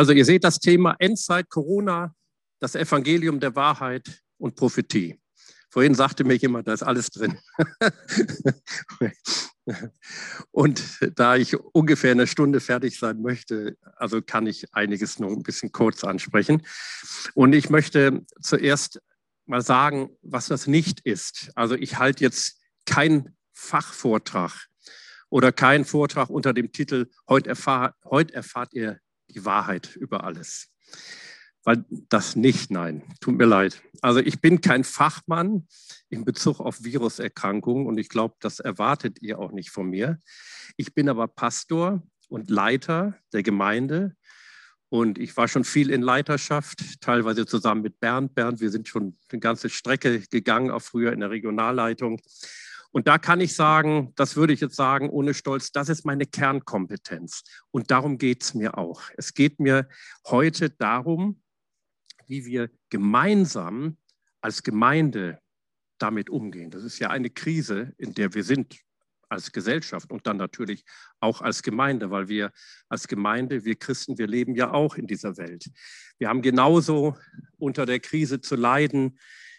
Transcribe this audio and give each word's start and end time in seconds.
Also 0.00 0.12
ihr 0.12 0.24
seht 0.24 0.44
das 0.44 0.58
Thema 0.58 0.96
Endzeit, 0.98 1.50
Corona, 1.50 2.14
das 2.58 2.74
Evangelium 2.74 3.38
der 3.38 3.54
Wahrheit 3.54 4.22
und 4.38 4.56
Prophetie. 4.56 5.20
Vorhin 5.68 5.94
sagte 5.94 6.24
mir 6.24 6.36
jemand, 6.36 6.68
da 6.68 6.72
ist 6.72 6.82
alles 6.82 7.10
drin. 7.10 7.38
und 10.52 10.82
da 11.16 11.36
ich 11.36 11.54
ungefähr 11.54 12.12
eine 12.12 12.26
Stunde 12.26 12.60
fertig 12.60 12.98
sein 12.98 13.20
möchte, 13.20 13.76
also 13.96 14.22
kann 14.22 14.46
ich 14.46 14.72
einiges 14.72 15.18
noch 15.18 15.32
ein 15.32 15.42
bisschen 15.42 15.70
kurz 15.70 16.02
ansprechen. 16.02 16.62
Und 17.34 17.52
ich 17.52 17.68
möchte 17.68 18.24
zuerst 18.40 19.02
mal 19.44 19.60
sagen, 19.60 20.16
was 20.22 20.46
das 20.46 20.66
nicht 20.66 21.00
ist. 21.00 21.50
Also 21.56 21.74
ich 21.74 21.98
halte 21.98 22.24
jetzt 22.24 22.58
keinen 22.86 23.36
Fachvortrag 23.52 24.68
oder 25.28 25.52
keinen 25.52 25.84
Vortrag 25.84 26.30
unter 26.30 26.54
dem 26.54 26.72
Titel 26.72 27.10
Heute, 27.28 27.50
erfahr, 27.50 27.96
heute 28.02 28.32
erfahrt 28.32 28.72
ihr 28.72 28.98
die 29.32 29.44
Wahrheit 29.44 29.96
über 29.96 30.24
alles. 30.24 30.68
Weil 31.62 31.84
das 32.08 32.36
nicht, 32.36 32.70
nein, 32.70 33.02
tut 33.20 33.36
mir 33.36 33.46
leid. 33.46 33.82
Also 34.00 34.20
ich 34.20 34.40
bin 34.40 34.60
kein 34.60 34.82
Fachmann 34.82 35.66
in 36.08 36.24
Bezug 36.24 36.60
auf 36.60 36.82
Viruserkrankungen 36.82 37.86
und 37.86 37.98
ich 37.98 38.08
glaube, 38.08 38.36
das 38.40 38.60
erwartet 38.60 39.20
ihr 39.20 39.38
auch 39.38 39.52
nicht 39.52 39.70
von 39.70 39.88
mir. 39.88 40.18
Ich 40.76 40.94
bin 40.94 41.08
aber 41.08 41.28
Pastor 41.28 42.02
und 42.28 42.48
Leiter 42.48 43.18
der 43.32 43.42
Gemeinde 43.42 44.16
und 44.88 45.18
ich 45.18 45.36
war 45.36 45.46
schon 45.46 45.64
viel 45.64 45.88
in 45.90 46.02
Leiterschaft, 46.02 47.00
teilweise 47.00 47.46
zusammen 47.46 47.82
mit 47.82 48.00
Bernd. 48.00 48.34
Bernd, 48.34 48.60
wir 48.60 48.70
sind 48.70 48.88
schon 48.88 49.16
eine 49.30 49.40
ganze 49.40 49.68
Strecke 49.68 50.20
gegangen, 50.30 50.70
auch 50.70 50.82
früher 50.82 51.12
in 51.12 51.20
der 51.20 51.30
Regionalleitung. 51.30 52.20
Und 52.92 53.06
da 53.06 53.18
kann 53.18 53.40
ich 53.40 53.54
sagen, 53.54 54.12
das 54.16 54.36
würde 54.36 54.52
ich 54.52 54.60
jetzt 54.60 54.76
sagen, 54.76 55.10
ohne 55.10 55.34
Stolz, 55.34 55.70
das 55.70 55.88
ist 55.88 56.04
meine 56.04 56.26
Kernkompetenz. 56.26 57.44
Und 57.70 57.90
darum 57.90 58.18
geht 58.18 58.42
es 58.42 58.54
mir 58.54 58.78
auch. 58.78 59.02
Es 59.16 59.34
geht 59.34 59.60
mir 59.60 59.88
heute 60.26 60.70
darum, 60.70 61.40
wie 62.26 62.44
wir 62.46 62.70
gemeinsam 62.88 63.96
als 64.40 64.62
Gemeinde 64.62 65.40
damit 65.98 66.30
umgehen. 66.30 66.70
Das 66.70 66.82
ist 66.82 66.98
ja 66.98 67.10
eine 67.10 67.30
Krise, 67.30 67.92
in 67.98 68.14
der 68.14 68.34
wir 68.34 68.42
sind 68.42 68.80
als 69.28 69.52
Gesellschaft 69.52 70.10
und 70.10 70.26
dann 70.26 70.38
natürlich 70.38 70.84
auch 71.20 71.40
als 71.40 71.62
Gemeinde, 71.62 72.10
weil 72.10 72.28
wir 72.28 72.52
als 72.88 73.06
Gemeinde, 73.06 73.64
wir 73.64 73.76
Christen, 73.76 74.18
wir 74.18 74.26
leben 74.26 74.56
ja 74.56 74.72
auch 74.72 74.96
in 74.96 75.06
dieser 75.06 75.36
Welt. 75.36 75.70
Wir 76.18 76.28
haben 76.28 76.42
genauso 76.42 77.16
unter 77.56 77.86
der 77.86 78.00
Krise 78.00 78.40
zu 78.40 78.56
leiden 78.56 79.18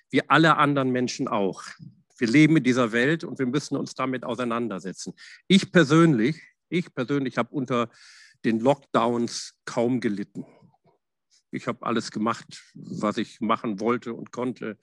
wie 0.09 0.27
alle 0.29 0.57
anderen 0.57 0.91
Menschen 0.91 1.29
auch. 1.29 1.63
Wir 2.21 2.27
leben 2.27 2.57
in 2.57 2.63
dieser 2.63 2.91
Welt 2.91 3.23
und 3.23 3.39
wir 3.39 3.47
müssen 3.47 3.75
uns 3.75 3.95
damit 3.95 4.23
auseinandersetzen. 4.23 5.15
Ich 5.47 5.71
persönlich, 5.71 6.39
ich 6.69 6.93
persönlich 6.93 7.39
habe 7.39 7.49
unter 7.49 7.89
den 8.45 8.59
Lockdowns 8.59 9.55
kaum 9.65 9.99
gelitten. 9.99 10.45
Ich 11.49 11.65
habe 11.65 11.83
alles 11.83 12.11
gemacht, 12.11 12.63
was 12.75 13.17
ich 13.17 13.41
machen 13.41 13.79
wollte 13.79 14.13
und 14.13 14.31
konnte. 14.31 14.77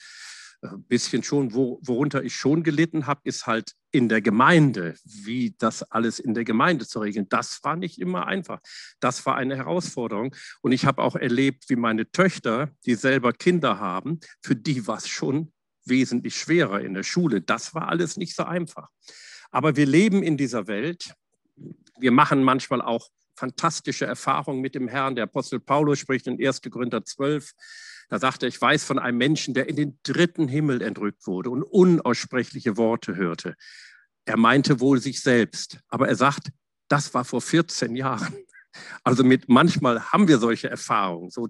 Ein 0.63 0.75
äh, 0.75 0.79
bisschen 0.89 1.23
schon, 1.23 1.55
worunter 1.55 2.25
ich 2.25 2.35
schon 2.35 2.65
gelitten 2.65 3.07
habe, 3.07 3.21
ist 3.23 3.47
halt 3.47 3.75
in 3.93 4.09
der 4.09 4.21
Gemeinde, 4.21 4.97
wie 5.05 5.55
das 5.59 5.85
alles 5.85 6.19
in 6.19 6.35
der 6.35 6.43
Gemeinde 6.43 6.89
zu 6.89 6.99
regeln. 6.99 7.29
Das 7.29 7.61
war 7.63 7.77
nicht 7.77 8.01
immer 8.01 8.27
einfach. 8.27 8.59
Das 8.99 9.25
war 9.27 9.37
eine 9.37 9.55
Herausforderung. 9.55 10.35
Und 10.61 10.73
ich 10.73 10.87
habe 10.87 11.03
auch 11.03 11.15
erlebt, 11.15 11.67
wie 11.69 11.77
meine 11.77 12.11
Töchter, 12.11 12.73
die 12.85 12.97
selber 12.97 13.33
Kinder 13.33 13.79
haben, 13.79 14.19
für 14.43 14.57
die 14.57 14.89
war 14.89 14.97
es 14.97 15.07
schon 15.07 15.53
wesentlich 15.89 16.37
schwerer 16.37 16.81
in 16.81 16.95
der 16.95 17.03
Schule. 17.03 17.41
Das 17.41 17.75
war 17.75 17.89
alles 17.89 18.17
nicht 18.17 18.35
so 18.35 18.45
einfach. 18.45 18.89
Aber 19.51 19.77
wir 19.77 19.87
leben 19.87 20.23
in 20.23 20.37
dieser 20.37 20.67
Welt. 20.67 21.15
Wir 21.99 22.13
machen 22.13 22.43
manchmal 22.43 22.83
auch 22.83 23.09
fantastische 23.37 24.05
Erfahrungen 24.05 24.61
mit 24.61 24.75
dem 24.75 24.89
Herrn. 24.89 25.15
Der 25.15 25.25
Apostel 25.25 25.61
Paulus 25.61 25.99
spricht 25.99 26.27
in 26.27 26.45
1. 26.45 26.63
Korinther 26.71 27.05
12. 27.05 27.53
Da 28.09 28.19
sagt 28.19 28.43
er, 28.43 28.49
ich 28.49 28.61
weiß 28.61 28.85
von 28.85 28.99
einem 28.99 29.19
Menschen, 29.19 29.55
der 29.55 29.69
in 29.69 29.77
den 29.77 29.99
dritten 30.03 30.49
Himmel 30.49 30.83
entrückt 30.83 31.27
wurde 31.27 31.51
und 31.51 31.63
unaussprechliche 31.63 32.77
Worte 32.77 33.17
hörte. 33.17 33.55
Er 34.25 34.37
meinte 34.37 34.81
wohl 34.81 35.01
sich 35.01 35.21
selbst, 35.21 35.79
aber 35.89 36.09
er 36.09 36.17
sagt, 36.17 36.51
das 36.89 37.15
war 37.15 37.25
vor 37.25 37.41
14 37.41 37.95
Jahren. 37.97 38.35
Also 39.03 39.25
mit 39.25 39.49
manchmal 39.49 40.13
haben 40.13 40.29
wir 40.29 40.39
solche 40.39 40.69
Erfahrungen, 40.69 41.31
so 41.31 41.49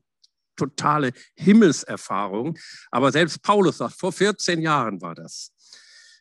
totale 0.58 1.12
Himmelserfahrung. 1.36 2.58
Aber 2.90 3.12
selbst 3.12 3.42
Paulus 3.42 3.78
sagt, 3.78 3.98
vor 3.98 4.12
14 4.12 4.60
Jahren 4.60 5.00
war 5.00 5.14
das. 5.14 5.52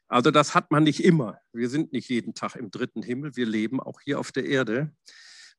Also 0.08 0.32
das 0.32 0.56
hat 0.56 0.72
man 0.72 0.84
nicht 0.84 1.04
immer. 1.04 1.40
Wir 1.52 1.70
sind 1.70 1.92
nicht 1.92 2.10
jeden 2.10 2.34
Tag 2.34 2.56
im 2.56 2.72
dritten 2.72 3.04
Himmel. 3.04 3.36
Wir 3.36 3.46
leben 3.46 3.82
auch 3.82 4.00
hier 4.02 4.20
auf 4.20 4.32
der 4.32 4.46
Erde. 4.46 4.94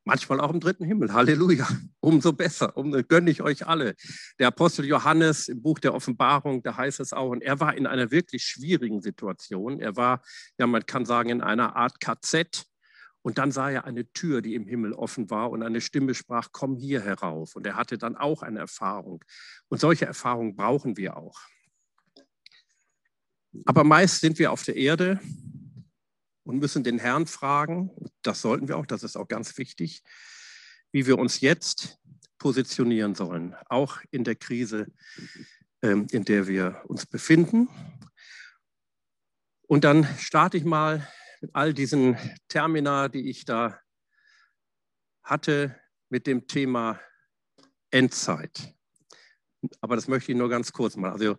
Manchmal 0.05 0.41
auch 0.41 0.51
im 0.51 0.61
dritten 0.61 0.85
Himmel. 0.85 1.13
Halleluja. 1.13 1.69
Umso 2.01 2.33
besser. 2.33 2.75
Um, 2.79 2.93
gönne 3.09 3.31
ich 3.31 3.43
euch 3.43 3.67
alle. 3.67 3.95
Der 4.39 4.49
Apostel 4.49 4.87
Johannes 4.87 5.49
im 5.49 5.61
Buch 5.61 5.79
der 5.81 5.93
Offenbarung, 5.93 6.63
da 6.63 6.79
heißt 6.79 7.01
es 7.01 7.13
auch, 7.13 7.29
und 7.29 7.43
er 7.43 7.61
war 7.61 7.77
in 7.77 7.87
einer 7.87 8.11
wirklich 8.11 8.45
schwierigen 8.45 9.03
Situation. 9.03 9.81
Er 9.81 9.97
war, 9.97 10.23
ja, 10.59 10.67
man 10.67 10.87
kann 10.87 11.05
sagen, 11.05 11.29
in 11.29 11.43
einer 11.43 11.77
Art 11.77 12.01
KZ. 12.01 12.65
Und 13.23 13.39
dann 13.39 13.51
sah 13.51 13.71
er 13.71 13.85
eine 13.85 14.11
Tür, 14.13 14.43
die 14.43 14.55
im 14.55 14.67
Himmel 14.67 14.93
offen 14.93 15.29
war 15.31 15.51
und 15.51 15.63
eine 15.63 15.81
Stimme 15.81 16.15
sprach, 16.15 16.49
komm 16.53 16.77
hier 16.77 17.03
herauf. 17.03 17.57
Und 17.57 17.67
er 17.67 17.77
hatte 17.77 17.99
dann 17.99 18.17
auch 18.17 18.43
eine 18.43 18.61
Erfahrung. 18.61 19.25
Und 19.69 19.81
solche 19.81 20.07
Erfahrungen 20.07 20.57
brauchen 20.57 20.97
wir 20.97 21.17
auch. 21.17 21.41
Aber 23.65 23.85
meist 23.85 24.21
sind 24.21 24.39
wir 24.39 24.53
auf 24.53 24.63
der 24.63 24.77
Erde 24.77 25.21
und 26.45 26.59
müssen 26.59 26.85
den 26.85 26.99
Herrn 26.99 27.27
fragen, 27.27 27.91
das 28.23 28.41
sollten 28.41 28.69
wir 28.69 28.77
auch, 28.77 28.87
das 28.87 29.03
ist 29.03 29.17
auch 29.17 29.29
ganz 29.29 29.59
wichtig, 29.59 30.03
wie 30.93 31.07
wir 31.07 31.19
uns 31.19 31.41
jetzt 31.41 31.99
positionieren 32.39 33.15
sollen, 33.15 33.55
auch 33.69 34.01
in 34.11 34.25
der 34.25 34.37
Krise, 34.37 34.87
ähm, 35.83 36.07
in 36.11 36.25
der 36.25 36.47
wir 36.47 36.83
uns 36.87 37.05
befinden. 37.05 37.69
Und 39.67 39.85
dann 39.85 40.07
starte 40.19 40.57
ich 40.57 40.65
mal 40.65 41.07
mit 41.41 41.55
all 41.55 41.75
diesen 41.75 42.17
Termina, 42.49 43.09
die 43.09 43.29
ich 43.31 43.45
da 43.45 43.79
hatte, 45.23 45.79
mit 46.09 46.27
dem 46.27 46.47
Thema 46.47 47.01
Endzeit. 47.91 48.75
Aber 49.81 49.97
das 49.97 50.09
möchte 50.09 50.33
ich 50.33 50.39
nur 50.39 50.49
ganz 50.49 50.73
kurz 50.73 50.97
mal. 50.97 51.11
Also 51.11 51.37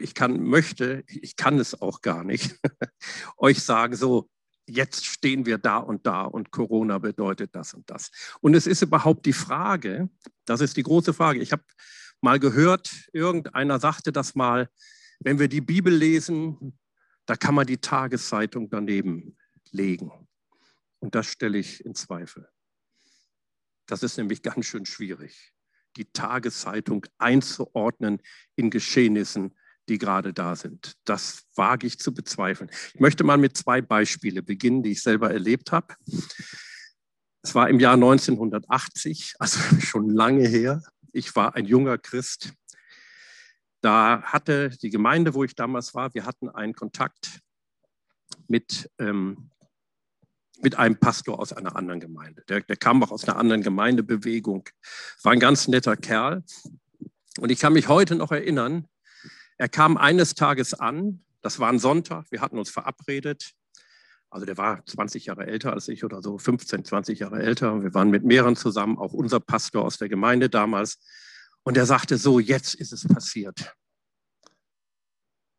ich 0.00 0.14
kann, 0.14 0.42
möchte, 0.42 1.04
ich 1.06 1.36
kann 1.36 1.58
es 1.58 1.80
auch 1.80 2.02
gar 2.02 2.24
nicht, 2.24 2.58
euch 3.36 3.62
sagen, 3.62 3.96
so, 3.96 4.28
jetzt 4.68 5.06
stehen 5.06 5.46
wir 5.46 5.58
da 5.58 5.78
und 5.78 6.06
da 6.06 6.22
und 6.22 6.50
Corona 6.50 6.98
bedeutet 6.98 7.54
das 7.54 7.72
und 7.72 7.88
das. 7.88 8.10
Und 8.40 8.54
es 8.54 8.66
ist 8.66 8.82
überhaupt 8.82 9.26
die 9.26 9.32
Frage, 9.32 10.10
das 10.44 10.60
ist 10.60 10.76
die 10.76 10.82
große 10.82 11.14
Frage. 11.14 11.40
Ich 11.40 11.52
habe 11.52 11.62
mal 12.20 12.38
gehört, 12.38 12.90
irgendeiner 13.12 13.78
sagte 13.78 14.12
das 14.12 14.34
mal, 14.34 14.68
wenn 15.20 15.38
wir 15.38 15.48
die 15.48 15.60
Bibel 15.60 15.94
lesen, 15.94 16.78
da 17.26 17.36
kann 17.36 17.54
man 17.54 17.66
die 17.66 17.78
Tageszeitung 17.78 18.70
daneben 18.70 19.36
legen. 19.70 20.10
Und 21.00 21.14
das 21.14 21.26
stelle 21.26 21.58
ich 21.58 21.84
in 21.84 21.94
Zweifel. 21.94 22.48
Das 23.86 24.02
ist 24.02 24.16
nämlich 24.16 24.42
ganz 24.42 24.66
schön 24.66 24.86
schwierig, 24.86 25.52
die 25.96 26.06
Tageszeitung 26.06 27.06
einzuordnen 27.18 28.20
in 28.56 28.70
Geschehnissen, 28.70 29.56
die 29.88 29.98
gerade 29.98 30.32
da 30.32 30.56
sind. 30.56 30.96
Das 31.04 31.44
wage 31.54 31.86
ich 31.86 31.98
zu 31.98 32.12
bezweifeln. 32.12 32.70
Ich 32.94 33.00
möchte 33.00 33.22
mal 33.22 33.38
mit 33.38 33.56
zwei 33.56 33.80
Beispielen 33.80 34.44
beginnen, 34.44 34.82
die 34.82 34.92
ich 34.92 35.02
selber 35.02 35.30
erlebt 35.30 35.70
habe. 35.70 35.94
Es 37.42 37.54
war 37.54 37.68
im 37.68 37.78
Jahr 37.78 37.94
1980, 37.94 39.34
also 39.38 39.60
schon 39.80 40.10
lange 40.10 40.48
her. 40.48 40.82
Ich 41.12 41.36
war 41.36 41.54
ein 41.54 41.64
junger 41.64 41.98
Christ 41.98 42.52
da 43.86 44.20
hatte 44.22 44.70
die 44.82 44.90
Gemeinde, 44.90 45.32
wo 45.32 45.44
ich 45.44 45.54
damals 45.54 45.94
war, 45.94 46.12
wir 46.12 46.26
hatten 46.26 46.48
einen 46.48 46.74
Kontakt 46.74 47.38
mit, 48.48 48.90
ähm, 48.98 49.52
mit 50.60 50.76
einem 50.76 50.98
Pastor 50.98 51.38
aus 51.38 51.52
einer 51.52 51.76
anderen 51.76 52.00
Gemeinde. 52.00 52.42
Der, 52.48 52.62
der 52.62 52.76
kam 52.76 53.00
auch 53.04 53.12
aus 53.12 53.28
einer 53.28 53.38
anderen 53.38 53.62
Gemeindebewegung, 53.62 54.68
war 55.22 55.30
ein 55.30 55.38
ganz 55.38 55.68
netter 55.68 55.96
Kerl. 55.96 56.42
Und 57.38 57.52
ich 57.52 57.60
kann 57.60 57.74
mich 57.74 57.86
heute 57.86 58.16
noch 58.16 58.32
erinnern, 58.32 58.88
er 59.56 59.68
kam 59.68 59.96
eines 59.96 60.34
Tages 60.34 60.74
an, 60.74 61.24
das 61.40 61.60
war 61.60 61.68
ein 61.68 61.78
Sonntag, 61.78 62.26
wir 62.30 62.40
hatten 62.40 62.58
uns 62.58 62.70
verabredet. 62.70 63.52
Also 64.30 64.46
der 64.46 64.56
war 64.56 64.84
20 64.84 65.26
Jahre 65.26 65.46
älter 65.46 65.72
als 65.72 65.86
ich 65.86 66.02
oder 66.02 66.22
so, 66.22 66.38
15, 66.38 66.84
20 66.84 67.20
Jahre 67.20 67.40
älter. 67.40 67.84
Wir 67.84 67.94
waren 67.94 68.10
mit 68.10 68.24
mehreren 68.24 68.56
zusammen, 68.56 68.98
auch 68.98 69.12
unser 69.12 69.38
Pastor 69.38 69.84
aus 69.84 69.98
der 69.98 70.08
Gemeinde 70.08 70.50
damals. 70.50 70.98
Und 71.66 71.76
er 71.76 71.84
sagte 71.84 72.16
so, 72.16 72.38
jetzt 72.38 72.74
ist 72.74 72.92
es 72.92 73.04
passiert. 73.08 73.74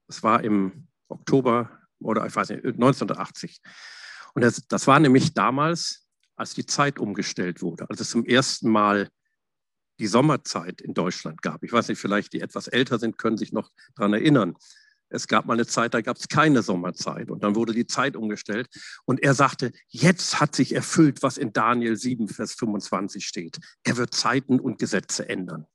Es 0.08 0.24
war 0.24 0.42
im 0.42 0.88
Oktober 1.10 1.70
oder 2.00 2.26
ich 2.26 2.34
weiß 2.34 2.48
nicht, 2.50 2.64
1980. 2.64 3.60
Und 4.34 4.42
das, 4.42 4.66
das 4.70 4.88
war 4.88 5.02
nämlich 5.02 5.34
damals, 5.34 6.08
als 6.38 6.54
die 6.54 6.66
Zeit 6.66 6.98
umgestellt 6.98 7.62
wurde, 7.62 7.90
als 7.90 8.00
es 8.00 8.10
zum 8.10 8.24
ersten 8.24 8.70
Mal 8.70 9.10
die 10.00 10.08
Sommerzeit 10.08 10.80
in 10.80 10.94
Deutschland 10.94 11.42
gab. 11.42 11.62
Ich 11.62 11.74
weiß 11.74 11.90
nicht, 11.90 12.00
vielleicht 12.00 12.32
die 12.32 12.40
etwas 12.40 12.70
älter 12.70 13.00
sind, 13.00 13.18
können 13.18 13.38
sich 13.38 13.52
noch 13.52 13.70
daran 13.96 14.14
erinnern. 14.14 14.56
Es 15.10 15.28
gab 15.28 15.46
mal 15.46 15.56
eine 15.56 15.68
Zeit, 15.68 15.94
da 15.94 16.00
gab 16.00 16.16
es 16.16 16.30
keine 16.30 16.62
Sommerzeit 16.64 17.30
und 17.30 17.44
dann 17.44 17.56
wurde 17.56 17.74
die 17.74 17.88
Zeit 17.88 18.16
umgestellt. 18.16 18.70
Und 19.04 19.22
er 19.22 19.34
sagte, 19.34 19.74
jetzt 19.90 20.40
hat 20.40 20.56
sich 20.56 20.74
erfüllt, 20.74 21.22
was 21.22 21.38
in 21.38 21.52
Daniel 21.52 21.98
7, 21.98 22.30
Vers 22.30 22.54
25 22.54 23.28
steht. 23.28 23.60
Er 23.84 23.98
wird 23.98 24.14
Zeiten 24.14 24.62
und 24.62 24.80
Gesetze 24.80 25.28
ändern. 25.28 25.68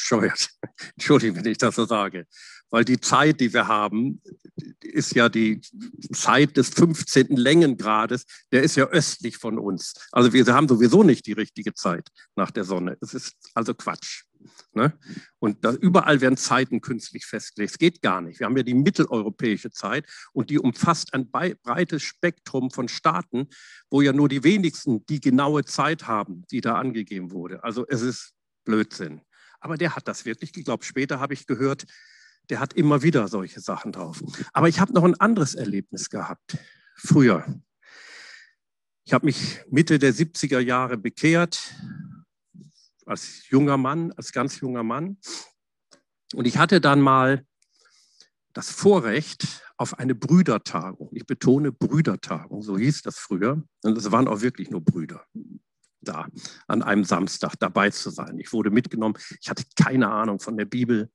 Scheuert. 0.00 0.48
Entschuldigung, 0.96 1.36
wenn 1.36 1.52
ich 1.52 1.58
das 1.58 1.74
so 1.74 1.84
sage. 1.84 2.26
Weil 2.70 2.84
die 2.84 3.00
Zeit, 3.00 3.40
die 3.40 3.52
wir 3.52 3.66
haben, 3.66 4.22
ist 4.80 5.14
ja 5.14 5.28
die 5.28 5.60
Zeit 6.12 6.56
des 6.56 6.70
15. 6.70 7.36
Längengrades, 7.36 8.24
der 8.52 8.62
ist 8.62 8.76
ja 8.76 8.86
östlich 8.86 9.36
von 9.36 9.58
uns. 9.58 9.94
Also 10.12 10.32
wir 10.32 10.46
haben 10.46 10.68
sowieso 10.68 11.02
nicht 11.02 11.26
die 11.26 11.32
richtige 11.32 11.74
Zeit 11.74 12.08
nach 12.36 12.50
der 12.50 12.64
Sonne. 12.64 12.96
Es 13.00 13.12
ist 13.12 13.34
also 13.54 13.74
Quatsch. 13.74 14.24
Ne? 14.72 14.96
Und 15.38 15.64
da, 15.64 15.72
überall 15.72 16.20
werden 16.20 16.36
Zeiten 16.36 16.80
künstlich 16.80 17.26
festgelegt. 17.26 17.72
Es 17.72 17.78
geht 17.78 18.02
gar 18.02 18.20
nicht. 18.20 18.40
Wir 18.40 18.46
haben 18.46 18.56
ja 18.56 18.62
die 18.62 18.74
mitteleuropäische 18.74 19.70
Zeit 19.70 20.06
und 20.32 20.48
die 20.48 20.58
umfasst 20.58 21.12
ein 21.12 21.30
breites 21.30 22.02
Spektrum 22.02 22.70
von 22.70 22.88
Staaten, 22.88 23.48
wo 23.90 24.00
ja 24.00 24.12
nur 24.12 24.28
die 24.28 24.44
wenigsten 24.44 25.04
die 25.06 25.20
genaue 25.20 25.64
Zeit 25.64 26.06
haben, 26.06 26.44
die 26.50 26.60
da 26.60 26.76
angegeben 26.76 27.32
wurde. 27.32 27.62
Also 27.64 27.84
es 27.86 28.00
ist 28.00 28.32
Blödsinn. 28.64 29.20
Aber 29.60 29.76
der 29.76 29.94
hat 29.94 30.08
das 30.08 30.24
wirklich 30.24 30.52
geglaubt. 30.52 30.84
Später 30.84 31.20
habe 31.20 31.34
ich 31.34 31.46
gehört, 31.46 31.84
der 32.48 32.60
hat 32.60 32.72
immer 32.72 33.02
wieder 33.02 33.28
solche 33.28 33.60
Sachen 33.60 33.92
drauf. 33.92 34.22
Aber 34.52 34.68
ich 34.68 34.80
habe 34.80 34.92
noch 34.92 35.04
ein 35.04 35.18
anderes 35.20 35.54
Erlebnis 35.54 36.10
gehabt, 36.10 36.58
früher. 36.96 37.60
Ich 39.04 39.12
habe 39.12 39.26
mich 39.26 39.60
Mitte 39.70 39.98
der 39.98 40.14
70er 40.14 40.60
Jahre 40.60 40.96
bekehrt, 40.96 41.74
als 43.06 43.48
junger 43.48 43.76
Mann, 43.76 44.12
als 44.12 44.32
ganz 44.32 44.60
junger 44.60 44.82
Mann. 44.82 45.18
Und 46.34 46.46
ich 46.46 46.58
hatte 46.58 46.80
dann 46.80 47.00
mal 47.00 47.44
das 48.52 48.70
Vorrecht 48.70 49.62
auf 49.76 49.98
eine 49.98 50.14
Brüdertagung. 50.14 51.10
Ich 51.12 51.26
betone 51.26 51.72
Brüdertagung, 51.72 52.62
so 52.62 52.78
hieß 52.78 53.02
das 53.02 53.18
früher. 53.18 53.62
Und 53.82 53.98
es 53.98 54.10
waren 54.10 54.28
auch 54.28 54.42
wirklich 54.42 54.70
nur 54.70 54.84
Brüder 54.84 55.24
da, 56.00 56.26
an 56.66 56.82
einem 56.82 57.04
Samstag 57.04 57.54
dabei 57.58 57.90
zu 57.90 58.10
sein. 58.10 58.38
Ich 58.38 58.52
wurde 58.52 58.70
mitgenommen. 58.70 59.16
Ich 59.40 59.50
hatte 59.50 59.64
keine 59.76 60.10
Ahnung 60.10 60.40
von 60.40 60.56
der 60.56 60.64
Bibel. 60.64 61.10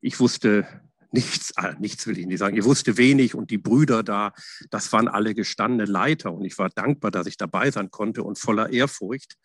Ich 0.00 0.20
wusste 0.20 0.66
nichts, 1.10 1.52
äh, 1.56 1.74
nichts 1.78 2.06
will 2.06 2.18
ich 2.18 2.26
nicht 2.26 2.38
sagen. 2.38 2.56
Ich 2.56 2.64
wusste 2.64 2.96
wenig 2.96 3.34
und 3.34 3.50
die 3.50 3.58
Brüder 3.58 4.02
da, 4.02 4.32
das 4.70 4.92
waren 4.92 5.08
alle 5.08 5.34
gestandene 5.34 5.90
Leiter 5.90 6.32
und 6.32 6.44
ich 6.44 6.58
war 6.58 6.68
dankbar, 6.68 7.10
dass 7.10 7.26
ich 7.26 7.36
dabei 7.36 7.70
sein 7.70 7.90
konnte 7.90 8.22
und 8.22 8.38
voller 8.38 8.70
Ehrfurcht. 8.70 9.36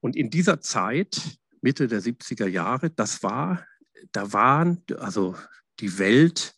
Und 0.00 0.16
in 0.16 0.30
dieser 0.30 0.60
Zeit, 0.60 1.20
Mitte 1.60 1.86
der 1.86 2.02
70er 2.02 2.46
Jahre, 2.46 2.90
das 2.90 3.22
war, 3.22 3.64
da 4.12 4.32
waren 4.32 4.82
also 4.98 5.36
die 5.80 5.98
Welt 5.98 6.54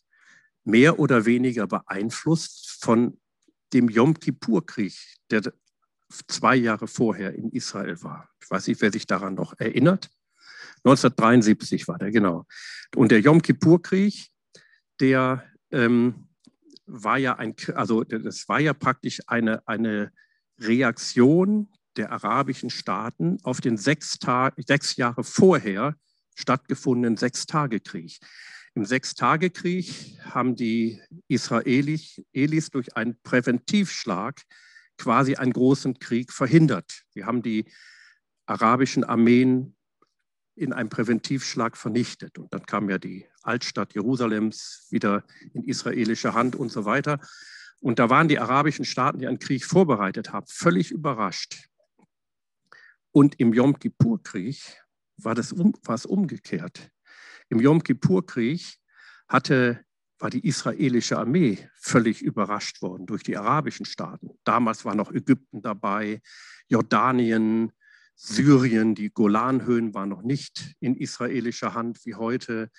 mehr 0.63 0.99
oder 0.99 1.25
weniger 1.25 1.67
beeinflusst 1.67 2.77
von 2.81 3.19
dem 3.73 3.89
Yom 3.89 4.19
Kippur-Krieg, 4.19 4.95
der 5.29 5.53
zwei 6.27 6.55
Jahre 6.55 6.87
vorher 6.87 7.33
in 7.33 7.49
Israel 7.51 8.01
war. 8.03 8.29
Ich 8.41 8.49
weiß 8.49 8.67
nicht, 8.67 8.81
wer 8.81 8.91
sich 8.91 9.07
daran 9.07 9.33
noch 9.33 9.53
erinnert. 9.57 10.09
1973 10.83 11.87
war 11.87 11.97
der, 11.97 12.11
genau. 12.11 12.45
Und 12.95 13.11
der 13.11 13.19
Yom 13.19 13.41
Kippur-Krieg, 13.41 14.27
der 14.99 15.43
ähm, 15.71 16.29
war 16.85 17.17
ja 17.17 17.35
ein, 17.35 17.55
also 17.73 18.03
das 18.03 18.47
war 18.47 18.59
ja 18.59 18.73
praktisch 18.73 19.21
eine, 19.27 19.67
eine 19.67 20.11
Reaktion 20.59 21.69
der 21.97 22.11
arabischen 22.11 22.69
Staaten 22.69 23.37
auf 23.43 23.61
den 23.61 23.77
sechs, 23.77 24.19
sechs 24.57 24.95
Jahre 24.95 25.23
vorher 25.23 25.95
stattgefundenen 26.35 27.17
Sechstagekrieg. 27.17 28.19
Im 28.75 28.85
Sechstagekrieg 28.85 30.19
haben 30.25 30.55
die 30.55 31.01
Israelis 31.29 32.69
durch 32.71 32.95
einen 32.95 33.17
Präventivschlag 33.23 34.41
quasi 34.97 35.35
einen 35.35 35.53
großen 35.53 35.99
Krieg 35.99 36.31
verhindert. 36.31 37.03
Wir 37.13 37.25
haben 37.25 37.41
die 37.41 37.65
arabischen 38.45 39.03
Armeen 39.03 39.75
in 40.55 40.71
einem 40.73 40.89
Präventivschlag 40.89 41.77
vernichtet. 41.77 42.37
Und 42.37 42.53
dann 42.53 42.65
kam 42.65 42.89
ja 42.89 42.97
die 42.97 43.27
Altstadt 43.41 43.93
Jerusalems 43.93 44.87
wieder 44.89 45.23
in 45.53 45.63
israelische 45.63 46.33
Hand 46.33 46.55
und 46.55 46.71
so 46.71 46.85
weiter. 46.85 47.19
Und 47.81 47.99
da 47.99 48.09
waren 48.09 48.27
die 48.27 48.39
arabischen 48.39 48.85
Staaten, 48.85 49.19
die 49.19 49.27
einen 49.27 49.39
Krieg 49.39 49.65
vorbereitet 49.65 50.31
haben, 50.31 50.47
völlig 50.47 50.91
überrascht. 50.91 51.67
Und 53.11 53.39
im 53.39 53.53
Yom 53.53 53.77
Kippur-Krieg 53.77 54.81
war, 55.17 55.35
das 55.35 55.51
um, 55.51 55.73
war 55.83 55.95
es 55.95 56.05
umgekehrt. 56.05 56.89
Im 57.49 57.59
Yom 57.59 57.83
Kippur-Krieg 57.83 58.77
hatte, 59.27 59.84
war 60.25 60.31
die 60.31 60.47
israelische 60.47 61.19
Armee 61.19 61.69
völlig 61.75 62.23
überrascht 62.23 62.81
worden 62.81 63.05
durch 63.05 63.21
die 63.21 63.37
arabischen 63.37 63.85
Staaten. 63.85 64.31
Damals 64.43 64.83
war 64.83 64.95
noch 64.95 65.11
Ägypten 65.11 65.61
dabei, 65.61 66.19
Jordanien, 66.67 67.71
Syrien, 68.15 68.95
die 68.95 69.11
Golanhöhen 69.11 69.93
waren 69.93 70.09
noch 70.09 70.23
nicht 70.23 70.73
in 70.79 70.95
israelischer 70.95 71.75
Hand 71.75 72.03
wie 72.05 72.15
heute. 72.15 72.71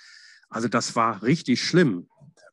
Also 0.49 0.67
das 0.67 0.97
war 0.97 1.23
richtig 1.23 1.63
schlimm. 1.63 2.09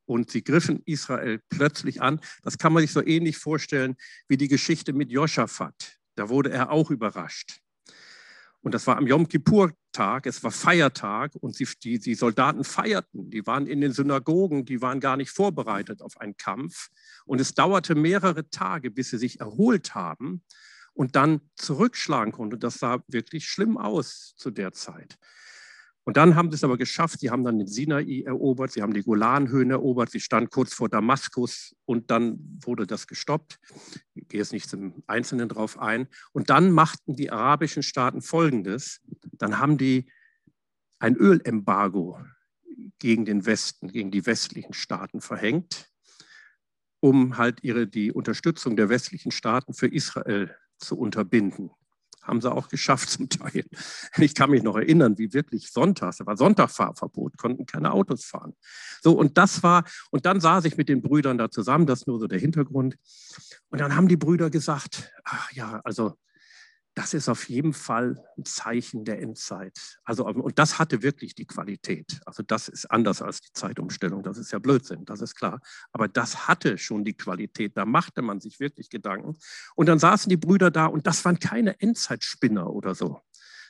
Und 0.06 0.30
sie 0.30 0.44
griffen 0.44 0.84
Israel 0.86 1.42
plötzlich 1.50 2.00
an. 2.04 2.20
Das 2.44 2.60
kann 2.60 2.72
man 2.72 2.82
sich 2.82 2.92
so 2.92 3.04
ähnlich 3.04 3.40
vorstellen 3.40 3.96
wie 4.28 4.38
die 4.38 4.48
Geschichte 4.48 4.94
mit 4.94 5.12
Joschafat. 5.12 5.98
Da 6.14 6.30
wurde 6.30 6.52
er 6.52 6.70
auch 6.70 6.92
überrascht. 6.92 7.62
Und 8.62 8.76
das 8.76 8.86
war 8.86 8.98
am 8.98 9.08
Yom 9.08 9.28
Kippur-Tag, 9.94 10.26
es 10.26 10.44
war 10.44 10.52
Feiertag 10.52 11.36
und 11.40 11.56
sie, 11.56 11.68
die, 11.84 12.00
die 12.00 12.16
Soldaten 12.16 12.64
feierten. 12.64 13.30
Die 13.30 13.46
waren 13.46 13.68
in 13.68 13.80
den 13.80 13.94
Synagogen, 13.94 14.66
die 14.66 14.82
waren 14.82 15.00
gar 15.00 15.18
nicht 15.18 15.30
vorbereitet 15.30 16.02
auf 16.02 16.20
einen 16.20 16.36
Kampf. 16.36 16.90
Und 17.26 17.40
es 17.40 17.54
dauerte 17.54 17.96
mehrere 17.96 18.50
Tage, 18.50 18.92
bis 18.92 19.12
sie 19.12 19.18
sich 19.18 19.40
erholt 19.40 19.96
haben 19.96 20.44
und 20.94 21.16
dann 21.16 21.42
zurückschlagen 21.56 22.34
konnten. 22.34 22.60
Das 22.60 22.80
sah 22.80 23.04
wirklich 23.08 23.46
schlimm 23.48 23.78
aus 23.78 24.34
zu 24.36 24.52
der 24.52 24.74
Zeit. 24.74 25.18
Und 26.06 26.18
dann 26.18 26.36
haben 26.36 26.52
sie 26.52 26.56
es 26.56 26.64
aber 26.64 26.78
geschafft. 26.78 27.20
Sie 27.20 27.30
haben 27.30 27.44
dann 27.44 27.58
den 27.58 27.68
Sinai 27.68 28.24
erobert, 28.26 28.72
sie 28.72 28.82
haben 28.82 28.94
die 28.94 29.04
Golanhöhen 29.04 29.72
erobert, 29.72 30.12
sie 30.12 30.20
standen 30.20 30.50
kurz 30.50 30.74
vor 30.74 30.90
Damaskus 30.90 31.76
und 31.86 32.12
dann 32.12 32.60
wurde 32.62 32.86
das 32.86 33.08
gestoppt. 33.08 33.60
Ich 34.14 34.28
gehe 34.28 34.40
jetzt 34.40 34.52
nicht 34.52 34.72
im 34.74 35.04
Einzelnen 35.08 35.48
drauf 35.48 35.80
ein. 35.80 36.08
Und 36.34 36.50
dann 36.50 36.72
machten 36.72 37.16
die 37.16 37.32
arabischen 37.32 37.84
Staaten 37.84 38.22
Folgendes. 38.22 39.02
Dann 39.32 39.60
haben 39.60 39.78
die 39.78 40.12
ein 41.00 41.16
Ölembargo 41.16 42.20
gegen 43.00 43.26
den 43.26 43.46
Westen, 43.46 43.90
gegen 43.90 44.12
die 44.12 44.26
westlichen 44.26 44.74
Staaten 44.74 45.22
verhängt, 45.22 45.90
um 47.00 47.38
halt 47.38 47.64
ihre, 47.64 47.88
die 47.88 48.12
Unterstützung 48.12 48.76
der 48.76 48.90
westlichen 48.90 49.32
Staaten 49.32 49.74
für 49.74 49.88
Israel 49.88 50.56
zu 50.78 50.98
unterbinden. 50.98 51.72
Haben 52.24 52.42
sie 52.42 52.52
auch 52.52 52.70
geschafft 52.70 53.10
zum 53.10 53.30
Teil. 53.30 53.66
Ich 54.18 54.34
kann 54.34 54.50
mich 54.50 54.64
noch 54.64 54.76
erinnern, 54.76 55.18
wie 55.18 55.34
wirklich 55.34 55.72
sonntags, 55.72 56.18
da 56.18 56.26
war 56.26 56.38
Sonntagfahrverbot, 56.38 57.38
konnten 57.38 57.66
keine 57.66 57.92
Autos 57.92 58.26
fahren. 58.26 58.56
So, 59.02 59.14
und 59.14 59.38
das 59.38 59.62
war, 59.62 59.84
und 60.10 60.26
dann 60.26 60.40
saß 60.40 60.66
ich 60.66 60.78
mit 60.78 60.90
den 60.90 61.02
Brüdern 61.02 61.38
da 61.38 61.52
zusammen, 61.52 61.86
das 61.86 62.02
ist 62.02 62.08
nur 62.08 62.20
so 62.20 62.28
der 62.28 62.40
Hintergrund. 62.40 62.98
Und 63.70 63.82
dann 63.82 63.96
haben 63.96 64.08
die 64.08 64.18
Brüder 64.18 64.50
gesagt, 64.50 65.12
ach 65.24 65.52
ja, 65.52 65.82
also 65.84 66.18
das 66.96 67.14
ist 67.16 67.28
auf 67.28 67.50
jeden 67.50 67.74
Fall 67.74 68.24
ein 68.38 68.46
Zeichen 68.46 69.04
der 69.04 69.20
Endzeit. 69.20 69.98
Also, 70.04 70.28
und 70.28 70.60
das 70.60 70.78
hatte 70.78 71.02
wirklich 71.02 71.34
die 71.34 71.46
Qualität. 71.46 72.22
Also 72.26 72.44
das 72.44 72.68
ist 72.68 72.86
anders 72.92 73.22
als 73.22 73.42
die 73.42 73.52
Zeitumstellung. 73.54 74.22
Das 74.22 74.38
ist 74.38 74.52
ja 74.52 74.60
Blödsinn, 74.60 75.06
das 75.06 75.22
ist 75.22 75.36
klar. 75.36 75.60
Aber 75.92 76.08
das 76.08 76.48
hatte 76.48 76.78
schon 76.78 77.04
die 77.04 77.16
Qualität. 77.16 77.78
Da 77.78 77.86
machte 77.86 78.22
man 78.22 78.40
sich 78.40 78.60
wirklich 78.60 78.90
Gedanken. 78.90 79.38
Und 79.76 79.88
dann 79.88 79.98
saßen 79.98 80.30
die 80.30 80.38
Brüder 80.38 80.70
da 80.70 80.86
und 80.86 81.08
das 81.08 81.26
waren 81.26 81.40
keine 81.40 81.80
Endzeitspinner 81.80 82.70
oder 82.70 82.94
so. 82.94 83.22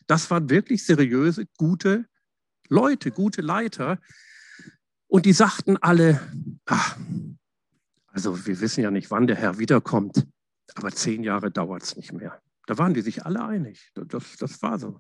Das 0.05 0.29
waren 0.29 0.49
wirklich 0.49 0.85
seriöse, 0.85 1.45
gute 1.57 2.05
Leute, 2.67 3.11
gute 3.11 3.41
Leiter. 3.41 3.99
Und 5.07 5.25
die 5.25 5.33
sagten 5.33 5.77
alle, 5.77 6.19
ach, 6.65 6.97
also 8.07 8.45
wir 8.45 8.59
wissen 8.59 8.81
ja 8.81 8.91
nicht, 8.91 9.11
wann 9.11 9.27
der 9.27 9.37
Herr 9.37 9.59
wiederkommt, 9.59 10.27
aber 10.75 10.91
zehn 10.91 11.23
Jahre 11.23 11.51
dauert 11.51 11.83
es 11.83 11.95
nicht 11.95 12.11
mehr. 12.11 12.41
Da 12.65 12.77
waren 12.77 12.93
die 12.93 13.01
sich 13.01 13.25
alle 13.25 13.43
einig. 13.43 13.91
Das, 13.93 14.37
das 14.37 14.61
war 14.61 14.79
so. 14.79 14.99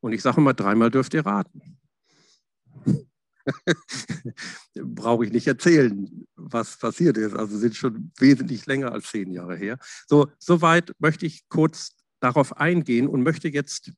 Und 0.00 0.12
ich 0.12 0.22
sage 0.22 0.40
immer, 0.40 0.54
dreimal 0.54 0.90
dürft 0.90 1.14
ihr 1.14 1.26
raten. 1.26 1.78
Brauche 4.74 5.24
ich 5.24 5.32
nicht 5.32 5.46
erzählen, 5.46 6.26
was 6.36 6.78
passiert 6.78 7.16
ist. 7.16 7.34
Also 7.34 7.56
sind 7.58 7.76
schon 7.76 8.12
wesentlich 8.18 8.66
länger 8.66 8.92
als 8.92 9.10
zehn 9.10 9.32
Jahre 9.32 9.56
her. 9.56 9.78
So, 10.06 10.30
soweit 10.38 10.92
möchte 10.98 11.26
ich 11.26 11.48
kurz 11.48 11.90
darauf 12.20 12.56
eingehen 12.56 13.08
und 13.08 13.22
möchte 13.22 13.48
jetzt 13.48 13.92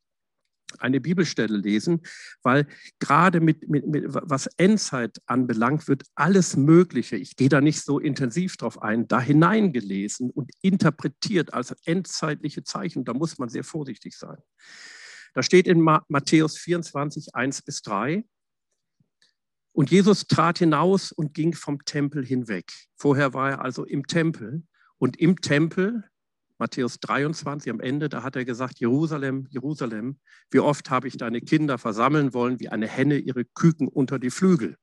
eine 0.79 1.01
Bibelstelle 1.01 1.57
lesen, 1.57 2.03
weil 2.43 2.67
gerade 2.99 3.41
mit, 3.41 3.69
mit, 3.69 3.87
mit, 3.87 4.05
was 4.09 4.47
Endzeit 4.57 5.19
anbelangt, 5.27 5.89
wird 5.89 6.05
alles 6.15 6.57
Mögliche, 6.57 7.17
ich 7.17 7.37
gehe 7.37 7.49
da 7.49 7.61
nicht 7.61 7.83
so 7.83 7.99
intensiv 7.99 8.57
drauf 8.57 8.81
ein, 8.83 9.09
da 9.09 9.21
hineingelesen 9.21 10.31
und 10.31 10.51
interpretiert 10.63 11.53
als 11.55 11.75
endzeitliche 11.85 12.65
Zeichen. 12.65 13.05
Da 13.05 13.15
muss 13.15 13.39
man 13.39 13.49
sehr 13.49 13.65
vorsichtig 13.65 14.17
sein. 14.17 14.39
Da 15.35 15.43
steht 15.43 15.67
in 15.67 15.81
Matthäus 15.81 16.59
24, 16.59 17.35
1 17.35 17.63
bis 17.63 17.83
3, 17.83 18.25
Und 19.73 19.91
Jesus 19.91 20.27
trat 20.27 20.59
hinaus 20.59 21.13
und 21.13 21.35
ging 21.35 21.55
vom 21.55 21.85
Tempel 21.85 22.27
hinweg. 22.27 22.73
Vorher 22.97 23.33
war 23.33 23.51
er 23.51 23.61
also 23.63 23.85
im 23.85 24.07
Tempel. 24.07 24.65
Und 24.99 25.19
im 25.19 25.41
Tempel, 25.41 26.10
Matthäus 26.61 27.01
23 27.01 27.73
am 27.73 27.81
Ende, 27.81 28.11
da 28.11 28.23
hat 28.23 28.37
er 28.37 28.45
gesagt, 28.45 28.81
Jerusalem, 28.81 29.47
Jerusalem, 29.49 30.19
wie 30.51 30.61
oft 30.61 30.91
habe 30.91 31.09
ich 31.09 31.17
deine 31.17 31.41
Kinder 31.41 31.79
versammeln 31.79 32.35
wollen, 32.35 32.61
wie 32.61 32.69
eine 32.69 32.87
Henne 32.87 33.17
ihre 33.17 33.47
Küken 33.47 33.89
unter 33.89 34.19
die 34.19 34.31
Flügel. 34.31 34.77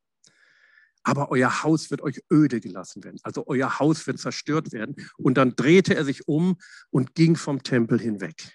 Aber 1.04 1.30
euer 1.30 1.64
Haus 1.64 1.92
wird 1.92 2.02
euch 2.02 2.20
öde 2.34 2.60
gelassen 2.60 3.04
werden. 3.04 3.20
Also 3.22 3.46
euer 3.46 3.80
Haus 3.80 4.08
wird 4.08 4.18
zerstört 4.20 4.74
werden. 4.74 4.96
Und 5.18 5.38
dann 5.38 5.56
drehte 5.56 5.96
er 5.96 6.04
sich 6.04 6.28
um 6.28 6.58
und 6.90 7.14
ging 7.14 7.36
vom 7.36 7.62
Tempel 7.62 8.00
hinweg. 8.00 8.52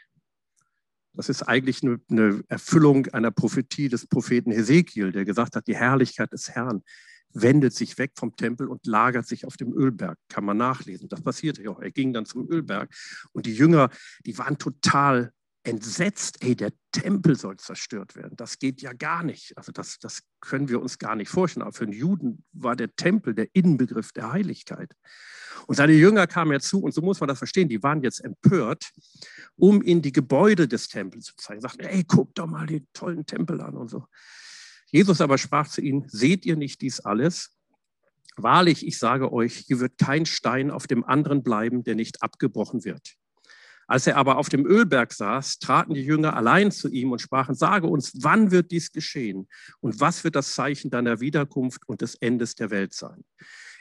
Das 1.14 1.28
ist 1.28 1.44
eigentlich 1.44 1.82
eine, 1.82 2.42
Erfüllung 2.48 3.06
einer 3.08 3.30
Prophetie 3.30 3.88
des 3.88 4.06
Propheten 4.06 4.50
Hesekiel, 4.50 5.12
der 5.12 5.24
gesagt 5.24 5.54
hat, 5.54 5.68
die 5.68 5.76
Herrlichkeit 5.76 6.32
des 6.32 6.50
Herrn 6.50 6.82
wendet 7.34 7.74
sich 7.74 7.98
weg 7.98 8.12
vom 8.16 8.36
Tempel 8.36 8.68
und 8.68 8.86
lagert 8.86 9.26
sich 9.26 9.46
auf 9.46 9.56
dem 9.56 9.72
Ölberg. 9.72 10.18
Kann 10.28 10.44
man 10.44 10.56
nachlesen. 10.56 11.08
Das 11.08 11.22
passierte 11.22 11.62
ja 11.62 11.70
auch. 11.70 11.80
Er 11.80 11.90
ging 11.90 12.12
dann 12.12 12.26
zum 12.26 12.50
Ölberg 12.50 12.94
und 13.32 13.46
die 13.46 13.54
Jünger, 13.54 13.90
die 14.24 14.36
waren 14.38 14.58
total 14.58 15.32
entsetzt. 15.64 16.42
Ey, 16.42 16.56
der 16.56 16.72
Tempel 16.90 17.36
soll 17.36 17.56
zerstört 17.56 18.16
werden. 18.16 18.36
Das 18.36 18.58
geht 18.58 18.82
ja 18.82 18.92
gar 18.92 19.22
nicht. 19.22 19.56
Also 19.56 19.72
das, 19.72 19.98
das 19.98 20.22
können 20.40 20.68
wir 20.68 20.80
uns 20.80 20.98
gar 20.98 21.16
nicht 21.16 21.28
vorstellen. 21.28 21.62
Aber 21.62 21.72
für 21.72 21.86
den 21.86 21.94
Juden 21.94 22.44
war 22.52 22.76
der 22.76 22.94
Tempel 22.94 23.34
der 23.34 23.48
Innenbegriff 23.52 24.12
der 24.12 24.32
Heiligkeit. 24.32 24.92
Und 25.66 25.76
seine 25.76 25.92
Jünger 25.92 26.26
kamen 26.26 26.60
zu, 26.60 26.82
und 26.82 26.92
so 26.92 27.02
muss 27.02 27.20
man 27.20 27.28
das 27.28 27.38
verstehen, 27.38 27.68
die 27.68 27.82
waren 27.82 28.02
jetzt 28.02 28.24
empört, 28.24 28.90
um 29.56 29.82
in 29.82 30.02
die 30.02 30.12
Gebäude 30.12 30.66
des 30.66 30.88
Tempels 30.88 31.26
zu 31.26 31.36
zeigen. 31.36 31.60
Sagten, 31.60 31.84
ey, 31.84 32.04
guck 32.04 32.34
doch 32.34 32.46
mal 32.46 32.66
die 32.66 32.86
tollen 32.92 33.26
Tempel 33.26 33.60
an 33.60 33.76
und 33.76 33.88
so. 33.88 34.06
Jesus 34.92 35.22
aber 35.22 35.38
sprach 35.38 35.68
zu 35.68 35.80
ihnen, 35.80 36.04
seht 36.08 36.44
ihr 36.44 36.56
nicht 36.56 36.82
dies 36.82 37.00
alles? 37.00 37.56
Wahrlich, 38.36 38.86
ich 38.86 38.98
sage 38.98 39.32
euch, 39.32 39.56
hier 39.66 39.80
wird 39.80 39.98
kein 39.98 40.26
Stein 40.26 40.70
auf 40.70 40.86
dem 40.86 41.02
anderen 41.02 41.42
bleiben, 41.42 41.82
der 41.82 41.94
nicht 41.94 42.22
abgebrochen 42.22 42.84
wird. 42.84 43.14
Als 43.86 44.06
er 44.06 44.16
aber 44.16 44.36
auf 44.36 44.48
dem 44.48 44.66
Ölberg 44.66 45.12
saß, 45.12 45.58
traten 45.58 45.94
die 45.94 46.04
Jünger 46.04 46.36
allein 46.36 46.70
zu 46.70 46.88
ihm 46.88 47.10
und 47.10 47.20
sprachen, 47.20 47.54
sage 47.54 47.86
uns, 47.86 48.12
wann 48.22 48.50
wird 48.50 48.70
dies 48.70 48.92
geschehen 48.92 49.48
und 49.80 49.98
was 49.98 50.24
wird 50.24 50.36
das 50.36 50.54
Zeichen 50.54 50.90
deiner 50.90 51.20
Wiederkunft 51.20 51.88
und 51.88 52.00
des 52.00 52.14
Endes 52.14 52.54
der 52.54 52.70
Welt 52.70 52.94
sein? 52.94 53.24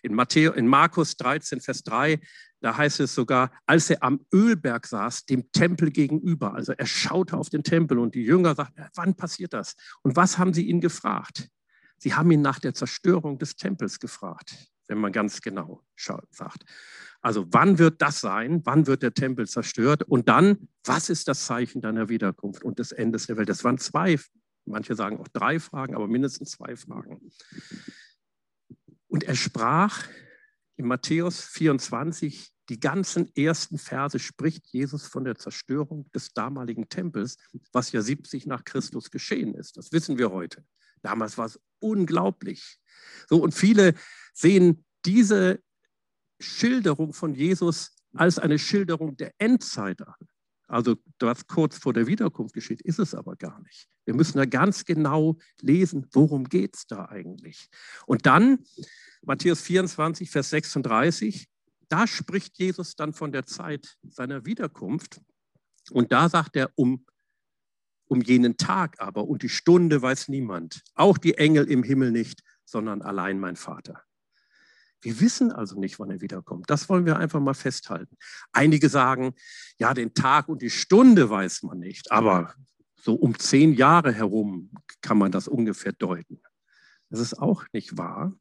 In, 0.02 0.14
Matthäus, 0.14 0.56
in 0.56 0.68
Markus 0.68 1.16
13, 1.18 1.62
Vers 1.62 1.84
3, 1.84 2.20
da 2.62 2.78
heißt 2.78 3.00
es 3.00 3.16
sogar, 3.16 3.52
als 3.66 3.90
er 3.90 4.04
am 4.04 4.26
Ölberg 4.32 4.86
saß, 4.86 5.26
dem 5.26 5.52
Tempel 5.52 5.92
gegenüber. 5.92 6.54
Also 6.54 6.74
er 6.74 6.86
schaute 6.86 7.36
auf 7.38 7.50
den 7.50 7.64
Tempel 7.64 7.98
und 7.98 8.14
die 8.16 8.24
Jünger 8.24 8.56
sagten, 8.56 8.86
wann 8.96 9.16
passiert 9.16 9.54
das? 9.54 9.76
Und 10.04 10.16
was 10.16 10.38
haben 10.38 10.54
sie 10.54 10.68
ihn 10.68 10.80
gefragt? 10.80 11.50
Sie 11.98 12.14
haben 12.14 12.32
ihn 12.32 12.42
nach 12.42 12.60
der 12.60 12.74
Zerstörung 12.74 13.40
des 13.40 13.56
Tempels 13.56 14.00
gefragt, 14.00 14.56
wenn 14.88 15.00
man 15.00 15.12
ganz 15.12 15.42
genau 15.42 15.84
sagt. 15.96 16.66
Also 17.22 17.46
wann 17.52 17.78
wird 17.78 18.02
das 18.02 18.22
sein? 18.22 18.62
Wann 18.66 18.88
wird 18.88 19.04
der 19.04 19.14
Tempel 19.14 19.48
zerstört? 19.48 20.04
Und 20.04 20.28
dann, 20.28 20.68
was 20.84 21.10
ist 21.10 21.28
das 21.28 21.46
Zeichen 21.46 21.82
deiner 21.82 22.10
Wiederkunft 22.10 22.64
und 22.64 22.80
des 22.80 22.92
Endes 22.92 23.28
der 23.28 23.38
Welt? 23.38 23.50
Das 23.50 23.64
waren 23.64 23.78
zwei, 23.78 24.20
manche 24.66 24.96
sagen 24.96 25.18
auch 25.18 25.28
drei 25.28 25.60
Fragen, 25.60 25.96
aber 25.96 26.08
mindestens 26.08 26.52
zwei 26.52 26.76
Fragen. 26.76 27.32
Und 29.12 29.26
er 29.26 29.36
sprach 29.36 30.08
in 30.78 30.88
Matthäus 30.88 31.42
24, 31.42 32.50
die 32.70 32.80
ganzen 32.80 33.30
ersten 33.36 33.78
Verse 33.78 34.18
spricht 34.20 34.68
Jesus 34.68 35.06
von 35.06 35.26
der 35.26 35.36
Zerstörung 35.36 36.10
des 36.14 36.32
damaligen 36.32 36.88
Tempels, 36.88 37.36
was 37.74 37.92
ja 37.92 38.02
70 38.02 38.46
nach 38.46 38.64
Christus 38.64 39.12
geschehen 39.12 39.54
ist. 39.54 39.76
Das 39.76 39.92
wissen 39.92 40.18
wir 40.18 40.32
heute. 40.32 40.64
Damals 41.02 41.38
war 41.38 41.48
es 41.48 41.60
unglaublich. 41.80 42.80
So, 43.30 43.44
und 43.44 43.54
viele 43.54 43.96
sehen 44.34 44.86
diese 45.04 45.62
Schilderung 46.40 47.12
von 47.12 47.36
Jesus 47.36 47.98
als 48.14 48.40
eine 48.40 48.60
Schilderung 48.60 49.18
der 49.18 49.34
Endzeit 49.40 50.08
an. 50.08 50.16
Also 50.72 50.96
was 51.20 51.48
kurz 51.48 51.78
vor 51.78 51.92
der 51.92 52.08
Wiederkunft 52.08 52.54
geschieht, 52.54 52.82
ist 52.82 52.98
es 52.98 53.14
aber 53.14 53.36
gar 53.36 53.60
nicht. 53.62 53.90
Wir 54.06 54.16
müssen 54.16 54.38
da 54.38 54.46
ganz 54.46 54.86
genau 54.86 55.38
lesen, 55.60 56.08
worum 56.14 56.46
geht 56.46 56.78
es 56.78 56.88
da 56.88 57.10
eigentlich. 57.10 57.68
Und 58.06 58.26
dann, 58.26 58.60
Matthäus 59.22 59.60
24, 59.62 60.32
Vers 60.32 60.50
36, 60.52 61.50
da 61.90 62.08
spricht 62.08 62.58
Jesus 62.58 62.96
dann 62.96 63.12
von 63.12 63.34
der 63.34 63.46
Zeit 63.46 63.98
seiner 64.02 64.46
Wiederkunft. 64.46 65.20
Und 65.92 66.14
da 66.14 66.30
sagt 66.30 66.56
er, 66.56 66.72
um, 66.76 67.06
um 68.08 68.22
jenen 68.22 68.56
Tag 68.56 69.02
aber 69.02 69.28
und 69.28 69.44
die 69.44 69.50
Stunde 69.50 70.02
weiß 70.02 70.30
niemand, 70.30 70.84
auch 70.94 71.18
die 71.18 71.38
Engel 71.38 71.70
im 71.70 71.84
Himmel 71.84 72.12
nicht, 72.12 72.44
sondern 72.64 73.02
allein 73.02 73.42
mein 73.42 73.58
Vater. 73.58 74.04
Wir 75.02 75.20
wissen 75.20 75.52
also 75.52 75.80
nicht, 75.80 76.00
wann 76.00 76.12
er 76.12 76.22
wiederkommt. 76.22 76.70
Das 76.70 76.88
wollen 76.88 77.06
wir 77.06 77.18
einfach 77.18 77.40
mal 77.40 77.54
festhalten. 77.54 78.18
Einige 78.52 78.88
sagen, 78.88 79.34
ja, 79.78 79.94
den 79.94 80.14
Tag 80.14 80.48
und 80.48 80.62
die 80.62 80.70
Stunde 80.70 81.30
weiß 81.30 81.64
man 81.64 81.80
nicht, 81.80 82.12
aber 82.12 82.54
so 83.02 83.16
um 83.16 83.38
zehn 83.38 83.74
Jahre 83.74 84.14
herum 84.14 84.72
kann 85.02 85.18
man 85.18 85.32
das 85.32 85.48
ungefähr 85.48 85.92
deuten. 85.92 86.42
Das 87.10 87.20
ist 87.20 87.34
auch 87.34 87.66
nicht 87.74 87.98
wahr, 87.98 88.34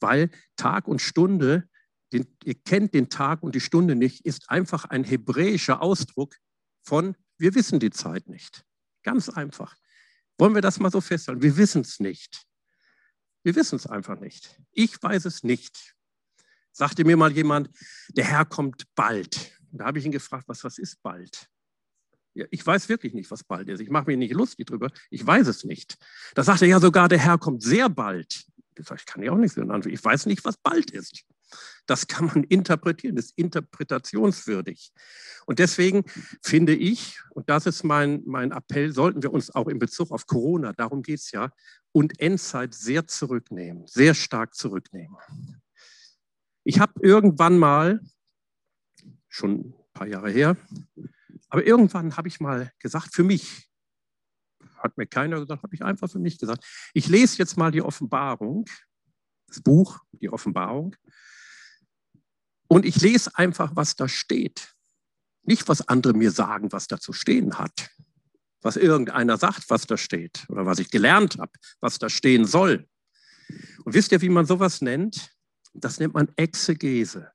weil 0.00 0.30
Tag 0.56 0.86
und 0.86 1.02
Stunde, 1.02 1.68
den, 2.12 2.26
ihr 2.44 2.54
kennt 2.54 2.94
den 2.94 3.10
Tag 3.10 3.42
und 3.42 3.54
die 3.54 3.60
Stunde 3.60 3.96
nicht, 3.96 4.24
ist 4.24 4.50
einfach 4.50 4.84
ein 4.86 5.04
hebräischer 5.04 5.82
Ausdruck 5.82 6.36
von, 6.82 7.16
wir 7.36 7.54
wissen 7.54 7.80
die 7.80 7.90
Zeit 7.90 8.28
nicht. 8.28 8.64
Ganz 9.02 9.28
einfach. 9.28 9.74
Wollen 10.38 10.54
wir 10.54 10.62
das 10.62 10.78
mal 10.78 10.90
so 10.90 11.00
festhalten? 11.00 11.42
Wir 11.42 11.56
wissen 11.56 11.82
es 11.82 11.98
nicht. 11.98 12.44
Wir 13.48 13.56
wissen 13.56 13.76
es 13.76 13.86
einfach 13.86 14.20
nicht. 14.20 14.60
Ich 14.72 15.02
weiß 15.02 15.24
es 15.24 15.42
nicht. 15.42 15.94
Sagte 16.70 17.06
mir 17.06 17.16
mal 17.16 17.32
jemand, 17.32 17.70
der 18.10 18.26
Herr 18.26 18.44
kommt 18.44 18.84
bald. 18.94 19.52
da 19.72 19.86
habe 19.86 19.98
ich 19.98 20.04
ihn 20.04 20.12
gefragt, 20.12 20.44
was, 20.48 20.64
was 20.64 20.76
ist 20.76 21.02
bald? 21.02 21.48
Ja, 22.34 22.44
ich 22.50 22.66
weiß 22.66 22.90
wirklich 22.90 23.14
nicht, 23.14 23.30
was 23.30 23.44
bald 23.44 23.70
ist. 23.70 23.80
Ich 23.80 23.88
mache 23.88 24.08
mich 24.08 24.18
nicht 24.18 24.34
lustig 24.34 24.66
drüber. 24.66 24.90
Ich 25.08 25.26
weiß 25.26 25.46
es 25.46 25.64
nicht. 25.64 25.96
Da 26.34 26.44
sagte 26.44 26.66
er 26.66 26.72
ja 26.72 26.78
sogar, 26.78 27.08
der 27.08 27.20
Herr 27.20 27.38
kommt 27.38 27.62
sehr 27.62 27.88
bald. 27.88 28.44
Ich 28.74 28.86
sage, 28.86 29.00
ich 29.00 29.06
kann 29.06 29.22
ja 29.22 29.32
auch 29.32 29.38
nicht 29.38 29.54
so 29.54 29.62
antworten. 29.62 29.94
Ich 29.94 30.04
weiß 30.04 30.26
nicht, 30.26 30.44
was 30.44 30.58
bald 30.58 30.90
ist. 30.90 31.24
Das 31.86 32.06
kann 32.06 32.26
man 32.26 32.44
interpretieren, 32.44 33.16
ist 33.16 33.32
interpretationswürdig. 33.36 34.92
Und 35.46 35.58
deswegen 35.58 36.04
finde 36.42 36.74
ich, 36.74 37.20
und 37.30 37.48
das 37.48 37.66
ist 37.66 37.82
mein, 37.82 38.22
mein 38.26 38.52
Appell, 38.52 38.92
sollten 38.92 39.22
wir 39.22 39.32
uns 39.32 39.54
auch 39.54 39.68
in 39.68 39.78
Bezug 39.78 40.10
auf 40.10 40.26
Corona, 40.26 40.72
darum 40.72 41.02
geht 41.02 41.20
es 41.20 41.30
ja, 41.30 41.50
und 41.92 42.20
Endzeit 42.20 42.74
sehr 42.74 43.06
zurücknehmen, 43.06 43.86
sehr 43.86 44.14
stark 44.14 44.54
zurücknehmen. 44.54 45.16
Ich 46.64 46.80
habe 46.80 46.92
irgendwann 47.02 47.58
mal, 47.58 48.00
schon 49.28 49.52
ein 49.52 49.74
paar 49.94 50.06
Jahre 50.06 50.30
her, 50.30 50.56
aber 51.48 51.66
irgendwann 51.66 52.16
habe 52.16 52.28
ich 52.28 52.40
mal 52.40 52.72
gesagt, 52.78 53.14
für 53.14 53.24
mich, 53.24 53.70
hat 54.76 54.96
mir 54.96 55.06
keiner 55.06 55.40
gesagt, 55.40 55.62
habe 55.62 55.74
ich 55.74 55.82
einfach 55.82 56.10
für 56.10 56.18
mich 56.18 56.38
gesagt, 56.38 56.64
ich 56.92 57.08
lese 57.08 57.38
jetzt 57.38 57.56
mal 57.56 57.70
die 57.70 57.82
Offenbarung, 57.82 58.66
das 59.46 59.62
Buch, 59.62 60.00
die 60.12 60.28
Offenbarung, 60.28 60.94
und 62.68 62.84
ich 62.84 63.00
lese 63.00 63.36
einfach, 63.36 63.74
was 63.74 63.96
da 63.96 64.08
steht. 64.08 64.74
Nicht, 65.42 65.68
was 65.68 65.88
andere 65.88 66.12
mir 66.12 66.30
sagen, 66.30 66.72
was 66.72 66.86
da 66.86 67.00
zu 67.00 67.12
stehen 67.12 67.58
hat 67.58 67.90
was 68.62 68.76
irgendeiner 68.76 69.36
sagt, 69.36 69.70
was 69.70 69.86
da 69.86 69.96
steht 69.96 70.44
oder 70.48 70.66
was 70.66 70.78
ich 70.78 70.90
gelernt 70.90 71.38
habe, 71.38 71.52
was 71.80 71.98
da 71.98 72.08
stehen 72.08 72.44
soll. 72.44 72.88
Und 73.84 73.94
wisst 73.94 74.12
ihr, 74.12 74.20
wie 74.20 74.28
man 74.28 74.46
sowas 74.46 74.82
nennt? 74.82 75.34
Das 75.74 76.00
nennt 76.00 76.14
man 76.14 76.28
Exegese. 76.36 77.30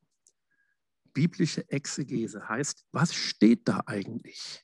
Biblische 1.13 1.69
Exegese 1.69 2.47
heißt, 2.47 2.85
was 2.91 3.13
steht 3.13 3.67
da 3.67 3.83
eigentlich? 3.85 4.63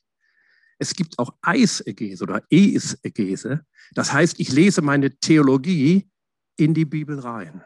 Es 0.78 0.94
gibt 0.94 1.18
auch 1.18 1.34
Eisegese 1.42 2.24
oder 2.24 2.42
Eisegese. 2.52 3.64
Das 3.92 4.12
heißt, 4.12 4.40
ich 4.40 4.50
lese 4.50 4.82
meine 4.82 5.18
Theologie 5.18 6.10
in 6.56 6.74
die 6.74 6.84
Bibel 6.84 7.18
rein. 7.18 7.62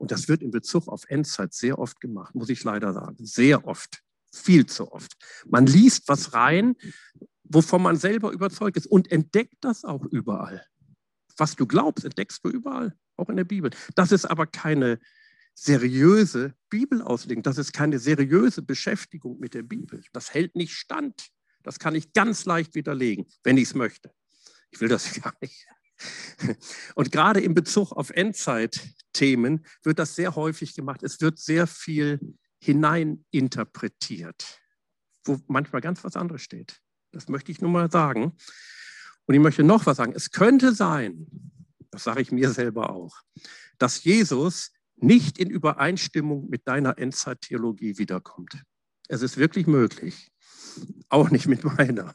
Und 0.00 0.10
das 0.10 0.28
wird 0.28 0.40
in 0.40 0.50
Bezug 0.50 0.88
auf 0.88 1.04
Endzeit 1.08 1.52
sehr 1.52 1.78
oft 1.78 2.00
gemacht, 2.00 2.34
muss 2.34 2.48
ich 2.48 2.64
leider 2.64 2.94
sagen. 2.94 3.22
Sehr 3.22 3.66
oft. 3.66 4.00
Viel 4.32 4.64
zu 4.64 4.90
oft. 4.92 5.12
Man 5.46 5.66
liest 5.66 6.08
was 6.08 6.32
rein, 6.32 6.74
wovon 7.44 7.82
man 7.82 7.96
selber 7.96 8.32
überzeugt 8.32 8.78
ist 8.78 8.86
und 8.86 9.12
entdeckt 9.12 9.56
das 9.60 9.84
auch 9.84 10.06
überall. 10.06 10.64
Was 11.36 11.54
du 11.54 11.66
glaubst, 11.66 12.06
entdeckst 12.06 12.42
du 12.42 12.48
überall, 12.48 12.96
auch 13.16 13.28
in 13.28 13.36
der 13.36 13.44
Bibel. 13.44 13.70
Das 13.94 14.10
ist 14.10 14.24
aber 14.24 14.46
keine 14.46 15.00
seriöse 15.54 16.54
Bibelauslegung, 16.70 17.42
das 17.42 17.58
ist 17.58 17.74
keine 17.74 17.98
seriöse 17.98 18.62
Beschäftigung 18.62 19.38
mit 19.38 19.52
der 19.52 19.64
Bibel. 19.64 20.02
Das 20.14 20.32
hält 20.32 20.56
nicht 20.56 20.72
stand. 20.72 21.28
Das 21.62 21.78
kann 21.78 21.94
ich 21.94 22.14
ganz 22.14 22.46
leicht 22.46 22.74
widerlegen, 22.74 23.26
wenn 23.44 23.58
ich 23.58 23.64
es 23.64 23.74
möchte. 23.74 24.10
Ich 24.70 24.80
will 24.80 24.88
das 24.88 25.12
gar 25.20 25.34
nicht. 25.42 25.66
Und 26.94 27.12
gerade 27.12 27.40
in 27.40 27.54
Bezug 27.54 27.92
auf 27.92 28.10
Endzeitthemen 28.10 29.64
wird 29.82 29.98
das 29.98 30.14
sehr 30.14 30.36
häufig 30.36 30.74
gemacht. 30.74 31.02
Es 31.02 31.20
wird 31.20 31.38
sehr 31.38 31.66
viel 31.66 32.20
hineininterpretiert, 32.62 34.60
wo 35.24 35.38
manchmal 35.46 35.80
ganz 35.80 36.04
was 36.04 36.16
anderes 36.16 36.42
steht. 36.42 36.80
Das 37.12 37.28
möchte 37.28 37.52
ich 37.52 37.60
nur 37.60 37.70
mal 37.70 37.90
sagen. 37.90 38.36
Und 39.26 39.34
ich 39.34 39.40
möchte 39.40 39.62
noch 39.62 39.86
was 39.86 39.96
sagen. 39.96 40.12
Es 40.14 40.30
könnte 40.30 40.74
sein, 40.74 41.26
das 41.90 42.04
sage 42.04 42.20
ich 42.22 42.32
mir 42.32 42.50
selber 42.50 42.90
auch, 42.90 43.20
dass 43.78 44.04
Jesus 44.04 44.72
nicht 44.96 45.38
in 45.38 45.50
Übereinstimmung 45.50 46.48
mit 46.48 46.66
deiner 46.68 46.98
Endzeittheologie 46.98 47.98
wiederkommt. 47.98 48.62
Es 49.08 49.22
ist 49.22 49.36
wirklich 49.38 49.66
möglich. 49.66 50.29
Auch 51.08 51.30
nicht 51.30 51.46
mit 51.46 51.64
meiner. 51.64 52.14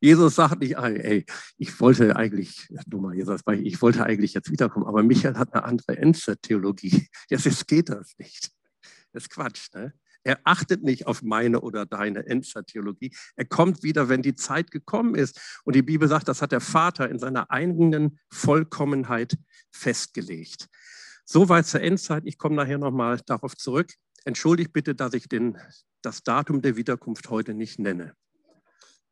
Jesus 0.00 0.34
sagt 0.34 0.60
nicht, 0.60 0.76
ey, 0.76 1.24
ich 1.58 1.80
wollte 1.80 2.16
eigentlich, 2.16 2.68
dummer 2.86 3.14
Jesus, 3.14 3.42
ich 3.62 3.82
wollte 3.82 4.04
eigentlich 4.04 4.34
jetzt 4.34 4.50
wiederkommen, 4.50 4.86
aber 4.86 5.02
Michael 5.02 5.36
hat 5.36 5.54
eine 5.54 5.64
andere 5.64 5.96
Endzeittheologie. 5.98 7.08
Jetzt 7.28 7.68
geht 7.68 7.88
das 7.88 8.14
nicht. 8.18 8.50
Das 9.12 9.24
ist 9.24 9.30
Quatsch, 9.30 9.68
ne? 9.74 9.92
Er 10.26 10.40
achtet 10.42 10.82
nicht 10.82 11.06
auf 11.06 11.22
meine 11.22 11.60
oder 11.60 11.86
deine 11.86 12.26
Endzeittheologie. 12.26 13.14
Er 13.36 13.44
kommt 13.44 13.84
wieder, 13.84 14.08
wenn 14.08 14.22
die 14.22 14.34
Zeit 14.34 14.72
gekommen 14.72 15.14
ist. 15.14 15.40
Und 15.62 15.76
die 15.76 15.82
Bibel 15.82 16.08
sagt, 16.08 16.26
das 16.26 16.42
hat 16.42 16.50
der 16.50 16.60
Vater 16.60 17.08
in 17.08 17.20
seiner 17.20 17.52
eigenen 17.52 18.18
Vollkommenheit 18.28 19.38
festgelegt. 19.70 20.66
Soweit 21.24 21.66
zur 21.66 21.80
Endzeit. 21.80 22.24
Ich 22.26 22.38
komme 22.38 22.56
nachher 22.56 22.78
nochmal 22.78 23.20
darauf 23.24 23.56
zurück. 23.56 23.92
Entschuldigt 24.26 24.72
bitte, 24.72 24.96
dass 24.96 25.14
ich 25.14 25.28
den, 25.28 25.56
das 26.02 26.24
Datum 26.24 26.60
der 26.60 26.74
Wiederkunft 26.74 27.30
heute 27.30 27.54
nicht 27.54 27.78
nenne. 27.78 28.16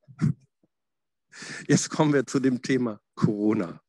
Jetzt 1.69 1.89
kommen 1.89 2.13
wir 2.13 2.27
zu 2.27 2.41
dem 2.41 2.63
Thema 2.63 3.01
Corona. 3.15 3.81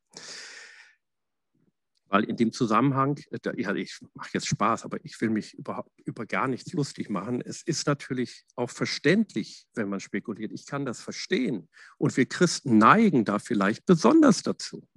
Weil 2.10 2.26
in 2.26 2.38
dem 2.38 2.52
Zusammenhang, 2.52 3.20
äh, 3.32 3.74
ich 3.76 4.00
mache 4.14 4.30
jetzt 4.34 4.46
Spaß, 4.48 4.86
aber 4.86 5.04
ich 5.04 5.20
will 5.20 5.32
mich 5.32 5.56
überhaupt 5.56 6.00
über 6.06 6.28
gar 6.28 6.48
nichts 6.48 6.72
lustig 6.74 7.10
machen. 7.10 7.42
Es 7.42 7.64
ist 7.64 7.88
natürlich 7.88 8.46
auch 8.56 8.70
verständlich, 8.70 9.66
wenn 9.74 9.90
man 9.90 10.00
spekuliert. 10.00 10.52
Ich 10.52 10.68
kann 10.68 10.86
das 10.86 11.02
verstehen. 11.02 11.68
Und 11.98 12.16
wir 12.18 12.28
Christen 12.28 12.78
neigen 12.78 13.26
da 13.26 13.40
vielleicht 13.40 13.88
besonders 13.88 14.44
dazu. 14.44 14.88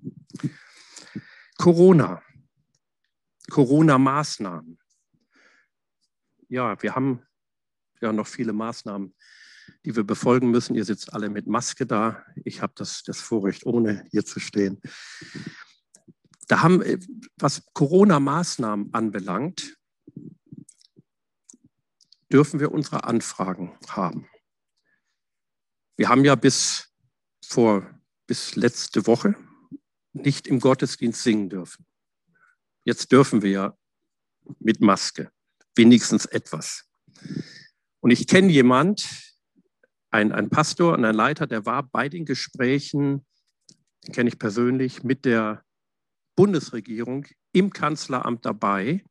Corona, 1.56 2.22
Corona-Maßnahmen. 3.50 4.78
Ja, 6.48 6.80
wir 6.82 6.94
haben 6.94 7.22
ja 8.00 8.12
noch 8.12 8.26
viele 8.26 8.52
Maßnahmen, 8.52 9.14
die 9.84 9.94
wir 9.94 10.04
befolgen 10.04 10.50
müssen. 10.50 10.74
Ihr 10.74 10.84
sitzt 10.84 11.12
alle 11.12 11.28
mit 11.28 11.46
Maske 11.46 11.86
da. 11.86 12.24
Ich 12.44 12.62
habe 12.62 12.72
das, 12.76 13.02
das 13.02 13.20
Vorrecht, 13.20 13.66
ohne 13.66 14.06
hier 14.10 14.24
zu 14.24 14.40
stehen. 14.40 14.80
Da 16.48 16.62
haben, 16.62 16.80
äh, 16.82 16.98
was 17.36 17.66
Corona-Maßnahmen 17.74 18.94
anbelangt, 18.94 19.76
dürfen 22.32 22.60
wir 22.60 22.72
unsere 22.72 23.04
Anfragen 23.04 23.78
haben. 23.88 24.28
Wir 25.96 26.08
haben 26.08 26.24
ja 26.24 26.34
bis 26.34 26.94
vor, 27.44 27.86
bis 28.26 28.56
letzte 28.56 29.06
Woche 29.06 29.34
nicht 30.12 30.46
im 30.46 30.60
Gottesdienst 30.60 31.22
singen 31.22 31.48
dürfen. 31.48 31.86
Jetzt 32.84 33.12
dürfen 33.12 33.42
wir 33.42 33.50
ja 33.50 33.78
mit 34.58 34.80
Maske, 34.80 35.30
wenigstens 35.78 36.26
etwas. 36.26 36.84
Und 38.00 38.10
ich 38.10 38.26
kenne 38.26 38.52
jemand, 38.52 39.08
ein, 40.10 40.32
ein 40.32 40.50
Pastor 40.50 40.94
und 40.94 41.04
ein 41.04 41.14
Leiter, 41.14 41.46
der 41.46 41.66
war 41.66 41.82
bei 41.82 42.08
den 42.08 42.24
Gesprächen, 42.24 43.26
den 44.06 44.12
kenne 44.12 44.28
ich 44.28 44.38
persönlich, 44.38 45.02
mit 45.02 45.24
der 45.24 45.62
Bundesregierung 46.36 47.26
im 47.52 47.70
Kanzleramt 47.70 48.44
dabei, 48.44 49.04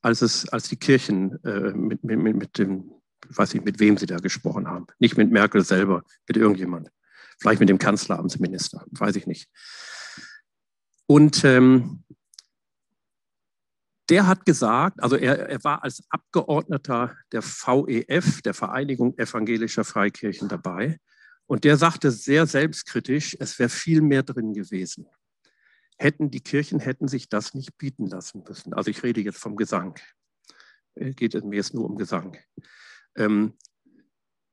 als, 0.00 0.22
es, 0.22 0.48
als 0.48 0.68
die 0.68 0.76
Kirchen 0.76 1.42
äh, 1.44 1.72
mit, 1.72 2.02
mit, 2.02 2.18
mit 2.18 2.58
dem, 2.58 2.92
weiß 3.28 3.54
ich, 3.54 3.62
mit 3.62 3.78
wem 3.78 3.96
sie 3.96 4.06
da 4.06 4.16
gesprochen 4.16 4.66
haben. 4.68 4.86
Nicht 4.98 5.16
mit 5.16 5.30
Merkel 5.30 5.64
selber, 5.64 6.02
mit 6.26 6.36
irgendjemand. 6.36 6.90
Vielleicht 7.38 7.60
mit 7.60 7.68
dem 7.68 7.78
Kanzleramtsminister, 7.78 8.84
weiß 8.90 9.16
ich 9.16 9.26
nicht. 9.26 9.48
Und 11.06 11.44
ähm, 11.44 12.04
der 14.08 14.26
hat 14.26 14.44
gesagt, 14.44 15.02
also 15.02 15.16
er, 15.16 15.48
er 15.48 15.64
war 15.64 15.84
als 15.84 16.02
Abgeordneter 16.08 17.16
der 17.30 17.42
VEF, 17.42 18.42
der 18.42 18.54
Vereinigung 18.54 19.16
evangelischer 19.18 19.84
Freikirchen, 19.84 20.48
dabei. 20.48 20.98
Und 21.46 21.64
der 21.64 21.76
sagte 21.76 22.10
sehr 22.10 22.46
selbstkritisch, 22.46 23.36
es 23.38 23.58
wäre 23.58 23.68
viel 23.68 24.00
mehr 24.00 24.22
drin 24.22 24.54
gewesen 24.54 25.06
hätten 26.02 26.30
die 26.30 26.40
Kirchen 26.40 26.80
hätten 26.80 27.08
sich 27.08 27.28
das 27.28 27.54
nicht 27.54 27.78
bieten 27.78 28.06
lassen 28.06 28.42
müssen. 28.46 28.74
Also 28.74 28.90
ich 28.90 29.02
rede 29.02 29.20
jetzt 29.20 29.38
vom 29.38 29.56
Gesang. 29.56 29.98
Äh, 30.94 31.12
geht 31.12 31.34
es 31.34 31.44
mir 31.44 31.56
jetzt 31.56 31.74
nur 31.74 31.84
um 31.84 31.96
Gesang. 31.96 32.36
Ähm, 33.16 33.54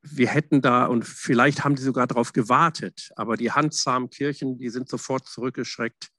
wir 0.02 0.30
hätten 0.30 0.62
da, 0.62 0.86
und 0.86 1.06
vielleicht 1.06 1.64
haben 1.64 1.76
die 1.76 1.82
sogar 1.82 2.08
darauf 2.08 2.32
gewartet, 2.32 3.12
aber 3.18 3.36
die 3.36 3.52
handzahmen 3.52 4.10
Kirchen, 4.10 4.58
die 4.58 4.70
sind 4.70 4.88
sofort 4.88 5.28
zurückgeschreckt 5.28 6.10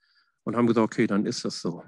und 0.42 0.54
haben 0.54 0.66
gesagt, 0.66 0.84
okay, 0.84 1.06
dann 1.06 1.24
ist 1.24 1.44
das 1.44 1.60
so. 1.60 1.82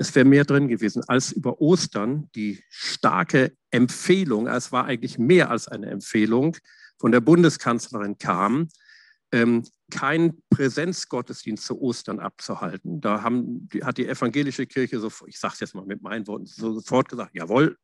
Es 0.00 0.14
wäre 0.14 0.24
mehr 0.24 0.46
drin 0.46 0.68
gewesen, 0.68 1.02
als 1.08 1.30
über 1.30 1.60
Ostern 1.60 2.30
die 2.34 2.64
starke 2.70 3.52
Empfehlung, 3.70 4.46
es 4.46 4.72
war 4.72 4.86
eigentlich 4.86 5.18
mehr 5.18 5.50
als 5.50 5.68
eine 5.68 5.90
Empfehlung, 5.90 6.56
von 6.98 7.12
der 7.12 7.20
Bundeskanzlerin 7.20 8.16
kam, 8.16 8.68
ähm, 9.30 9.62
keinen 9.90 10.42
Präsenzgottesdienst 10.48 11.66
zu 11.66 11.78
Ostern 11.82 12.18
abzuhalten. 12.18 13.02
Da 13.02 13.20
haben, 13.22 13.68
die, 13.68 13.84
hat 13.84 13.98
die 13.98 14.08
evangelische 14.08 14.66
Kirche, 14.66 15.00
so, 15.00 15.12
ich 15.26 15.38
sage 15.38 15.52
es 15.52 15.60
jetzt 15.60 15.74
mal 15.74 15.84
mit 15.84 16.00
meinen 16.00 16.26
Worten, 16.26 16.46
sofort 16.46 17.10
gesagt, 17.10 17.34
jawohl. 17.34 17.76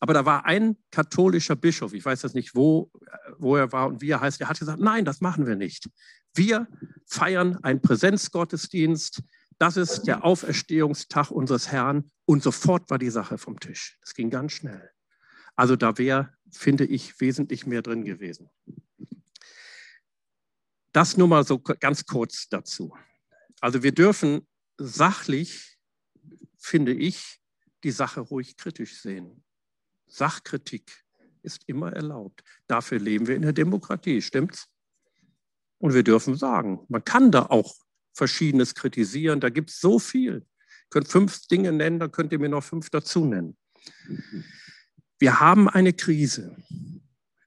Aber 0.00 0.14
da 0.14 0.24
war 0.24 0.44
ein 0.44 0.76
katholischer 0.90 1.54
Bischof, 1.54 1.92
ich 1.92 2.04
weiß 2.04 2.22
jetzt 2.22 2.34
nicht, 2.34 2.56
wo, 2.56 2.90
wo 3.38 3.54
er 3.54 3.70
war 3.70 3.86
und 3.86 4.02
wie 4.02 4.10
er 4.10 4.20
heißt, 4.20 4.40
der 4.40 4.48
hat 4.48 4.58
gesagt, 4.58 4.80
nein, 4.80 5.04
das 5.04 5.20
machen 5.20 5.46
wir 5.46 5.54
nicht. 5.54 5.88
Wir 6.34 6.66
feiern 7.06 7.58
einen 7.62 7.80
Präsenzgottesdienst. 7.80 9.22
Das 9.58 9.76
ist 9.76 10.04
der 10.04 10.24
Auferstehungstag 10.24 11.30
unseres 11.30 11.70
Herrn. 11.70 12.10
Und 12.24 12.42
sofort 12.42 12.90
war 12.90 12.98
die 12.98 13.10
Sache 13.10 13.38
vom 13.38 13.58
Tisch. 13.60 13.98
Das 14.00 14.14
ging 14.14 14.30
ganz 14.30 14.52
schnell. 14.52 14.90
Also 15.54 15.76
da 15.76 15.98
wäre, 15.98 16.32
finde 16.50 16.84
ich, 16.84 17.20
wesentlich 17.20 17.66
mehr 17.66 17.82
drin 17.82 18.04
gewesen. 18.04 18.50
Das 20.92 21.16
nur 21.16 21.28
mal 21.28 21.44
so 21.44 21.58
ganz 21.58 22.04
kurz 22.04 22.48
dazu. 22.48 22.94
Also 23.60 23.82
wir 23.82 23.92
dürfen 23.92 24.46
sachlich, 24.78 25.78
finde 26.58 26.92
ich, 26.92 27.40
die 27.84 27.90
Sache 27.90 28.20
ruhig 28.20 28.56
kritisch 28.56 29.00
sehen. 29.00 29.44
Sachkritik 30.06 31.04
ist 31.42 31.64
immer 31.66 31.92
erlaubt. 31.92 32.42
Dafür 32.66 32.98
leben 32.98 33.26
wir 33.26 33.36
in 33.36 33.42
der 33.42 33.52
Demokratie, 33.52 34.20
stimmt's? 34.20 34.68
Und 35.78 35.94
wir 35.94 36.04
dürfen 36.04 36.36
sagen, 36.36 36.84
man 36.88 37.04
kann 37.04 37.32
da 37.32 37.46
auch 37.46 37.74
Verschiedenes 38.12 38.74
kritisieren. 38.74 39.40
Da 39.40 39.48
gibt 39.48 39.70
es 39.70 39.80
so 39.80 39.98
viel. 39.98 40.34
Ihr 40.34 40.90
könnt 40.90 41.08
fünf 41.08 41.46
Dinge 41.46 41.72
nennen, 41.72 41.98
dann 41.98 42.12
könnt 42.12 42.32
ihr 42.32 42.38
mir 42.38 42.48
noch 42.48 42.64
fünf 42.64 42.90
dazu 42.90 43.24
nennen. 43.24 43.56
Wir 45.18 45.40
haben 45.40 45.68
eine 45.68 45.92
Krise. 45.92 46.56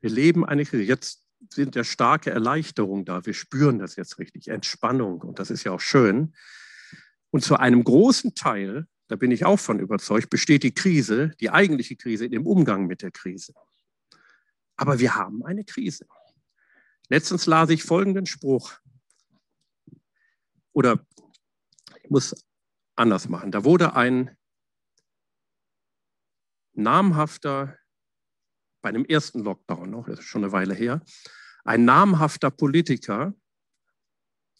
Wir 0.02 0.10
leben 0.10 0.46
eine 0.46 0.66
Krise. 0.66 0.84
Jetzt 0.84 1.26
sind 1.50 1.76
ja 1.76 1.84
starke 1.84 2.32
Erleichterungen 2.32 3.06
da. 3.06 3.26
Wir 3.26 3.34
spüren 3.34 3.80
das 3.80 3.96
jetzt 3.96 4.20
richtig, 4.20 4.48
Entspannung 4.48 5.22
und 5.22 5.40
das 5.40 5.52
ist 5.52 5.64
ja 5.64 5.72
auch 5.72 5.80
schön. 5.80 6.34
Und 7.32 7.44
zu 7.44 7.58
einem 7.58 7.84
großen 7.84 8.34
Teil, 8.36 8.88
da 9.08 9.16
bin 9.16 9.32
ich 9.32 9.46
auch 9.46 9.60
von 9.60 9.80
überzeugt, 9.80 10.30
besteht 10.30 10.64
die 10.64 10.74
Krise, 10.74 11.32
die 11.40 11.50
eigentliche 11.50 11.96
Krise, 11.96 12.26
im 12.26 12.48
Umgang 12.48 12.88
mit 12.88 13.02
der 13.02 13.12
Krise. 13.12 13.54
Aber 14.78 15.00
wir 15.00 15.16
haben 15.16 15.44
eine 15.44 15.64
Krise. 15.64 16.06
Letztens 17.10 17.46
las 17.46 17.70
ich 17.70 17.84
folgenden 17.84 18.26
Spruch. 18.26 18.74
Oder 20.76 21.06
ich 22.04 22.10
muss 22.10 22.36
anders 22.96 23.30
machen. 23.30 23.52
Da 23.52 23.64
wurde 23.64 23.96
ein 23.96 24.38
namhafter 26.74 27.78
bei 28.82 28.90
einem 28.90 29.06
ersten 29.06 29.40
Lockdown 29.40 29.90
noch, 29.90 30.08
das 30.08 30.20
ist 30.20 30.26
schon 30.26 30.44
eine 30.44 30.52
Weile 30.52 30.76
her, 30.76 31.02
ein 31.64 31.86
namhafter 31.86 32.52
Politiker, 32.52 33.34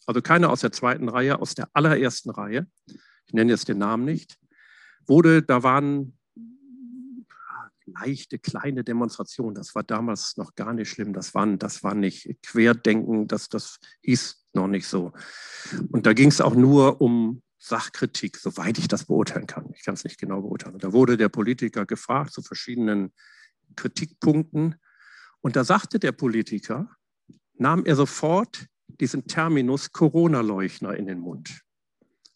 also 0.06 0.22
keiner 0.22 0.50
aus 0.50 0.62
der 0.62 0.72
zweiten 0.72 1.08
Reihe, 1.08 1.38
aus 1.38 1.54
der 1.54 1.68
allerersten 1.74 2.30
Reihe, 2.30 2.66
ich 3.26 3.34
nenne 3.34 3.52
jetzt 3.52 3.68
den 3.68 3.78
Namen 3.78 4.04
nicht, 4.04 4.38
wurde, 5.06 5.42
da 5.42 5.62
waren 5.62 6.18
leichte 7.84 8.38
kleine 8.38 8.82
Demonstrationen, 8.84 9.54
das 9.54 9.74
war 9.74 9.84
damals 9.84 10.36
noch 10.36 10.54
gar 10.54 10.72
nicht 10.72 10.90
schlimm, 10.90 11.12
das 11.12 11.34
waren, 11.34 11.58
das 11.58 11.84
war 11.84 11.94
nicht 11.94 12.42
Querdenken, 12.42 13.28
das, 13.28 13.48
das 13.48 13.78
hieß 14.02 14.45
noch 14.56 14.66
nicht 14.66 14.88
so. 14.88 15.12
Und 15.90 16.06
da 16.06 16.12
ging 16.12 16.28
es 16.28 16.40
auch 16.40 16.54
nur 16.54 17.00
um 17.00 17.42
Sachkritik, 17.58 18.36
soweit 18.36 18.78
ich 18.78 18.88
das 18.88 19.04
beurteilen 19.04 19.46
kann. 19.46 19.72
Ich 19.74 19.84
kann 19.84 19.94
es 19.94 20.04
nicht 20.04 20.18
genau 20.18 20.42
beurteilen. 20.42 20.78
Da 20.78 20.92
wurde 20.92 21.16
der 21.16 21.28
Politiker 21.28 21.86
gefragt 21.86 22.32
zu 22.32 22.42
verschiedenen 22.42 23.12
Kritikpunkten. 23.74 24.76
Und 25.40 25.56
da 25.56 25.64
sagte 25.64 25.98
der 25.98 26.12
Politiker, 26.12 26.90
nahm 27.54 27.84
er 27.84 27.96
sofort 27.96 28.66
diesen 28.88 29.26
Terminus 29.26 29.92
Corona-Leuchner 29.92 30.94
in 30.94 31.06
den 31.06 31.18
Mund. 31.18 31.62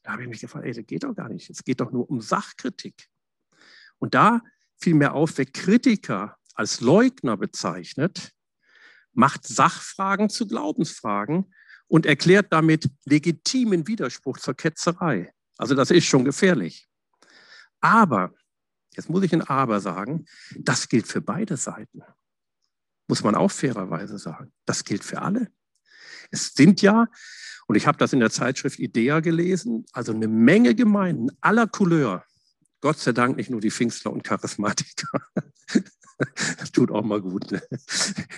Da 0.02 0.12
habe 0.12 0.22
ich 0.22 0.28
mich 0.28 0.40
gefragt, 0.40 0.66
ey, 0.66 0.72
das 0.72 0.86
geht 0.86 1.04
doch 1.04 1.14
gar 1.14 1.28
nicht. 1.28 1.50
Es 1.50 1.62
geht 1.64 1.80
doch 1.80 1.92
nur 1.92 2.08
um 2.10 2.20
Sachkritik. 2.20 3.08
Und 3.98 4.14
da 4.14 4.40
fiel 4.78 4.94
mir 4.94 5.12
auf, 5.12 5.36
wer 5.38 5.46
Kritiker 5.46 6.36
als 6.54 6.80
Leugner 6.80 7.36
bezeichnet, 7.36 8.32
macht 9.12 9.46
Sachfragen 9.46 10.28
zu 10.28 10.46
Glaubensfragen 10.46 11.52
und 11.90 12.06
erklärt 12.06 12.52
damit 12.52 12.88
legitimen 13.04 13.86
Widerspruch 13.86 14.38
zur 14.38 14.54
Ketzerei. 14.54 15.34
Also 15.58 15.74
das 15.74 15.90
ist 15.90 16.06
schon 16.06 16.24
gefährlich. 16.24 16.88
Aber, 17.80 18.32
jetzt 18.94 19.10
muss 19.10 19.24
ich 19.24 19.32
ein 19.32 19.42
Aber 19.42 19.80
sagen, 19.80 20.24
das 20.56 20.88
gilt 20.88 21.08
für 21.08 21.20
beide 21.20 21.56
Seiten. 21.56 22.02
Muss 23.08 23.24
man 23.24 23.34
auch 23.34 23.50
fairerweise 23.50 24.18
sagen. 24.18 24.52
Das 24.66 24.84
gilt 24.84 25.02
für 25.02 25.20
alle. 25.20 25.50
Es 26.30 26.54
sind 26.54 26.80
ja, 26.80 27.08
und 27.66 27.74
ich 27.74 27.88
habe 27.88 27.98
das 27.98 28.12
in 28.12 28.20
der 28.20 28.30
Zeitschrift 28.30 28.78
IDEA 28.78 29.18
gelesen, 29.18 29.84
also 29.92 30.12
eine 30.12 30.28
Menge 30.28 30.76
Gemeinden 30.76 31.30
aller 31.40 31.66
Couleur, 31.66 32.24
Gott 32.80 32.98
sei 32.98 33.10
Dank 33.10 33.36
nicht 33.36 33.50
nur 33.50 33.60
die 33.60 33.72
Pfingstler 33.72 34.12
und 34.12 34.22
Charismatiker. 34.22 35.20
Das 36.58 36.70
tut 36.72 36.90
auch 36.90 37.02
mal 37.02 37.20
gut. 37.20 37.50
Ne? 37.50 37.62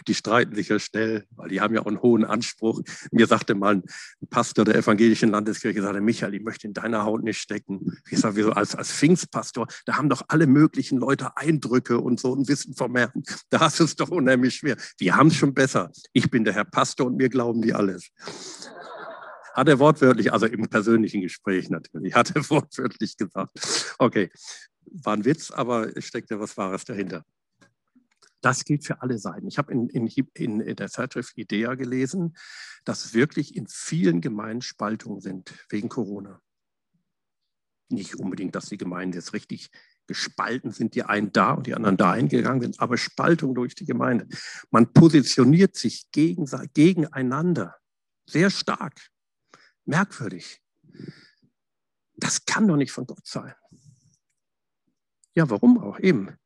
Die 0.07 0.14
streiten 0.14 0.55
sich 0.55 0.68
ja 0.68 0.79
schnell, 0.79 1.27
weil 1.31 1.49
die 1.49 1.61
haben 1.61 1.75
ja 1.75 1.83
auch 1.83 1.87
einen 1.87 2.01
hohen 2.01 2.25
Anspruch. 2.25 2.81
Mir 3.11 3.27
sagte 3.27 3.55
mal 3.55 3.77
ein 3.77 3.83
Pastor 4.31 4.64
der 4.64 4.77
evangelischen 4.77 5.31
Landeskirche, 5.31 5.83
sagte, 5.83 6.01
Michael, 6.01 6.35
ich 6.35 6.42
möchte 6.42 6.66
in 6.66 6.75
deiner 6.75 7.05
Haut 7.05 7.23
nicht 7.23 7.38
stecken. 7.38 7.99
Ich 8.11 8.21
sage, 8.21 8.37
wieso 8.37 8.53
als, 8.53 8.75
als 8.75 8.92
Pfingstpastor, 8.92 9.66
da 9.87 9.97
haben 9.97 10.09
doch 10.09 10.23
alle 10.29 10.47
möglichen 10.47 10.99
Leute 10.99 11.37
Eindrücke 11.37 11.99
und 11.99 12.21
so 12.21 12.35
ein 12.35 12.47
Wissen 12.49 12.75
Herrn. 12.95 13.23
Da 13.51 13.61
hast 13.61 13.81
du 13.81 13.85
es 13.85 13.97
doch 13.97 14.11
unheimlich 14.11 14.57
schwer. 14.57 14.77
Wir 14.99 15.16
haben 15.16 15.29
es 15.29 15.37
schon 15.37 15.55
besser. 15.55 15.90
Ich 16.12 16.31
bin 16.31 16.45
der 16.45 16.55
Herr 16.55 16.64
Pastor 16.64 17.07
und 17.07 17.16
mir 17.16 17.29
glauben 17.29 17.62
die 17.62 17.75
alles. 17.75 18.11
Hat 19.55 19.68
er 19.68 19.79
wortwörtlich, 19.79 20.33
also 20.33 20.47
im 20.47 20.68
persönlichen 20.68 21.21
Gespräch 21.21 21.68
natürlich, 21.68 22.14
hat 22.14 22.35
er 22.35 22.42
wortwörtlich 22.51 23.16
gesagt. 23.16 23.53
Okay, 23.99 24.31
war 24.87 25.14
ein 25.14 25.25
Witz, 25.25 25.51
aber 25.51 25.97
es 25.97 26.07
steckt 26.07 26.31
ja 26.31 26.40
was 26.40 26.57
Wahres 26.57 26.85
dahinter. 26.85 27.25
Das 28.42 28.64
gilt 28.64 28.85
für 28.85 29.00
alle 29.00 29.18
Seiten. 29.18 29.46
Ich 29.46 29.57
habe 29.57 29.72
in, 29.72 29.88
in, 29.88 30.09
in, 30.35 30.76
der 30.76 30.88
Zeitschrift 30.88 31.38
IDEA 31.38 31.74
gelesen, 31.76 32.37
dass 32.85 33.14
wirklich 33.14 33.57
in 33.57 33.68
vielen 33.68 34.20
Gemeinden 34.20 34.62
Spaltungen 34.62 35.20
sind 35.20 35.55
wegen 35.70 35.88
Corona. 35.88 36.42
Nicht 37.88 38.16
unbedingt, 38.16 38.55
dass 38.57 38.66
die 38.66 38.76
Gemeinden 38.76 39.14
jetzt 39.14 39.33
richtig 39.33 39.70
gespalten 40.09 40.72
sind, 40.72 40.96
die 40.96 41.05
einen 41.05 41.33
da 41.33 41.52
und 41.52 41.68
die 41.68 41.74
anderen 41.74 41.96
dahin 41.96 42.28
gegangen 42.28 42.61
sind, 42.61 42.81
aber 42.81 42.98
Spaltung 42.98 43.55
durch 43.55 43.76
die 43.76 43.87
Gemeinde. 43.87 44.26
Man 44.70 44.92
positioniert 44.92 45.76
sich 45.76 46.11
gegen, 46.11 46.46
gegeneinander 46.74 47.76
sehr 48.26 48.50
stark. 48.50 49.09
Merkwürdig. 49.85 50.61
Das 52.16 52.44
kann 52.44 52.66
doch 52.66 52.76
nicht 52.76 52.92
von 52.92 53.07
Gott 53.07 53.26
sein. 53.26 53.55
Ja, 55.35 55.48
warum 55.48 55.78
auch 55.78 55.98
eben? 56.00 56.37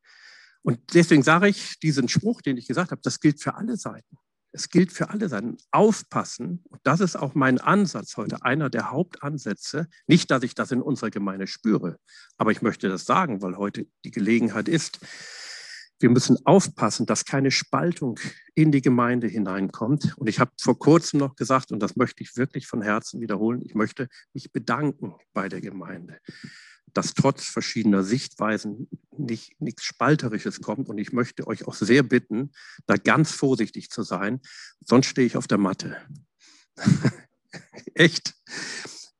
Und 0.66 0.80
deswegen 0.94 1.22
sage 1.22 1.46
ich 1.46 1.78
diesen 1.78 2.08
Spruch, 2.08 2.42
den 2.42 2.56
ich 2.56 2.66
gesagt 2.66 2.90
habe, 2.90 3.00
das 3.00 3.20
gilt 3.20 3.40
für 3.40 3.54
alle 3.54 3.76
Seiten. 3.76 4.18
Es 4.50 4.68
gilt 4.68 4.90
für 4.90 5.10
alle 5.10 5.28
Seiten. 5.28 5.58
Aufpassen, 5.70 6.64
und 6.64 6.80
das 6.82 6.98
ist 6.98 7.14
auch 7.14 7.36
mein 7.36 7.58
Ansatz 7.58 8.16
heute, 8.16 8.42
einer 8.42 8.68
der 8.68 8.90
Hauptansätze. 8.90 9.86
Nicht, 10.08 10.28
dass 10.32 10.42
ich 10.42 10.56
das 10.56 10.72
in 10.72 10.82
unserer 10.82 11.10
Gemeinde 11.10 11.46
spüre, 11.46 11.98
aber 12.36 12.50
ich 12.50 12.62
möchte 12.62 12.88
das 12.88 13.04
sagen, 13.04 13.42
weil 13.42 13.56
heute 13.56 13.86
die 14.04 14.10
Gelegenheit 14.10 14.66
ist. 14.66 14.98
Wir 16.00 16.10
müssen 16.10 16.36
aufpassen, 16.44 17.06
dass 17.06 17.24
keine 17.24 17.52
Spaltung 17.52 18.18
in 18.56 18.72
die 18.72 18.82
Gemeinde 18.82 19.28
hineinkommt. 19.28 20.18
Und 20.18 20.28
ich 20.28 20.40
habe 20.40 20.50
vor 20.60 20.76
kurzem 20.80 21.20
noch 21.20 21.36
gesagt, 21.36 21.70
und 21.70 21.78
das 21.78 21.94
möchte 21.94 22.24
ich 22.24 22.36
wirklich 22.36 22.66
von 22.66 22.82
Herzen 22.82 23.20
wiederholen, 23.20 23.62
ich 23.64 23.76
möchte 23.76 24.08
mich 24.34 24.50
bedanken 24.50 25.14
bei 25.32 25.48
der 25.48 25.60
Gemeinde, 25.60 26.18
dass 26.96 27.14
trotz 27.14 27.44
verschiedener 27.44 28.02
Sichtweisen 28.02 28.88
nicht, 29.16 29.60
nichts 29.60 29.84
Spalterisches 29.84 30.60
kommt. 30.60 30.88
Und 30.88 30.98
ich 30.98 31.12
möchte 31.12 31.46
euch 31.46 31.66
auch 31.66 31.74
sehr 31.74 32.02
bitten, 32.02 32.52
da 32.86 32.96
ganz 32.96 33.32
vorsichtig 33.32 33.90
zu 33.90 34.02
sein, 34.02 34.40
sonst 34.84 35.06
stehe 35.06 35.26
ich 35.26 35.36
auf 35.36 35.46
der 35.46 35.58
Matte. 35.58 35.96
Echt. 37.94 38.34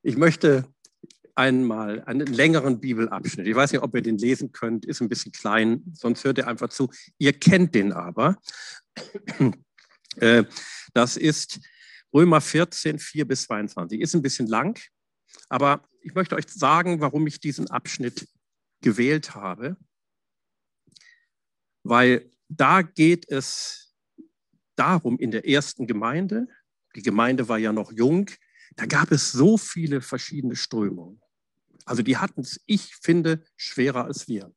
Ich 0.03 0.17
möchte 0.17 0.67
einmal 1.35 2.03
einen 2.05 2.27
längeren 2.27 2.81
Bibelabschnitt. 2.81 3.47
Ich 3.47 3.55
weiß 3.55 3.73
nicht, 3.73 3.83
ob 3.83 3.95
ihr 3.95 4.03
den 4.03 4.17
lesen 4.17 4.53
könnt, 4.53 4.87
ist 4.87 5.03
ein 5.03 5.11
bisschen 5.11 5.33
klein, 5.33 5.83
sonst 5.93 6.25
hört 6.25 6.39
ihr 6.39 6.49
einfach 6.49 6.71
zu. 6.71 6.91
Ihr 7.19 7.35
kennt 7.35 7.75
den 7.75 7.93
aber. 7.93 8.37
Äh, 10.19 10.45
das 10.95 11.19
ist 11.19 11.61
Römer 12.11 12.41
14, 12.41 12.99
4 12.99 13.27
bis 13.27 13.43
22. 13.43 14.01
Ist 14.01 14.15
ein 14.15 14.23
bisschen 14.23 14.47
lang, 14.47 14.81
aber 15.49 15.89
ich 16.01 16.15
möchte 16.15 16.37
euch 16.37 16.49
sagen, 16.49 17.01
warum 17.01 17.27
ich 17.27 17.41
diesen 17.41 17.71
Abschnitt 17.71 18.29
gewählt 18.81 19.35
habe. 19.35 19.77
Weil 21.83 22.31
da 22.49 22.83
geht 22.83 23.29
es 23.29 23.95
darum, 24.77 25.19
in 25.19 25.31
der 25.31 25.49
ersten 25.49 25.87
Gemeinde, 25.87 26.47
die 26.95 27.03
Gemeinde 27.03 27.49
war 27.49 27.59
ja 27.59 27.73
noch 27.73 27.93
jung, 27.93 28.31
da 28.77 28.87
gab 28.87 29.11
es 29.11 29.33
so 29.33 29.57
viele 29.59 30.01
verschiedene 30.01 30.57
Strömungen. 30.57 31.21
Also 31.85 32.03
die 32.03 32.17
hatten 32.17 32.41
es, 32.41 32.61
ich 32.67 32.95
finde, 32.97 33.45
schwerer 33.57 34.05
als 34.05 34.29
wir. 34.29 34.55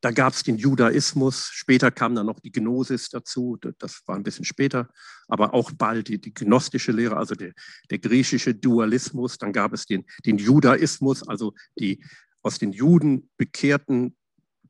Da 0.00 0.10
gab 0.12 0.32
es 0.32 0.42
den 0.42 0.56
Judaismus, 0.56 1.50
später 1.52 1.90
kam 1.90 2.14
dann 2.14 2.26
noch 2.26 2.40
die 2.40 2.52
Gnosis 2.52 3.10
dazu, 3.10 3.58
das 3.78 4.00
war 4.06 4.16
ein 4.16 4.22
bisschen 4.22 4.46
später, 4.46 4.88
aber 5.28 5.52
auch 5.52 5.72
bald 5.72 6.08
die, 6.08 6.18
die 6.18 6.32
gnostische 6.32 6.92
Lehre, 6.92 7.16
also 7.16 7.34
der, 7.34 7.52
der, 7.90 7.98
griechische 7.98 8.54
Dualismus. 8.54 9.36
Dann 9.36 9.52
gab 9.52 9.74
es 9.74 9.84
den, 9.84 10.04
den 10.24 10.38
Judaismus, 10.38 11.26
also 11.28 11.52
die 11.78 12.02
aus 12.42 12.58
den 12.58 12.72
Juden 12.72 13.28
bekehrten 13.36 14.16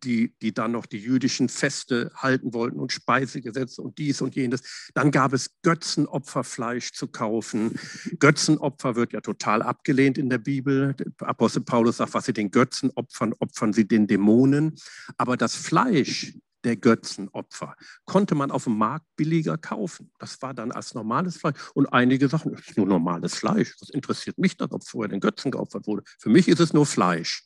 die, 0.04 0.34
die 0.40 0.52
dann 0.52 0.72
noch 0.72 0.86
die 0.86 0.98
jüdischen 0.98 1.48
Feste 1.48 2.10
halten 2.14 2.54
wollten 2.54 2.78
und 2.78 2.92
Speisegesetze 2.92 3.82
und 3.82 3.98
dies 3.98 4.20
und 4.20 4.34
jenes. 4.34 4.90
Dann 4.94 5.10
gab 5.10 5.32
es 5.32 5.50
Götzenopferfleisch 5.62 6.92
zu 6.92 7.08
kaufen. 7.08 7.78
Götzenopfer 8.18 8.96
wird 8.96 9.12
ja 9.12 9.20
total 9.20 9.62
abgelehnt 9.62 10.18
in 10.18 10.30
der 10.30 10.38
Bibel. 10.38 10.94
Der 10.94 11.28
Apostel 11.28 11.62
Paulus 11.62 11.98
sagt, 11.98 12.14
was 12.14 12.26
sie 12.26 12.32
den 12.32 12.50
Götzen 12.50 12.90
opfern, 12.94 13.34
opfern 13.38 13.72
sie 13.72 13.86
den 13.86 14.06
Dämonen. 14.06 14.76
Aber 15.16 15.36
das 15.36 15.54
Fleisch 15.54 16.34
der 16.64 16.76
Götzenopfer 16.76 17.74
konnte 18.04 18.34
man 18.34 18.50
auf 18.50 18.64
dem 18.64 18.76
Markt 18.76 19.06
billiger 19.16 19.56
kaufen. 19.56 20.12
Das 20.18 20.40
war 20.42 20.54
dann 20.54 20.72
als 20.72 20.94
normales 20.94 21.38
Fleisch. 21.38 21.56
Und 21.74 21.86
einige 21.92 22.28
sagen, 22.28 22.52
das 22.52 22.68
ist 22.68 22.76
nur 22.76 22.86
normales 22.86 23.34
Fleisch. 23.34 23.74
Was 23.80 23.90
interessiert 23.90 24.38
mich 24.38 24.56
das, 24.56 24.70
ob 24.72 24.86
vorher 24.86 25.08
den 25.08 25.20
Götzen 25.20 25.50
geopfert 25.50 25.86
wurde? 25.86 26.02
Für 26.18 26.28
mich 26.28 26.48
ist 26.48 26.60
es 26.60 26.72
nur 26.72 26.86
Fleisch. 26.86 27.44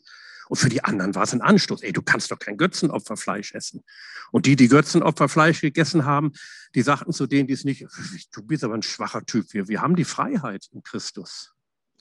Und 0.48 0.57
für 0.57 0.68
die 0.68 0.85
anderen 0.85 1.14
war 1.14 1.22
es 1.22 1.33
ein 1.33 1.40
Anstoß. 1.40 1.83
Ey, 1.83 1.92
du 1.92 2.02
kannst 2.02 2.30
doch 2.30 2.38
kein 2.38 2.57
Götzenopferfleisch 2.57 3.54
essen. 3.54 3.83
Und 4.30 4.46
die, 4.46 4.57
die 4.57 4.68
Götzenopferfleisch 4.68 5.61
gegessen 5.61 6.04
haben, 6.04 6.33
die 6.74 6.83
sagten 6.83 7.12
zu 7.12 7.26
denen, 7.26 7.46
die 7.46 7.54
es 7.54 7.64
nicht, 7.64 7.87
du 8.33 8.42
bist 8.42 8.64
aber 8.64 8.74
ein 8.74 8.83
schwacher 8.83 9.24
Typ. 9.24 9.52
Wir, 9.52 9.68
wir 9.68 9.80
haben 9.80 9.96
die 9.96 10.04
Freiheit 10.04 10.68
in 10.72 10.83
Christus. 10.83 11.54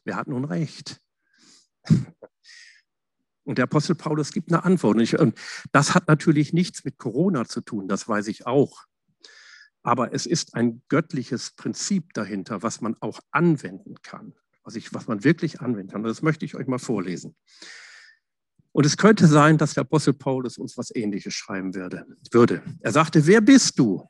Wir 0.03 0.15
hatten 0.15 0.31
nun 0.31 0.45
recht. 0.45 0.99
Und 3.45 3.57
der 3.57 3.63
Apostel 3.63 3.95
Paulus 3.95 4.31
gibt 4.31 4.51
eine 4.51 4.63
Antwort. 4.63 4.95
Und, 4.95 5.01
ich, 5.01 5.19
und 5.19 5.37
das 5.71 5.93
hat 5.93 6.07
natürlich 6.07 6.53
nichts 6.53 6.85
mit 6.85 6.97
Corona 6.97 7.45
zu 7.45 7.61
tun, 7.61 7.87
das 7.87 8.07
weiß 8.07 8.27
ich 8.27 8.47
auch. 8.47 8.85
Aber 9.81 10.13
es 10.13 10.25
ist 10.25 10.55
ein 10.55 10.81
göttliches 10.87 11.51
Prinzip 11.51 12.13
dahinter, 12.13 12.63
was 12.63 12.79
man 12.79 12.95
auch 13.01 13.19
anwenden 13.31 13.95
kann, 14.01 14.33
was, 14.63 14.75
ich, 14.75 14.93
was 14.93 15.07
man 15.07 15.25
wirklich 15.25 15.59
anwenden 15.59 15.91
kann. 15.91 16.01
Und 16.01 16.07
das 16.07 16.21
möchte 16.21 16.45
ich 16.45 16.55
euch 16.55 16.67
mal 16.67 16.79
vorlesen. 16.79 17.35
Und 18.73 18.85
es 18.85 18.97
könnte 18.97 19.27
sein, 19.27 19.57
dass 19.57 19.75
der 19.75 19.81
Apostel 19.81 20.13
Paulus 20.13 20.57
uns 20.57 20.77
was 20.77 20.93
Ähnliches 20.93 21.33
schreiben 21.33 21.73
würde. 21.75 22.05
würde. 22.31 22.61
Er 22.81 22.91
sagte, 22.91 23.25
wer 23.25 23.39
bist 23.39 23.79
du? 23.79 24.05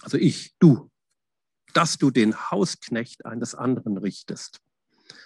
Also 0.00 0.16
ich, 0.16 0.54
du, 0.58 0.90
dass 1.72 1.98
du 1.98 2.10
den 2.10 2.50
Hausknecht 2.50 3.26
eines 3.26 3.54
anderen 3.54 3.98
richtest. 3.98 4.60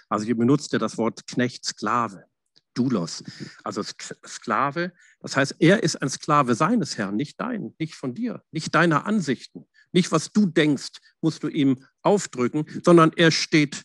Also 0.08 0.24
hier 0.24 0.36
benutzt 0.36 0.72
er 0.72 0.78
das 0.78 0.96
Wort 0.96 1.26
Knecht, 1.26 1.64
Sklave, 1.64 2.24
Doulos, 2.72 3.22
also 3.64 3.82
Sklave. 4.26 4.92
Das 5.20 5.36
heißt, 5.36 5.56
er 5.58 5.82
ist 5.82 5.96
ein 5.96 6.08
Sklave 6.08 6.54
seines 6.54 6.96
Herrn, 6.96 7.16
nicht 7.16 7.38
dein, 7.38 7.74
nicht 7.78 7.94
von 7.94 8.14
dir, 8.14 8.42
nicht 8.50 8.74
deiner 8.74 9.06
Ansichten, 9.06 9.66
nicht 9.92 10.10
was 10.10 10.32
du 10.32 10.46
denkst, 10.46 10.98
musst 11.20 11.42
du 11.42 11.48
ihm 11.48 11.84
aufdrücken, 12.02 12.64
sondern 12.82 13.12
er 13.14 13.30
steht 13.30 13.84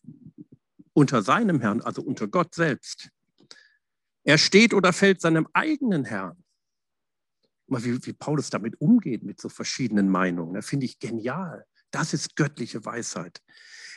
unter 0.94 1.22
seinem 1.22 1.60
Herrn, 1.60 1.82
also 1.82 2.02
unter 2.02 2.28
Gott 2.28 2.56
selbst. 2.56 3.10
Er 4.24 4.38
steht 4.38 4.74
oder 4.74 4.94
fällt 4.94 5.22
seinem 5.22 5.48
eigenen 5.54 6.06
Herrn. 6.06 6.44
Mal 7.68 7.84
wie, 7.84 8.06
wie 8.06 8.14
Paulus 8.14 8.50
damit 8.50 8.80
umgeht, 8.80 9.24
mit 9.24 9.40
so 9.40 9.50
verschiedenen 9.50 10.10
Meinungen, 10.10 10.54
das 10.54 10.68
finde 10.68 10.86
ich 10.86 11.00
genial. 11.00 11.66
Das 11.92 12.14
ist 12.14 12.36
göttliche 12.36 12.84
Weisheit. 12.86 13.42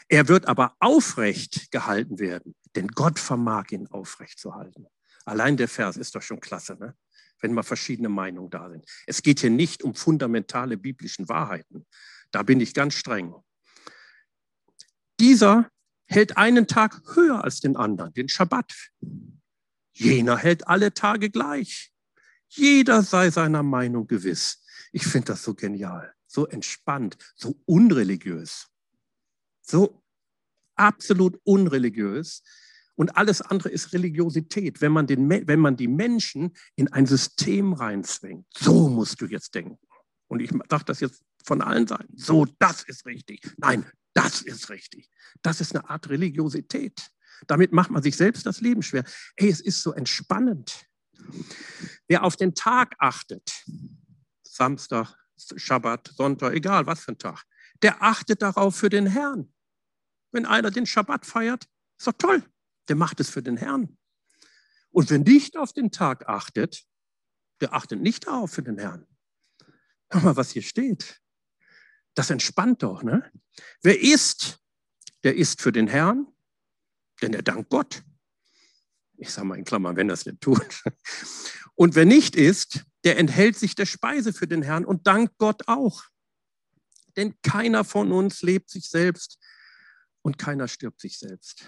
Er 0.09 0.29
wird 0.29 0.47
aber 0.47 0.77
aufrecht 0.79 1.71
gehalten 1.71 2.19
werden, 2.19 2.55
denn 2.77 2.89
Gott 2.89 3.19
vermag 3.19 3.71
ihn 3.71 3.89
aufrecht 3.89 4.39
zu 4.39 4.55
halten. 4.55 4.87
Allein 5.25 5.57
der 5.57 5.69
Vers 5.69 5.97
ist 5.97 6.15
doch 6.15 6.23
schon 6.23 6.41
klasse, 6.41 6.77
ne? 6.79 6.95
wenn 7.41 7.53
mal 7.53 7.63
verschiedene 7.63 8.09
Meinungen 8.09 8.51
da 8.51 8.71
sind. 8.71 8.85
Es 9.07 9.23
geht 9.23 9.41
hier 9.41 9.51
nicht 9.51 9.83
um 9.83 9.95
fundamentale 9.95 10.77
biblischen 10.77 11.29
Wahrheiten. 11.29 11.87
Da 12.31 12.43
bin 12.43 12.61
ich 12.61 12.75
ganz 12.75 12.95
streng. 12.95 13.35
Dieser 15.19 15.69
hält 16.07 16.37
einen 16.37 16.67
Tag 16.67 17.03
höher 17.15 17.43
als 17.43 17.61
den 17.61 17.77
anderen, 17.77 18.13
den 18.15 18.29
Schabbat. 18.29 18.73
Jener 19.97 20.37
hält 20.37 20.69
alle 20.69 20.93
Tage 20.93 21.31
gleich. 21.31 21.91
Jeder 22.49 23.03
sei 23.03 23.31
seiner 23.31 23.63
Meinung 23.63 24.07
gewiss. 24.07 24.63
Ich 24.93 25.07
finde 25.07 25.29
das 25.29 25.43
so 25.43 25.55
genial, 25.55 26.15
so 26.27 26.47
entspannt, 26.47 27.17
so 27.35 27.59
unreligiös. 27.65 28.69
So 29.63 30.03
absolut 30.75 31.41
unreligiös. 31.45 32.43
Und 32.95 33.17
alles 33.17 33.41
andere 33.41 33.71
ist 33.71 33.93
Religiosität, 33.95 34.81
wenn 34.81 34.93
man, 34.93 35.07
den, 35.07 35.29
wenn 35.29 35.61
man 35.61 35.77
die 35.77 35.89
Menschen 35.89 36.55
in 36.77 36.93
ein 36.93 37.07
System 37.07 37.73
reinzwingt. 37.73 38.47
So 38.55 38.89
musst 38.89 39.21
du 39.21 39.27
jetzt 39.27 39.55
denken. 39.55 39.79
Und 40.29 40.41
ich 40.41 40.51
sage 40.69 40.85
das 40.85 41.01
jetzt 41.01 41.23
von 41.45 41.63
allen 41.63 41.87
Seiten. 41.87 42.17
So, 42.17 42.47
das 42.59 42.83
ist 42.83 43.07
richtig. 43.07 43.51
Nein, 43.57 43.87
das 44.13 44.43
ist 44.43 44.69
richtig. 44.69 45.09
Das 45.43 45.61
ist 45.61 45.75
eine 45.75 45.89
Art 45.89 46.09
Religiosität. 46.11 47.11
Damit 47.47 47.73
macht 47.73 47.91
man 47.91 48.03
sich 48.03 48.17
selbst 48.17 48.47
das 48.47 48.61
Leben 48.61 48.83
schwer. 48.83 49.05
Ey, 49.37 49.49
es 49.49 49.61
ist 49.61 49.83
so 49.83 49.93
entspannend. 49.93 50.87
Wer 52.09 52.25
auf 52.25 52.37
den 52.37 52.55
Tag 52.55 52.95
achtet, 52.99 53.65
Samstag, 54.43 55.15
Schabbat, 55.57 56.13
Sonntag, 56.15 56.55
egal 56.55 56.87
was 56.87 57.01
für 57.01 57.13
ein 57.13 57.19
Tag, 57.19 57.45
der 57.83 58.03
achtet 58.03 58.43
darauf 58.43 58.77
für 58.77 58.89
den 58.89 59.07
Herrn. 59.07 59.53
Wenn 60.33 60.47
einer 60.47 60.71
den 60.71 60.87
Schabbat 60.87 61.27
feiert, 61.27 61.67
ist 61.99 62.07
doch 62.07 62.13
toll. 62.13 62.43
Der 62.89 62.97
macht 62.97 63.21
es 63.21 63.31
für 63.31 63.43
den 63.43 63.57
Herrn. 63.57 63.97
Und 64.91 65.11
wer 65.11 65.19
nicht 65.19 65.57
auf 65.57 65.73
den 65.73 65.91
Tag 65.91 66.29
achtet, 66.29 66.85
der 67.61 67.75
achtet 67.75 68.01
nicht 68.01 68.27
darauf 68.27 68.53
für 68.53 68.63
den 68.63 68.79
Herrn. 68.79 69.07
Hör 70.11 70.21
mal, 70.23 70.37
was 70.37 70.51
hier 70.51 70.63
steht. 70.63 71.21
Das 72.15 72.31
entspannt 72.31 72.83
doch, 72.83 73.03
ne? 73.03 73.31
Wer 73.83 74.01
isst, 74.01 74.61
der 75.23 75.37
isst 75.37 75.61
für 75.61 75.73
den 75.73 75.89
Herrn, 75.89 76.27
denn 77.23 77.35
er 77.35 77.43
dankt 77.43 77.71
Gott. 77.71 78.03
Ich 79.17 79.31
sage 79.31 79.47
mal 79.47 79.59
in 79.59 79.65
Klammern, 79.65 79.97
wenn 79.97 80.11
er 80.11 80.15
es 80.15 80.27
nicht 80.27 80.41
tut. 80.41 80.83
Und 81.75 81.95
wer 81.95 82.05
nicht 82.05 82.37
isst, 82.37 82.85
der 83.05 83.19
enthält 83.19 83.57
sich 83.57 83.75
der 83.75 83.87
Speise 83.87 84.33
für 84.33 84.47
den 84.47 84.63
Herrn 84.63 84.85
und 84.85 85.07
dankt 85.07 85.39
Gott 85.39 85.69
auch. 85.69 86.05
Denn 87.17 87.35
keiner 87.43 87.85
von 87.85 88.13
uns 88.13 88.43
lebt 88.43 88.69
sich 88.71 88.89
selbst 88.89 89.39
und 90.23 90.39
keiner 90.39 90.69
stirbt 90.69 91.01
sich 91.01 91.19
selbst. 91.19 91.65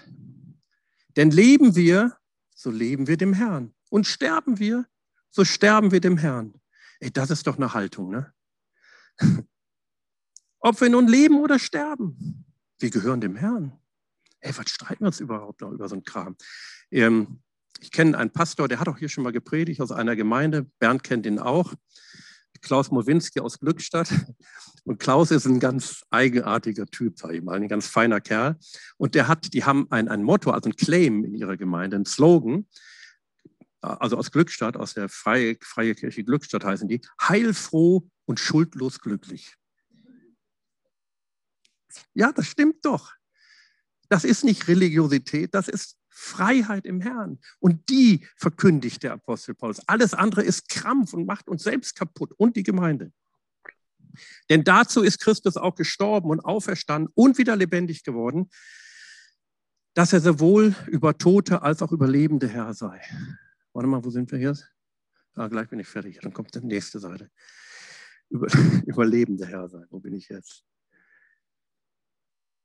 Denn 1.16 1.30
leben 1.30 1.74
wir, 1.74 2.18
so 2.54 2.70
leben 2.70 3.06
wir 3.06 3.16
dem 3.16 3.32
Herrn. 3.32 3.74
Und 3.90 4.06
sterben 4.06 4.58
wir, 4.58 4.86
so 5.30 5.44
sterben 5.44 5.90
wir 5.90 6.00
dem 6.00 6.18
Herrn. 6.18 6.60
Ey, 7.00 7.10
das 7.10 7.30
ist 7.30 7.46
doch 7.46 7.56
eine 7.56 7.72
Haltung, 7.72 8.10
ne? 8.10 8.34
Ob 10.60 10.80
wir 10.80 10.90
nun 10.90 11.06
leben 11.06 11.38
oder 11.38 11.58
sterben, 11.58 12.44
wir 12.78 12.90
gehören 12.90 13.20
dem 13.20 13.36
Herrn. 13.36 13.78
Ey, 14.40 14.56
was 14.56 14.70
streiten 14.70 15.02
wir 15.02 15.08
uns 15.08 15.20
überhaupt 15.20 15.60
noch 15.60 15.72
über 15.72 15.88
so 15.88 15.94
einen 15.94 16.04
Kram? 16.04 16.36
Ähm, 16.90 17.42
ich 17.80 17.90
kenne 17.90 18.16
einen 18.18 18.30
Pastor, 18.30 18.68
der 18.68 18.80
hat 18.80 18.88
auch 18.88 18.98
hier 18.98 19.08
schon 19.08 19.24
mal 19.24 19.32
gepredigt 19.32 19.80
aus 19.80 19.92
einer 19.92 20.16
Gemeinde. 20.16 20.66
Bernd 20.78 21.02
kennt 21.04 21.26
ihn 21.26 21.38
auch. 21.38 21.74
Klaus 22.60 22.90
Mowinski 22.90 23.40
aus 23.40 23.60
Glückstadt. 23.60 24.12
Und 24.84 24.98
Klaus 24.98 25.30
ist 25.30 25.46
ein 25.46 25.60
ganz 25.60 26.04
eigenartiger 26.10 26.86
Typ, 26.86 27.18
sage 27.18 27.36
ich 27.36 27.42
mal, 27.42 27.56
ein 27.56 27.68
ganz 27.68 27.86
feiner 27.86 28.20
Kerl. 28.20 28.56
Und 28.96 29.14
der 29.14 29.28
hat, 29.28 29.52
die 29.52 29.64
haben 29.64 29.86
ein, 29.90 30.08
ein 30.08 30.22
Motto, 30.22 30.50
also 30.50 30.68
ein 30.68 30.76
Claim 30.76 31.24
in 31.24 31.34
ihrer 31.34 31.56
Gemeinde, 31.56 31.96
ein 31.96 32.06
Slogan, 32.06 32.66
also 33.80 34.16
aus 34.16 34.32
Glückstadt, 34.32 34.76
aus 34.76 34.94
der 34.94 35.08
Freie, 35.08 35.56
Freie 35.60 35.94
Kirche 35.94 36.24
Glückstadt 36.24 36.64
heißen 36.64 36.88
die, 36.88 37.00
heilfroh 37.20 38.08
und 38.24 38.40
schuldlos 38.40 39.00
glücklich. 39.00 39.54
Ja, 42.14 42.32
das 42.32 42.46
stimmt 42.46 42.84
doch. 42.84 43.12
Das 44.08 44.24
ist 44.24 44.44
nicht 44.44 44.68
Religiosität, 44.68 45.54
das 45.54 45.68
ist 45.68 45.96
Freiheit 46.08 46.86
im 46.86 47.00
Herrn. 47.00 47.38
Und 47.60 47.88
die 47.88 48.26
verkündigt 48.36 49.02
der 49.02 49.12
Apostel 49.12 49.54
Paulus. 49.54 49.80
Alles 49.86 50.14
andere 50.14 50.42
ist 50.42 50.68
Krampf 50.68 51.12
und 51.12 51.26
macht 51.26 51.48
uns 51.48 51.62
selbst 51.62 51.94
kaputt 51.94 52.32
und 52.36 52.56
die 52.56 52.62
Gemeinde. 52.62 53.12
Denn 54.50 54.64
dazu 54.64 55.02
ist 55.02 55.20
Christus 55.20 55.56
auch 55.56 55.74
gestorben 55.74 56.30
und 56.30 56.40
auferstanden 56.40 57.12
und 57.14 57.38
wieder 57.38 57.54
lebendig 57.54 58.02
geworden, 58.02 58.50
dass 59.94 60.12
er 60.12 60.20
sowohl 60.20 60.74
über 60.86 61.18
Tote 61.18 61.62
als 61.62 61.82
auch 61.82 61.92
über 61.92 62.08
lebende 62.08 62.48
Herr 62.48 62.74
sei. 62.74 63.00
Warte 63.72 63.88
mal, 63.88 64.04
wo 64.04 64.10
sind 64.10 64.30
wir 64.32 64.38
jetzt? 64.38 64.68
Ah, 65.34 65.48
gleich 65.48 65.68
bin 65.68 65.78
ich 65.78 65.86
fertig. 65.86 66.18
Dann 66.20 66.32
kommt 66.32 66.54
die 66.54 66.60
nächste 66.60 66.98
Seite. 66.98 67.30
Über, 68.28 68.48
überlebende 68.86 69.46
Herr 69.46 69.68
sei. 69.68 69.84
Wo 69.90 70.00
bin 70.00 70.14
ich 70.14 70.28
jetzt? 70.28 70.64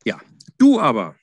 Ja, 0.05 0.19
du 0.57 0.79
aber, 0.79 1.15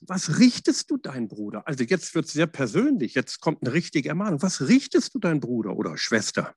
was 0.00 0.38
richtest 0.38 0.90
du 0.90 0.96
deinen 0.96 1.28
Bruder? 1.28 1.66
Also 1.66 1.84
jetzt 1.84 2.14
wird 2.14 2.26
es 2.26 2.32
sehr 2.32 2.46
persönlich, 2.46 3.14
jetzt 3.14 3.40
kommt 3.40 3.62
eine 3.62 3.72
richtige 3.72 4.08
Ermahnung. 4.08 4.42
Was 4.42 4.68
richtest 4.68 5.14
du 5.14 5.18
deinen 5.18 5.40
Bruder 5.40 5.76
oder 5.76 5.96
Schwester? 5.96 6.54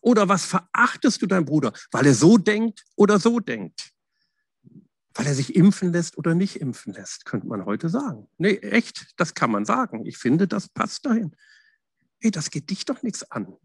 Oder 0.00 0.28
was 0.28 0.44
verachtest 0.44 1.22
du 1.22 1.26
deinen 1.26 1.44
Bruder, 1.44 1.72
weil 1.90 2.06
er 2.06 2.14
so 2.14 2.38
denkt 2.38 2.84
oder 2.96 3.18
so 3.18 3.40
denkt? 3.40 3.92
Weil 5.14 5.26
er 5.26 5.34
sich 5.34 5.56
impfen 5.56 5.92
lässt 5.92 6.16
oder 6.16 6.34
nicht 6.34 6.60
impfen 6.60 6.92
lässt, 6.92 7.24
könnte 7.24 7.48
man 7.48 7.64
heute 7.64 7.88
sagen. 7.88 8.28
Nee, 8.36 8.56
echt, 8.58 9.14
das 9.16 9.34
kann 9.34 9.50
man 9.50 9.64
sagen. 9.64 10.06
Ich 10.06 10.18
finde, 10.18 10.46
das 10.46 10.68
passt 10.68 11.06
dahin. 11.06 11.34
Hey, 12.20 12.30
das 12.30 12.50
geht 12.50 12.70
dich 12.70 12.84
doch 12.84 13.02
nichts 13.02 13.28
an. 13.30 13.56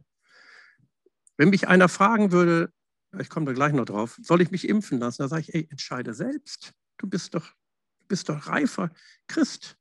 Wenn 1.38 1.50
mich 1.50 1.68
einer 1.68 1.90
fragen 1.90 2.32
würde, 2.32 2.72
ich 3.20 3.30
komme 3.30 3.46
da 3.46 3.54
gleich 3.54 3.74
noch 3.74 3.86
drauf, 3.86 4.18
soll 4.22 4.42
ich 4.42 4.50
mich 4.50 4.68
impfen 4.68 5.00
lassen? 5.00 5.22
Da 5.22 5.28
sage 5.28 5.42
ich, 5.42 5.54
ey, 5.54 5.68
entscheide 5.70 6.14
selbst. 6.14 6.74
Du 6.98 7.08
bist 7.08 7.36
doch 7.36 7.54
bist 8.14 8.30
doch 8.30 8.46
reifer 8.46 8.92
Christ. 9.28 9.76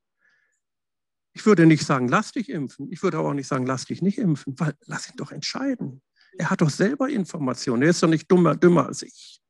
Ich 1.35 1.45
würde 1.45 1.67
nicht 1.67 1.85
sagen, 1.85 2.09
lass 2.09 2.33
dich 2.33 2.49
impfen. 2.49 2.91
Ich 2.91 3.03
würde 3.03 3.19
aber 3.19 3.29
auch 3.29 3.35
nicht 3.35 3.47
sagen, 3.47 3.67
lass 3.67 3.85
dich 3.85 4.01
nicht 4.01 4.17
impfen, 4.17 4.59
weil 4.59 4.75
lass 4.87 5.11
ihn 5.11 5.17
doch 5.19 5.33
entscheiden. 5.33 6.01
Er 6.39 6.49
hat 6.49 6.63
doch 6.63 6.71
selber 6.71 7.11
Informationen. 7.11 7.83
Er 7.83 7.91
ist 7.91 8.03
doch 8.03 8.09
nicht 8.09 8.31
dummer, 8.31 8.57
dümmer 8.57 8.87
als 8.87 9.03
ich. 9.03 9.43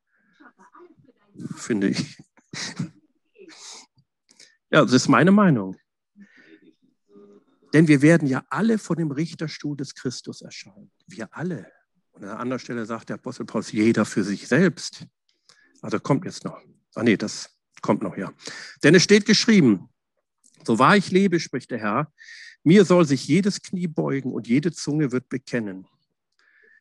Finde 1.55 1.91
ich. 1.91 2.19
Ja, 4.69 4.83
das 4.83 4.93
ist 4.93 5.07
meine 5.07 5.31
Meinung. 5.31 5.77
Denn 7.73 7.87
wir 7.87 8.03
werden 8.03 8.27
ja 8.27 8.45
alle 8.51 8.79
vor 8.79 8.97
dem 8.97 9.13
Richterstuhl 9.13 9.77
des 9.77 9.95
Christus 9.95 10.43
erscheinen. 10.43 10.91
Wir 11.07 11.29
alle. 11.31 11.71
Und 12.11 12.25
an 12.25 12.31
einer 12.31 12.41
anderen 12.41 12.59
Stelle 12.59 12.85
sagt 12.85 13.11
der 13.11 13.15
Apostel 13.15 13.47
Paulus, 13.47 13.71
jeder 13.71 14.05
für 14.05 14.25
sich 14.25 14.49
selbst. 14.49 15.07
Also 15.83 16.01
kommt 16.01 16.25
jetzt 16.25 16.45
noch. 16.45 16.61
Ah 16.97 17.05
nee, 17.05 17.17
das 17.17 17.62
kommt 17.83 18.03
noch, 18.03 18.17
ja. 18.17 18.33
Denn 18.83 18.95
es 18.95 19.03
steht 19.03 19.27
geschrieben, 19.27 19.89
so 20.65 20.79
wahr 20.79 20.97
ich 20.97 21.11
lebe, 21.11 21.41
spricht 21.41 21.71
der 21.71 21.81
Herr, 21.81 22.13
mir 22.65 22.85
soll 22.85 23.05
sich 23.05 23.27
jedes 23.27 23.61
Knie 23.63 23.89
beugen 23.89 24.33
und 24.33 24.47
jede 24.47 24.73
Zunge 24.73 25.13
wird 25.13 25.29
bekennen. 25.29 25.87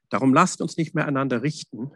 Darum 0.10 0.34
lasst 0.34 0.62
uns 0.62 0.78
nicht 0.78 0.94
mehr 0.94 1.08
einander 1.08 1.42
richten. 1.42 1.92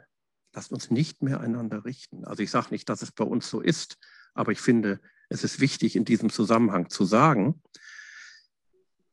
Lasst 0.54 0.72
uns 0.72 0.90
nicht 0.90 1.22
mehr 1.22 1.42
einander 1.42 1.86
richten. 1.86 2.26
Also 2.26 2.42
ich 2.42 2.50
sage 2.50 2.68
nicht, 2.72 2.88
dass 2.90 3.02
es 3.02 3.12
bei 3.12 3.26
uns 3.26 3.50
so 3.50 3.60
ist, 3.60 3.98
aber 4.34 4.54
ich 4.54 4.62
finde, 4.62 5.02
es 5.30 5.44
ist 5.44 5.60
wichtig 5.60 5.96
in 5.96 6.06
diesem 6.06 6.30
Zusammenhang 6.30 6.90
zu 6.90 7.04
sagen, 7.04 7.62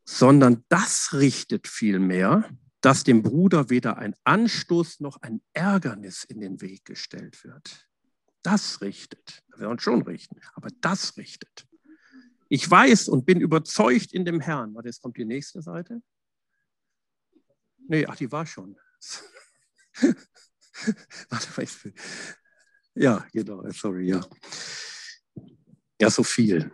sondern 0.05 0.65
das 0.69 1.11
richtet 1.15 1.69
vielmehr, 1.69 2.49
dass 2.81 3.05
dem 3.05 3.23
Bruder 3.23 3.71
weder 3.71 3.99
ein 3.99 4.15
Anstoß 4.25 5.01
noch 5.01 5.21
ein 5.23 5.43
Ärgernis 5.53 6.25
in 6.25 6.41
den 6.41 6.61
Weg 6.61 6.85
gestellt 6.85 7.45
wird. 7.45 7.89
Das 8.43 8.81
richtet. 8.81 9.43
Wir 9.57 9.69
uns 9.69 9.83
schon 9.83 10.03
richten, 10.03 10.41
aber 10.55 10.69
das 10.81 11.17
richtet. 11.17 11.67
Ich 12.49 12.69
weiß 12.71 13.09
und 13.09 13.25
bin 13.25 13.41
überzeugt 13.41 14.13
in 14.13 14.25
dem 14.25 14.41
Herrn. 14.41 14.75
Warte, 14.75 14.89
jetzt 14.89 15.01
kommt 15.01 15.17
die 15.17 15.25
nächste 15.25 15.63
Seite. 15.63 16.03
Nee, 17.89 18.07
ach, 18.07 18.17
die 18.17 18.31
war 18.31 18.45
schon. 18.47 18.77
Warte 21.31 21.49
mal. 21.57 21.67
Ja, 22.95 23.27
genau, 23.33 23.69
sorry, 23.71 24.09
ja. 24.09 24.21
Ja, 26.01 26.11
so 26.11 26.23
viel. 26.23 26.71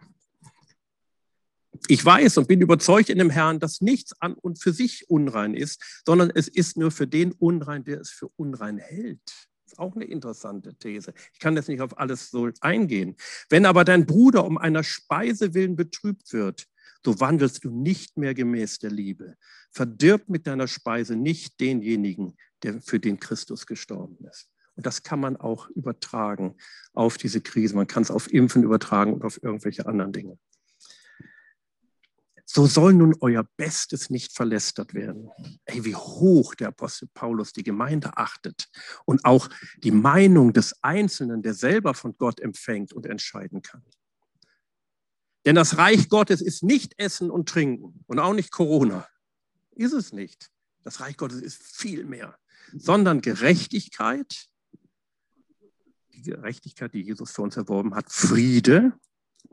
Ich 1.86 2.04
weiß 2.04 2.38
und 2.38 2.48
bin 2.48 2.60
überzeugt 2.60 3.08
in 3.08 3.18
dem 3.18 3.30
Herrn, 3.30 3.60
dass 3.60 3.80
nichts 3.80 4.20
an 4.20 4.34
und 4.34 4.60
für 4.60 4.72
sich 4.72 5.08
unrein 5.08 5.54
ist, 5.54 6.02
sondern 6.04 6.30
es 6.30 6.48
ist 6.48 6.76
nur 6.76 6.90
für 6.90 7.06
den 7.06 7.32
unrein, 7.32 7.84
der 7.84 8.00
es 8.00 8.10
für 8.10 8.28
unrein 8.36 8.78
hält 8.78 9.48
auch 9.78 9.94
eine 9.94 10.04
interessante 10.04 10.74
These. 10.74 11.12
Ich 11.32 11.38
kann 11.38 11.56
jetzt 11.56 11.68
nicht 11.68 11.80
auf 11.80 11.98
alles 11.98 12.30
so 12.30 12.50
eingehen. 12.60 13.16
Wenn 13.48 13.66
aber 13.66 13.84
dein 13.84 14.06
Bruder 14.06 14.44
um 14.44 14.58
einer 14.58 14.82
Speise 14.82 15.54
willen 15.54 15.76
betrübt 15.76 16.32
wird, 16.32 16.66
so 17.04 17.20
wandelst 17.20 17.64
du 17.64 17.70
nicht 17.70 18.16
mehr 18.16 18.34
gemäß 18.34 18.78
der 18.80 18.90
Liebe. 18.90 19.36
Verdirb 19.70 20.28
mit 20.28 20.46
deiner 20.46 20.66
Speise 20.66 21.16
nicht 21.16 21.60
denjenigen, 21.60 22.36
der 22.62 22.80
für 22.82 22.98
den 22.98 23.20
Christus 23.20 23.66
gestorben 23.66 24.18
ist. 24.28 24.48
Und 24.74 24.86
das 24.86 25.02
kann 25.02 25.20
man 25.20 25.36
auch 25.36 25.68
übertragen 25.70 26.56
auf 26.92 27.18
diese 27.18 27.40
Krise. 27.40 27.74
Man 27.74 27.86
kann 27.86 28.02
es 28.02 28.10
auf 28.10 28.32
Impfen 28.32 28.62
übertragen 28.62 29.12
und 29.12 29.24
auf 29.24 29.42
irgendwelche 29.42 29.86
anderen 29.86 30.12
Dinge. 30.12 30.38
So 32.50 32.66
soll 32.66 32.94
nun 32.94 33.14
euer 33.20 33.44
Bestes 33.58 34.08
nicht 34.08 34.32
verlästert 34.32 34.94
werden. 34.94 35.28
Ey, 35.66 35.84
wie 35.84 35.94
hoch 35.94 36.54
der 36.54 36.68
Apostel 36.68 37.06
Paulus 37.12 37.52
die 37.52 37.62
Gemeinde 37.62 38.16
achtet 38.16 38.70
und 39.04 39.26
auch 39.26 39.50
die 39.76 39.90
Meinung 39.90 40.54
des 40.54 40.82
Einzelnen, 40.82 41.42
der 41.42 41.52
selber 41.52 41.92
von 41.92 42.16
Gott 42.16 42.40
empfängt 42.40 42.94
und 42.94 43.04
entscheiden 43.04 43.60
kann. 43.60 43.84
Denn 45.44 45.56
das 45.56 45.76
Reich 45.76 46.08
Gottes 46.08 46.40
ist 46.40 46.62
nicht 46.62 46.94
Essen 46.96 47.30
und 47.30 47.50
Trinken 47.50 48.02
und 48.06 48.18
auch 48.18 48.32
nicht 48.32 48.50
Corona. 48.50 49.06
Ist 49.72 49.92
es 49.92 50.14
nicht. 50.14 50.50
Das 50.84 51.00
Reich 51.00 51.18
Gottes 51.18 51.42
ist 51.42 51.62
viel 51.62 52.06
mehr, 52.06 52.38
sondern 52.72 53.20
Gerechtigkeit, 53.20 54.48
die 56.14 56.22
Gerechtigkeit, 56.22 56.94
die 56.94 57.02
Jesus 57.02 57.30
für 57.30 57.42
uns 57.42 57.58
erworben 57.58 57.94
hat, 57.94 58.10
Friede 58.10 58.98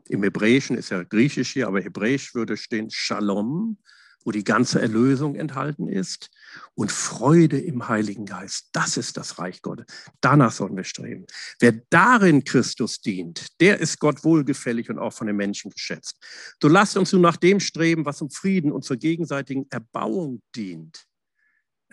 Im 0.08 0.22
Hebräischen 0.22 0.76
ist 0.76 0.90
ja 0.90 1.02
griechisch 1.02 1.52
hier, 1.52 1.66
aber 1.66 1.80
hebräisch 1.80 2.34
würde 2.34 2.56
stehen 2.56 2.90
Shalom, 2.90 3.78
wo 4.24 4.32
die 4.32 4.44
ganze 4.44 4.80
Erlösung 4.80 5.36
enthalten 5.36 5.88
ist. 5.88 6.30
Und 6.74 6.90
Freude 6.90 7.58
im 7.58 7.88
Heiligen 7.88 8.26
Geist, 8.26 8.70
das 8.72 8.96
ist 8.96 9.16
das 9.16 9.38
Reich 9.38 9.62
Gottes. 9.62 9.86
Danach 10.20 10.52
sollen 10.52 10.76
wir 10.76 10.84
streben. 10.84 11.26
Wer 11.60 11.72
darin 11.90 12.44
Christus 12.44 13.00
dient, 13.00 13.60
der 13.60 13.78
ist 13.80 14.00
Gott 14.00 14.24
wohlgefällig 14.24 14.90
und 14.90 14.98
auch 14.98 15.12
von 15.12 15.26
den 15.26 15.36
Menschen 15.36 15.70
geschätzt. 15.70 16.18
So 16.60 16.68
lasst 16.68 16.96
uns 16.96 17.12
nun 17.12 17.22
nach 17.22 17.36
dem 17.36 17.60
streben, 17.60 18.04
was 18.04 18.18
zum 18.18 18.30
Frieden 18.30 18.72
und 18.72 18.84
zur 18.84 18.96
gegenseitigen 18.96 19.66
Erbauung 19.70 20.42
dient. 20.54 21.06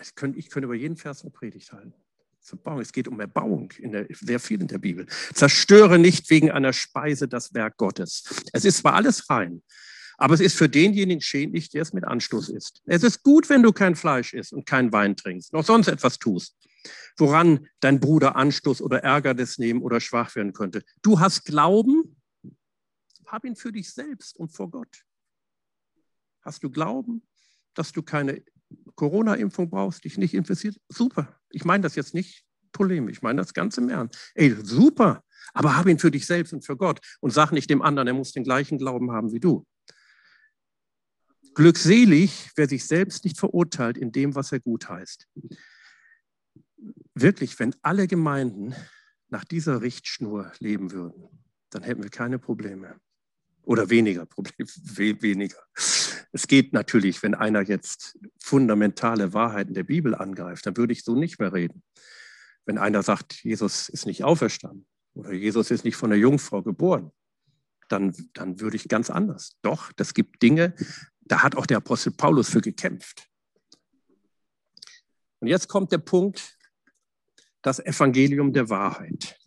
Ich 0.02 0.16
könnte, 0.16 0.66
über 0.66 0.76
jeden 0.76 0.98
Vers 0.98 1.22
eine 1.22 1.32
Predigt 1.32 1.72
halten. 1.72 1.94
Es 2.80 2.92
geht 2.92 3.08
um 3.08 3.20
Erbauung, 3.20 3.72
in 3.80 3.94
der, 3.94 4.08
sehr 4.12 4.40
viel 4.40 4.60
in 4.62 4.68
der 4.68 4.78
Bibel. 4.78 5.08
Zerstöre 5.34 5.98
nicht 5.98 6.30
wegen 6.30 6.52
einer 6.52 6.74
Speise 6.74 7.28
das 7.28 7.54
Werk 7.54 7.78
Gottes. 7.78 8.24
Es 8.52 8.66
ist 8.66 8.80
zwar 8.80 8.96
alles 8.96 9.30
rein, 9.30 9.64
aber 10.18 10.34
es 10.34 10.42
ist 10.42 10.58
für 10.58 10.68
denjenigen 10.68 11.22
schädlich, 11.22 11.70
der 11.70 11.82
es 11.82 11.94
mit 11.94 12.04
Anstoß 12.04 12.50
isst. 12.50 12.82
Es 12.86 13.04
ist 13.04 13.24
gut, 13.24 13.50
wenn 13.50 13.64
du 13.64 13.72
kein 13.72 13.96
Fleisch 13.96 14.34
isst 14.34 14.52
und 14.52 14.66
keinen 14.66 14.92
Wein 14.92 15.16
trinkst, 15.16 15.54
noch 15.54 15.64
sonst 15.64 15.88
etwas 15.88 16.20
tust, 16.20 16.58
woran 17.18 17.68
dein 17.80 18.00
Bruder 18.00 18.36
Anstoß 18.36 18.82
oder 18.82 19.04
Ärgernis 19.04 19.58
nehmen 19.58 19.82
oder 19.82 20.02
schwach 20.02 20.36
werden 20.36 20.54
könnte. 20.54 20.84
Du 21.02 21.20
hast 21.20 21.46
Glauben, 21.46 22.22
hab 23.26 23.46
ihn 23.46 23.56
für 23.56 23.72
dich 23.72 23.92
selbst 23.92 24.38
und 24.38 24.50
vor 24.50 24.70
Gott. 24.70 25.04
Hast 26.42 26.62
du 26.64 26.70
Glauben, 26.70 27.26
dass 27.74 27.94
du 27.94 28.04
keine 28.04 28.44
Corona-Impfung 28.96 29.70
brauchst, 29.70 30.04
dich 30.04 30.18
nicht 30.18 30.34
infiziert? 30.34 30.78
Super. 30.90 31.40
Ich 31.50 31.66
meine 31.66 31.84
das 31.84 31.96
jetzt 31.96 32.14
nicht 32.14 32.46
polemisch, 32.72 33.18
ich 33.18 33.22
meine 33.22 33.42
das 33.42 33.54
ganz 33.54 33.78
im 33.78 33.90
Ernst. 33.90 34.32
Ey, 34.36 34.56
super. 34.62 35.24
Aber 35.54 35.78
hab 35.78 35.88
ihn 35.88 36.00
für 36.00 36.12
dich 36.12 36.26
selbst 36.26 36.54
und 36.54 36.66
für 36.66 36.78
Gott 36.78 37.00
und 37.22 37.32
sag 37.32 37.52
nicht 37.52 37.70
dem 37.70 37.82
anderen, 37.82 38.08
er 38.08 38.14
muss 38.14 38.32
den 38.32 38.44
gleichen 38.44 38.78
Glauben 38.78 39.12
haben 39.12 39.32
wie 39.32 39.40
du. 39.40 39.66
Glückselig, 41.54 42.50
wer 42.56 42.68
sich 42.68 42.86
selbst 42.86 43.26
nicht 43.26 43.38
verurteilt 43.38 43.98
in 43.98 44.12
dem, 44.12 44.34
was 44.34 44.52
er 44.52 44.60
gut 44.60 44.90
heißt. 44.90 45.28
Wirklich, 47.14 47.60
wenn 47.60 47.76
alle 47.84 48.08
Gemeinden 48.08 48.74
nach 49.30 49.46
dieser 49.46 49.82
Richtschnur 49.82 50.52
leben 50.60 50.92
würden, 50.92 51.30
dann 51.70 51.84
hätten 51.84 52.02
wir 52.02 52.10
keine 52.10 52.40
Probleme. 52.40 53.00
Oder 53.64 53.90
weniger 53.90 54.26
Probleme, 54.26 54.68
weniger. 55.22 55.60
Es 56.34 56.48
geht 56.48 56.74
natürlich, 56.74 57.22
wenn 57.22 57.36
einer 57.36 57.62
jetzt 57.62 58.18
fundamentale 58.42 59.34
Wahrheiten 59.34 59.76
der 59.76 59.84
Bibel 59.84 60.16
angreift, 60.16 60.66
dann 60.66 60.76
würde 60.76 60.92
ich 60.92 61.04
so 61.04 61.16
nicht 61.16 61.40
mehr 61.40 61.54
reden. 61.54 61.84
Wenn 62.66 62.80
einer 62.80 63.04
sagt, 63.04 63.44
Jesus 63.44 63.88
ist 63.88 64.08
nicht 64.08 64.24
auferstanden 64.24 64.88
oder 65.14 65.32
Jesus 65.32 65.70
ist 65.70 65.86
nicht 65.86 65.96
von 65.96 66.10
der 66.10 66.18
Jungfrau 66.18 66.64
geboren, 66.64 67.12
dann, 67.88 68.16
dann 68.34 68.60
würde 68.60 68.76
ich 68.76 68.88
ganz 68.88 69.12
anders. 69.12 69.58
Doch, 69.62 69.92
das 69.94 70.16
gibt 70.16 70.42
Dinge, 70.42 70.74
da 71.22 71.44
hat 71.44 71.56
auch 71.56 71.68
der 71.68 71.78
Apostel 71.78 72.12
Paulus 72.12 72.50
für 72.50 72.62
gekämpft. 72.62 73.30
Und 75.40 75.48
jetzt 75.48 75.68
kommt 75.68 75.92
der 75.92 76.00
Punkt, 76.00 76.58
das 77.62 77.80
Evangelium 77.80 78.54
der 78.54 78.70
Wahrheit. 78.70 79.38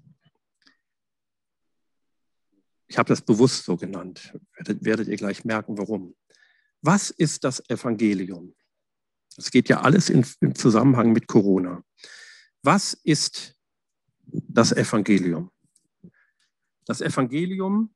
Ich 2.86 2.96
habe 2.96 3.08
das 3.08 3.22
bewusst 3.22 3.64
so 3.64 3.76
genannt. 3.76 4.38
Werdet, 4.56 4.84
werdet 4.84 5.08
ihr 5.08 5.16
gleich 5.16 5.44
merken, 5.44 5.76
warum. 5.78 6.14
Was 6.82 7.10
ist 7.10 7.44
das 7.44 7.68
Evangelium? 7.68 8.54
Es 9.36 9.50
geht 9.50 9.68
ja 9.68 9.80
alles 9.80 10.08
in, 10.08 10.26
im 10.40 10.54
Zusammenhang 10.54 11.12
mit 11.12 11.26
Corona. 11.26 11.82
Was 12.62 12.94
ist 12.94 13.54
das 14.26 14.72
Evangelium? 14.72 15.50
Das 16.84 17.00
Evangelium 17.00 17.94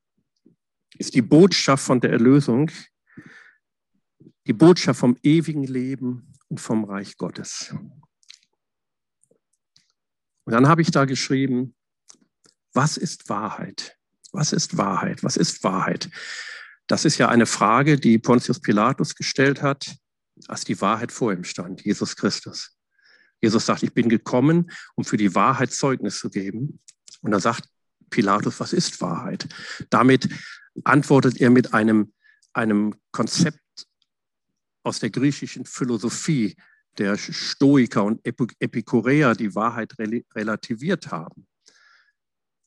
ist 0.98 1.14
die 1.14 1.22
Botschaft 1.22 1.84
von 1.84 2.00
der 2.00 2.10
Erlösung, 2.10 2.70
die 4.46 4.52
Botschaft 4.52 5.00
vom 5.00 5.16
ewigen 5.22 5.64
Leben 5.64 6.32
und 6.48 6.60
vom 6.60 6.84
Reich 6.84 7.16
Gottes. 7.16 7.74
Und 10.44 10.52
dann 10.52 10.68
habe 10.68 10.82
ich 10.82 10.90
da 10.90 11.04
geschrieben, 11.04 11.74
was 12.72 12.96
ist 12.96 13.28
Wahrheit? 13.28 13.96
Was 14.32 14.52
ist 14.52 14.76
Wahrheit? 14.76 15.22
Was 15.22 15.36
ist 15.36 15.62
Wahrheit? 15.64 16.10
Das 16.90 17.04
ist 17.04 17.18
ja 17.18 17.28
eine 17.28 17.46
Frage, 17.46 18.00
die 18.00 18.18
Pontius 18.18 18.58
Pilatus 18.58 19.14
gestellt 19.14 19.62
hat, 19.62 19.94
als 20.48 20.64
die 20.64 20.80
Wahrheit 20.80 21.12
vor 21.12 21.32
ihm 21.32 21.44
stand, 21.44 21.82
Jesus 21.82 22.16
Christus. 22.16 22.76
Jesus 23.40 23.64
sagt, 23.64 23.84
ich 23.84 23.94
bin 23.94 24.08
gekommen, 24.08 24.72
um 24.96 25.04
für 25.04 25.16
die 25.16 25.36
Wahrheit 25.36 25.72
Zeugnis 25.72 26.18
zu 26.18 26.30
geben. 26.30 26.80
Und 27.20 27.30
dann 27.30 27.40
sagt 27.40 27.68
Pilatus, 28.10 28.58
was 28.58 28.72
ist 28.72 29.00
Wahrheit? 29.00 29.46
Damit 29.88 30.28
antwortet 30.82 31.40
er 31.40 31.50
mit 31.50 31.74
einem, 31.74 32.12
einem 32.54 32.96
Konzept 33.12 33.86
aus 34.82 34.98
der 34.98 35.10
griechischen 35.10 35.66
Philosophie 35.66 36.56
der 36.98 37.16
Stoiker 37.16 38.02
und 38.02 38.20
Epikureer, 38.26 39.36
die 39.36 39.54
Wahrheit 39.54 39.94
relativiert 40.34 41.12
haben. 41.12 41.46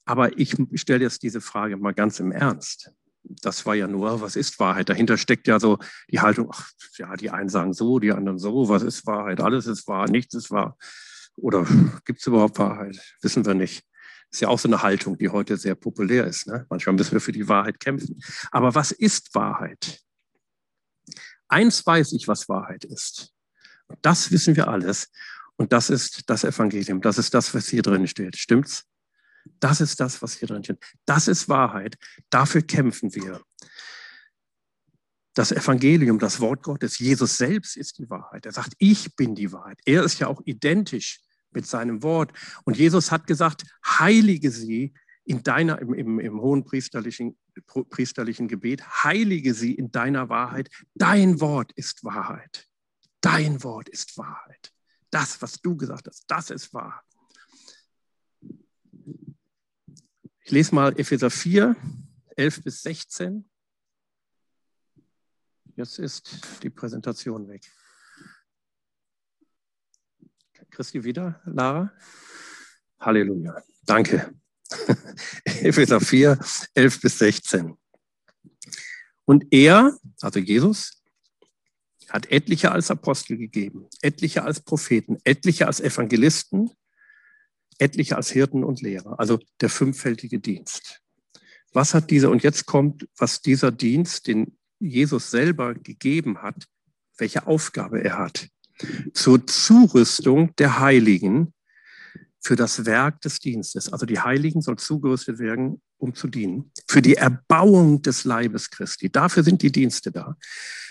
Aber 0.05 0.39
ich 0.39 0.55
stelle 0.75 1.03
jetzt 1.03 1.23
diese 1.23 1.41
Frage 1.41 1.75
mal 1.75 1.93
ganz 1.93 2.21
im 2.21 2.31
Ernst. 2.31 2.93
Das 3.23 3.65
war 3.65 3.75
ja 3.75 3.87
nur, 3.87 4.21
was 4.21 4.35
ist 4.35 4.59
Wahrheit? 4.59 4.89
Dahinter 4.89 5.17
steckt 5.17 5.47
ja 5.47 5.59
so 5.59 5.79
die 6.11 6.19
Haltung, 6.19 6.49
ach, 6.51 6.71
ja, 6.97 7.15
die 7.15 7.29
einen 7.29 7.49
sagen 7.49 7.73
so, 7.73 7.99
die 7.99 8.11
anderen 8.11 8.37
so, 8.37 8.69
was 8.69 8.83
ist 8.83 9.05
Wahrheit? 9.07 9.39
Alles 9.39 9.65
ist 9.65 9.87
wahr, 9.87 10.09
nichts 10.09 10.33
ist 10.35 10.51
wahr. 10.51 10.77
Oder 11.35 11.65
gibt 12.05 12.19
es 12.19 12.27
überhaupt 12.27 12.59
Wahrheit? 12.59 12.99
Wissen 13.21 13.45
wir 13.45 13.53
nicht. 13.53 13.83
Ist 14.29 14.41
ja 14.41 14.47
auch 14.47 14.59
so 14.59 14.67
eine 14.67 14.81
Haltung, 14.81 15.17
die 15.17 15.29
heute 15.29 15.57
sehr 15.57 15.75
populär 15.75 16.25
ist. 16.25 16.47
Ne? 16.47 16.65
Manchmal 16.69 16.95
müssen 16.95 17.11
wir 17.13 17.21
für 17.21 17.31
die 17.31 17.47
Wahrheit 17.47 17.79
kämpfen. 17.79 18.21
Aber 18.51 18.73
was 18.75 18.91
ist 18.91 19.33
Wahrheit? 19.35 19.99
Eins 21.47 21.85
weiß 21.85 22.13
ich, 22.13 22.27
was 22.27 22.49
Wahrheit 22.49 22.83
ist. 22.83 23.31
das 24.01 24.31
wissen 24.31 24.55
wir 24.55 24.67
alles. 24.67 25.11
Und 25.55 25.71
das 25.71 25.91
ist 25.91 26.29
das 26.29 26.43
Evangelium. 26.43 27.01
Das 27.01 27.19
ist 27.19 27.33
das, 27.33 27.53
was 27.53 27.67
hier 27.67 27.83
drin 27.83 28.07
steht. 28.07 28.37
Stimmt's? 28.37 28.85
Das 29.59 29.81
ist 29.81 29.99
das, 29.99 30.21
was 30.21 30.33
hier 30.33 30.47
drin 30.47 30.63
steht. 30.63 30.79
Das 31.05 31.27
ist 31.27 31.49
Wahrheit. 31.49 31.97
Dafür 32.29 32.61
kämpfen 32.61 33.13
wir. 33.15 33.41
Das 35.33 35.51
Evangelium, 35.51 36.19
das 36.19 36.39
Wort 36.39 36.63
Gottes, 36.63 36.99
Jesus 36.99 37.37
selbst 37.37 37.75
ist 37.75 37.97
die 37.97 38.09
Wahrheit. 38.09 38.45
Er 38.45 38.51
sagt, 38.51 38.73
ich 38.77 39.15
bin 39.15 39.33
die 39.33 39.51
Wahrheit. 39.51 39.79
Er 39.85 40.03
ist 40.03 40.19
ja 40.19 40.27
auch 40.27 40.41
identisch 40.45 41.21
mit 41.51 41.65
seinem 41.65 42.03
Wort. 42.03 42.31
Und 42.65 42.77
Jesus 42.77 43.11
hat 43.11 43.25
gesagt, 43.25 43.63
heilige 43.85 44.51
sie 44.51 44.93
in 45.25 45.41
deiner, 45.41 45.79
im, 45.79 45.93
im, 45.93 46.19
im 46.19 46.41
hohen 46.41 46.65
priesterlichen, 46.65 47.37
priesterlichen 47.89 48.47
Gebet, 48.47 49.03
heilige 49.03 49.53
sie 49.53 49.73
in 49.73 49.91
deiner 49.91 50.29
Wahrheit. 50.29 50.69
Dein 50.93 51.39
Wort 51.39 51.71
ist 51.73 52.03
Wahrheit. 52.03 52.67
Dein 53.21 53.63
Wort 53.63 53.89
ist 53.89 54.17
Wahrheit. 54.17 54.71
Das, 55.09 55.41
was 55.41 55.61
du 55.61 55.77
gesagt 55.77 56.07
hast, 56.07 56.25
das 56.27 56.49
ist 56.49 56.73
wahr. 56.73 57.03
Ich 60.45 60.51
lese 60.51 60.75
mal 60.75 60.99
Epheser 60.99 61.29
4, 61.29 61.73
11 62.35 62.63
bis 62.63 62.83
16. 62.83 63.49
Jetzt 65.77 65.99
ist 65.99 66.41
die 66.61 66.69
Präsentation 66.69 67.47
weg. 67.47 67.63
Christi 70.69 71.01
wieder, 71.05 71.41
Lara? 71.45 71.93
Halleluja. 72.99 73.63
Danke. 73.85 74.33
Epheser 75.45 76.01
4, 76.01 76.37
11 76.73 77.01
bis 77.01 77.19
16. 77.19 77.77
Und 79.23 79.45
er, 79.49 79.97
also 80.19 80.39
Jesus, 80.39 81.03
hat 82.09 82.29
etliche 82.29 82.73
als 82.73 82.91
Apostel 82.91 83.37
gegeben, 83.37 83.87
etliche 84.01 84.43
als 84.43 84.59
Propheten, 84.59 85.17
etliche 85.23 85.67
als 85.67 85.79
Evangelisten, 85.79 86.69
etliche 87.79 88.15
als 88.15 88.31
Hirten 88.31 88.63
und 88.63 88.81
Lehrer, 88.81 89.19
also 89.19 89.39
der 89.61 89.69
fünffältige 89.69 90.39
Dienst. 90.39 91.01
Was 91.73 91.93
hat 91.93 92.11
dieser, 92.11 92.29
und 92.29 92.43
jetzt 92.43 92.65
kommt, 92.65 93.07
was 93.17 93.41
dieser 93.41 93.71
Dienst, 93.71 94.27
den 94.27 94.57
Jesus 94.79 95.31
selber 95.31 95.73
gegeben 95.73 96.41
hat, 96.41 96.65
welche 97.17 97.47
Aufgabe 97.47 98.03
er 98.03 98.17
hat 98.17 98.49
zur 99.13 99.45
Zurüstung 99.47 100.55
der 100.57 100.79
Heiligen 100.79 101.53
für 102.39 102.55
das 102.55 102.85
Werk 102.85 103.21
des 103.21 103.39
Dienstes. 103.39 103.91
Also 103.91 104.05
die 104.05 104.19
Heiligen 104.19 104.61
sollen 104.61 104.77
zugerüstet 104.77 105.39
werden, 105.39 105.81
um 105.97 106.13
zu 106.13 106.27
dienen. 106.27 106.71
Für 106.87 107.01
die 107.01 107.15
Erbauung 107.15 108.01
des 108.01 108.25
Leibes 108.25 108.69
Christi. 108.69 109.09
Dafür 109.09 109.43
sind 109.43 109.61
die 109.61 109.71
Dienste 109.71 110.11
da. 110.11 110.35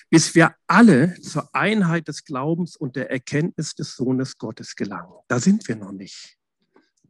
Bis 0.09 0.35
wir 0.35 0.55
alle 0.67 1.15
zur 1.21 1.55
Einheit 1.55 2.09
des 2.09 2.25
Glaubens 2.25 2.77
und 2.77 2.97
der 2.97 3.11
Erkenntnis 3.11 3.75
des 3.75 3.97
Sohnes 3.97 4.39
Gottes 4.39 4.77
gelangen. 4.77 5.13
Da 5.29 5.41
sind 5.41 5.67
wir 5.69 5.77
noch 5.77 5.93
nicht. 5.93 6.39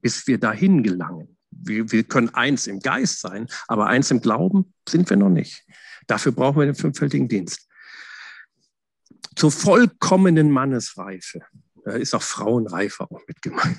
Bis 0.02 0.26
wir 0.26 0.38
dahin 0.38 0.82
gelangen. 0.82 1.38
Wir, 1.50 1.90
wir 1.90 2.02
können 2.02 2.28
eins 2.34 2.66
im 2.66 2.80
Geist 2.80 3.20
sein, 3.20 3.46
aber 3.68 3.86
eins 3.86 4.10
im 4.10 4.20
Glauben 4.20 4.74
sind 4.86 5.08
wir 5.08 5.16
noch 5.16 5.30
nicht. 5.30 5.64
Dafür 6.06 6.32
brauchen 6.32 6.58
wir 6.58 6.66
den 6.66 6.74
fünffältigen 6.74 7.28
Dienst 7.28 7.68
zur 9.36 9.50
vollkommenen 9.50 10.50
Mannesreife. 10.50 11.40
Da 11.84 11.92
ist 11.92 12.14
auch 12.14 12.22
Frauenreife 12.22 13.10
auch 13.10 13.20
mit 13.26 13.42
gemeint. 13.42 13.78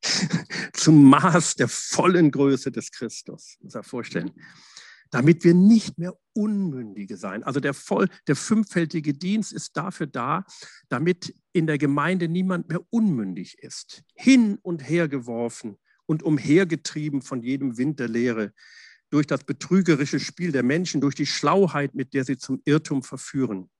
Zum 0.72 1.04
Maß 1.10 1.56
der 1.56 1.68
vollen 1.68 2.30
Größe 2.30 2.70
des 2.70 2.90
Christus, 2.90 3.58
muss 3.60 3.74
er 3.74 3.82
vorstellen. 3.82 4.32
Damit 5.10 5.44
wir 5.44 5.54
nicht 5.54 5.98
mehr 5.98 6.16
Unmündige 6.32 7.16
sein. 7.16 7.42
Also 7.44 7.60
der, 7.60 7.72
voll, 7.72 8.08
der 8.26 8.36
fünffältige 8.36 9.14
Dienst 9.14 9.52
ist 9.52 9.76
dafür 9.76 10.06
da, 10.06 10.44
damit 10.88 11.34
in 11.52 11.66
der 11.66 11.78
Gemeinde 11.78 12.28
niemand 12.28 12.68
mehr 12.68 12.80
unmündig 12.90 13.58
ist, 13.60 14.02
hin 14.14 14.58
und 14.62 14.86
her 14.86 15.08
geworfen 15.08 15.78
und 16.04 16.22
umhergetrieben 16.22 17.22
von 17.22 17.42
jedem 17.42 17.78
Wind 17.78 18.00
der 18.00 18.08
Lehre, 18.08 18.52
durch 19.10 19.26
das 19.26 19.44
betrügerische 19.44 20.20
Spiel 20.20 20.52
der 20.52 20.62
Menschen, 20.62 21.00
durch 21.00 21.14
die 21.14 21.26
Schlauheit, 21.26 21.94
mit 21.94 22.12
der 22.12 22.24
sie 22.24 22.36
zum 22.36 22.60
Irrtum 22.64 23.02
verführen, 23.02 23.70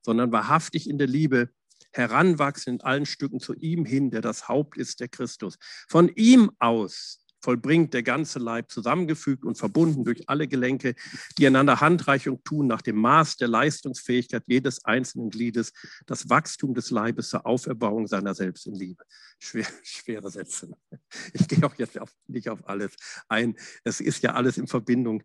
sondern 0.00 0.32
wahrhaftig 0.32 0.88
in 0.88 0.96
der 0.96 1.08
Liebe 1.08 1.50
heranwachsen 1.92 2.74
in 2.74 2.80
allen 2.80 3.06
Stücken 3.06 3.40
zu 3.40 3.54
ihm 3.54 3.84
hin, 3.84 4.10
der 4.10 4.20
das 4.20 4.48
Haupt 4.48 4.76
ist, 4.76 5.00
der 5.00 5.08
Christus. 5.08 5.58
Von 5.88 6.08
ihm 6.14 6.50
aus 6.58 7.24
vollbringt 7.40 7.94
der 7.94 8.02
ganze 8.02 8.38
Leib 8.38 8.70
zusammengefügt 8.70 9.44
und 9.44 9.56
verbunden 9.56 10.04
durch 10.04 10.28
alle 10.28 10.48
Gelenke, 10.48 10.94
die 11.38 11.46
einander 11.46 11.80
Handreichung 11.80 12.42
tun 12.44 12.66
nach 12.66 12.82
dem 12.82 12.96
Maß 12.96 13.36
der 13.36 13.48
Leistungsfähigkeit 13.48 14.44
jedes 14.46 14.84
einzelnen 14.84 15.30
Gliedes, 15.30 15.72
das 16.06 16.28
Wachstum 16.28 16.74
des 16.74 16.90
Leibes 16.90 17.30
zur 17.30 17.46
Auferbauung 17.46 18.06
seiner 18.06 18.34
selbst 18.34 18.66
in 18.66 18.74
Liebe. 18.74 19.04
Schwer, 19.38 19.66
schwere 19.82 20.30
Sätze. 20.30 20.76
Ich 21.32 21.46
gehe 21.48 21.64
auch 21.64 21.74
jetzt 21.74 21.98
auf, 21.98 22.12
nicht 22.26 22.48
auf 22.48 22.68
alles 22.68 22.94
ein. 23.28 23.56
Es 23.84 24.00
ist 24.00 24.22
ja 24.22 24.34
alles 24.34 24.58
in 24.58 24.66
Verbindung 24.66 25.22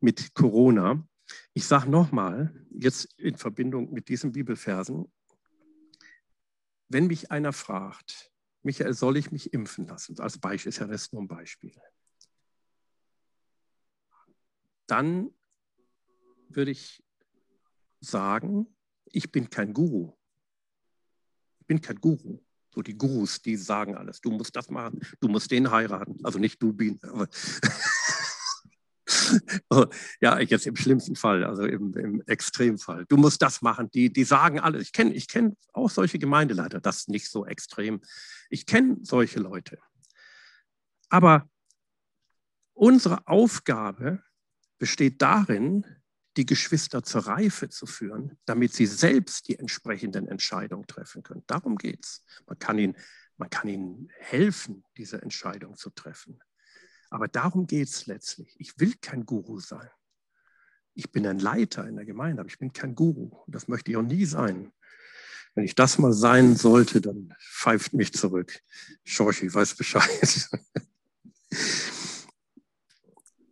mit 0.00 0.34
Corona. 0.34 1.06
Ich 1.54 1.66
sage 1.66 1.90
nochmal, 1.90 2.54
jetzt 2.70 3.08
in 3.18 3.36
Verbindung 3.36 3.92
mit 3.92 4.08
diesen 4.08 4.32
Bibelversen, 4.32 5.10
wenn 6.88 7.08
mich 7.08 7.32
einer 7.32 7.52
fragt, 7.52 8.30
Michael, 8.66 8.94
soll 8.94 9.16
ich 9.16 9.30
mich 9.30 9.52
impfen 9.52 9.86
lassen? 9.86 10.18
Als 10.18 10.38
Beispiel 10.38 10.70
ist 10.70 10.80
ja 10.80 10.88
das 10.88 11.12
nur 11.12 11.22
ein 11.22 11.28
Beispiel. 11.28 11.72
Dann 14.88 15.30
würde 16.48 16.72
ich 16.72 17.02
sagen, 18.00 18.66
ich 19.06 19.30
bin 19.30 19.48
kein 19.50 19.72
Guru. 19.72 20.12
Ich 21.60 21.66
bin 21.68 21.80
kein 21.80 22.00
Guru. 22.00 22.40
So 22.70 22.82
die 22.82 22.98
Gurus, 22.98 23.40
die 23.40 23.56
sagen 23.56 23.94
alles. 23.94 24.20
Du 24.20 24.32
musst 24.32 24.56
das 24.56 24.68
machen, 24.68 25.00
du 25.20 25.28
musst 25.28 25.48
den 25.52 25.70
heiraten. 25.70 26.18
Also 26.24 26.40
nicht 26.40 26.60
du, 26.60 26.76
aber 27.02 27.28
ja, 30.20 30.38
jetzt 30.38 30.66
im 30.66 30.76
schlimmsten 30.76 31.16
Fall, 31.16 31.44
also 31.44 31.64
im, 31.64 31.94
im 31.94 32.22
Extremfall. 32.26 33.04
Du 33.06 33.16
musst 33.16 33.42
das 33.42 33.62
machen. 33.62 33.90
Die, 33.92 34.12
die 34.12 34.24
sagen 34.24 34.60
alle, 34.60 34.80
ich 34.80 34.92
kenne 34.92 35.14
ich 35.14 35.28
kenn 35.28 35.56
auch 35.72 35.90
solche 35.90 36.18
Gemeindeleiter, 36.18 36.80
das 36.80 36.98
ist 36.98 37.08
nicht 37.08 37.30
so 37.30 37.46
extrem. 37.46 38.00
Ich 38.50 38.66
kenne 38.66 38.98
solche 39.02 39.40
Leute. 39.40 39.78
Aber 41.08 41.48
unsere 42.74 43.26
Aufgabe 43.26 44.22
besteht 44.78 45.22
darin, 45.22 45.84
die 46.36 46.46
Geschwister 46.46 47.02
zur 47.02 47.26
Reife 47.26 47.68
zu 47.68 47.86
führen, 47.86 48.38
damit 48.44 48.74
sie 48.74 48.86
selbst 48.86 49.48
die 49.48 49.58
entsprechenden 49.58 50.28
Entscheidungen 50.28 50.86
treffen 50.86 51.22
können. 51.22 51.44
Darum 51.46 51.76
geht 51.76 52.04
es. 52.04 52.24
Man, 52.46 52.58
kann 52.58 52.78
ihnen, 52.78 52.96
man 53.38 53.48
kann 53.48 53.68
ihnen 53.68 54.10
helfen, 54.18 54.84
diese 54.96 55.22
Entscheidung 55.22 55.76
zu 55.76 55.90
treffen. 55.90 56.40
Aber 57.10 57.28
darum 57.28 57.66
geht 57.66 57.88
es 57.88 58.06
letztlich. 58.06 58.54
Ich 58.58 58.78
will 58.78 58.94
kein 59.00 59.24
Guru 59.24 59.60
sein. 59.60 59.88
Ich 60.94 61.12
bin 61.12 61.26
ein 61.26 61.38
Leiter 61.38 61.86
in 61.86 61.96
der 61.96 62.04
Gemeinde, 62.04 62.40
aber 62.40 62.48
ich 62.48 62.58
bin 62.58 62.72
kein 62.72 62.94
Guru. 62.94 63.30
Das 63.46 63.68
möchte 63.68 63.90
ich 63.90 63.96
auch 63.96 64.02
nie 64.02 64.24
sein. 64.24 64.72
Wenn 65.54 65.64
ich 65.64 65.74
das 65.74 65.98
mal 65.98 66.12
sein 66.12 66.56
sollte, 66.56 67.00
dann 67.00 67.34
pfeift 67.40 67.94
mich 67.94 68.12
zurück. 68.12 68.60
Schorchi 69.04 69.52
weiß 69.52 69.74
Bescheid. 69.74 70.50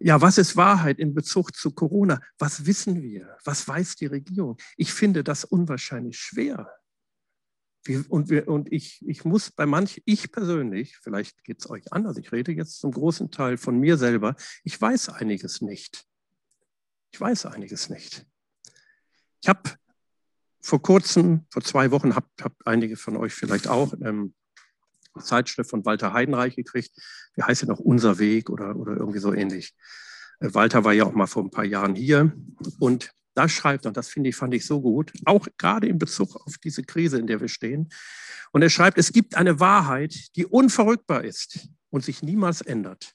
Ja, 0.07 0.21
was 0.21 0.37
ist 0.37 0.55
Wahrheit 0.55 0.99
in 0.99 1.15
Bezug 1.15 1.57
zu 1.57 1.71
Corona? 1.71 2.21
Was 2.39 2.67
wissen 2.67 3.03
wir? 3.03 3.39
Was 3.43 3.67
weiß 3.67 3.97
die 3.97 4.05
Regierung? 4.05 4.59
Ich 4.77 4.93
finde 4.93 5.25
das 5.25 5.47
unwahrscheinlich 5.47 6.19
schwer. 6.19 6.71
Und, 8.09 8.31
wir, 8.31 8.49
und 8.49 8.73
ich, 8.73 9.05
ich 9.07 9.25
muss 9.25 9.51
bei 9.51 9.67
manch, 9.67 10.03
ich 10.07 10.33
persönlich, 10.33 10.97
vielleicht 11.03 11.45
geht 11.45 11.61
es 11.61 11.69
euch 11.69 11.93
anders, 11.93 12.17
ich 12.17 12.33
rede 12.33 12.53
jetzt 12.53 12.81
zum 12.81 12.93
großen 12.93 13.31
Teil 13.31 13.59
von 13.59 13.79
mir 13.79 13.99
selber, 13.99 14.37
ich 14.63 14.81
weiß 14.81 15.11
einiges 15.11 15.61
nicht. 15.61 16.05
Ich 17.13 17.21
weiß 17.21 17.47
einiges 17.47 17.91
nicht. 17.91 18.27
Ich 19.43 19.49
habe 19.49 19.71
vor 20.63 20.81
kurzem, 20.81 21.47
vor 21.51 21.63
zwei 21.63 21.91
Wochen, 21.91 22.17
habt 22.17 22.43
hab 22.43 22.55
einige 22.65 22.97
von 22.97 23.17
euch 23.17 23.35
vielleicht 23.35 23.69
auch, 23.69 23.93
ähm, 24.03 24.35
eine 25.15 25.25
Zeitschrift 25.25 25.71
von 25.71 25.85
Walter 25.85 26.13
Heidenreich 26.13 26.57
gekriegt. 26.57 26.91
Wie 27.35 27.43
heißt 27.43 27.61
sie 27.61 27.67
noch? 27.67 27.79
Unser 27.79 28.19
Weg 28.19 28.51
oder, 28.51 28.77
oder 28.77 28.97
irgendwie 28.97 29.19
so 29.19 29.33
ähnlich. 29.33 29.75
Äh, 30.41 30.55
Walter 30.55 30.85
war 30.85 30.93
ja 30.93 31.05
auch 31.05 31.13
mal 31.13 31.27
vor 31.27 31.45
ein 31.45 31.51
paar 31.51 31.65
Jahren 31.65 31.95
hier 31.95 32.33
und 32.79 33.13
da 33.35 33.49
schreibt, 33.49 33.87
und 33.87 33.97
das 33.97 34.09
finde 34.09 34.31
ich, 34.31 34.37
fand 34.37 34.55
ich 34.55 34.65
so 34.65 34.81
gut, 34.81 35.13
auch 35.25 35.47
gerade 35.59 35.89
in 35.89 35.99
Bezug 35.99 36.37
auf 36.37 36.57
diese 36.59 36.83
Krise, 36.83 37.19
in 37.19 37.27
der 37.27 37.41
wir 37.41 37.49
stehen. 37.49 37.89
Und 38.53 38.63
er 38.63 38.71
schreibt, 38.71 38.99
es 38.99 39.13
gibt 39.13 39.37
eine 39.37 39.61
Wahrheit, 39.61 40.37
die 40.37 40.47
unverrückbar 40.47 41.25
ist 41.25 41.69
und 41.91 42.05
sich 42.05 42.23
niemals 42.23 42.61
ändert. 42.61 43.15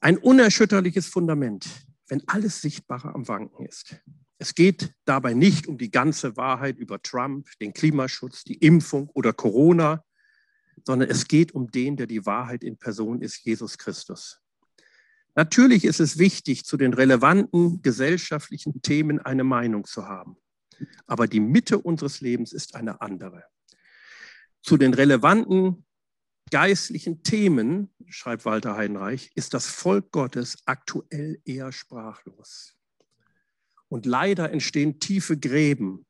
Ein 0.00 0.18
unerschütterliches 0.18 1.06
Fundament, 1.06 1.66
wenn 2.08 2.22
alles 2.28 2.60
Sichtbare 2.60 3.14
am 3.14 3.26
Wanken 3.26 3.66
ist. 3.66 3.96
Es 4.38 4.54
geht 4.54 4.92
dabei 5.04 5.34
nicht 5.34 5.66
um 5.66 5.78
die 5.78 5.90
ganze 5.90 6.36
Wahrheit 6.36 6.76
über 6.78 7.00
Trump, 7.00 7.48
den 7.60 7.72
Klimaschutz, 7.72 8.44
die 8.44 8.58
Impfung 8.58 9.08
oder 9.10 9.32
Corona, 9.32 10.04
sondern 10.84 11.08
es 11.08 11.26
geht 11.26 11.52
um 11.52 11.70
den, 11.70 11.96
der 11.96 12.06
die 12.06 12.26
Wahrheit 12.26 12.62
in 12.62 12.76
Person 12.76 13.22
ist, 13.22 13.44
Jesus 13.44 13.78
Christus. 13.78 14.43
Natürlich 15.34 15.84
ist 15.84 16.00
es 16.00 16.18
wichtig, 16.18 16.64
zu 16.64 16.76
den 16.76 16.94
relevanten 16.94 17.82
gesellschaftlichen 17.82 18.82
Themen 18.82 19.18
eine 19.18 19.44
Meinung 19.44 19.84
zu 19.84 20.06
haben. 20.06 20.36
Aber 21.06 21.26
die 21.26 21.40
Mitte 21.40 21.78
unseres 21.78 22.20
Lebens 22.20 22.52
ist 22.52 22.74
eine 22.74 23.00
andere. 23.00 23.44
Zu 24.62 24.76
den 24.76 24.94
relevanten 24.94 25.84
geistlichen 26.50 27.22
Themen, 27.22 27.92
schreibt 28.06 28.44
Walter 28.44 28.76
Heidenreich, 28.76 29.32
ist 29.34 29.54
das 29.54 29.66
Volk 29.66 30.10
Gottes 30.12 30.58
aktuell 30.66 31.40
eher 31.44 31.72
sprachlos. 31.72 32.76
Und 33.88 34.06
leider 34.06 34.50
entstehen 34.50 35.00
tiefe 35.00 35.38
Gräben 35.38 36.06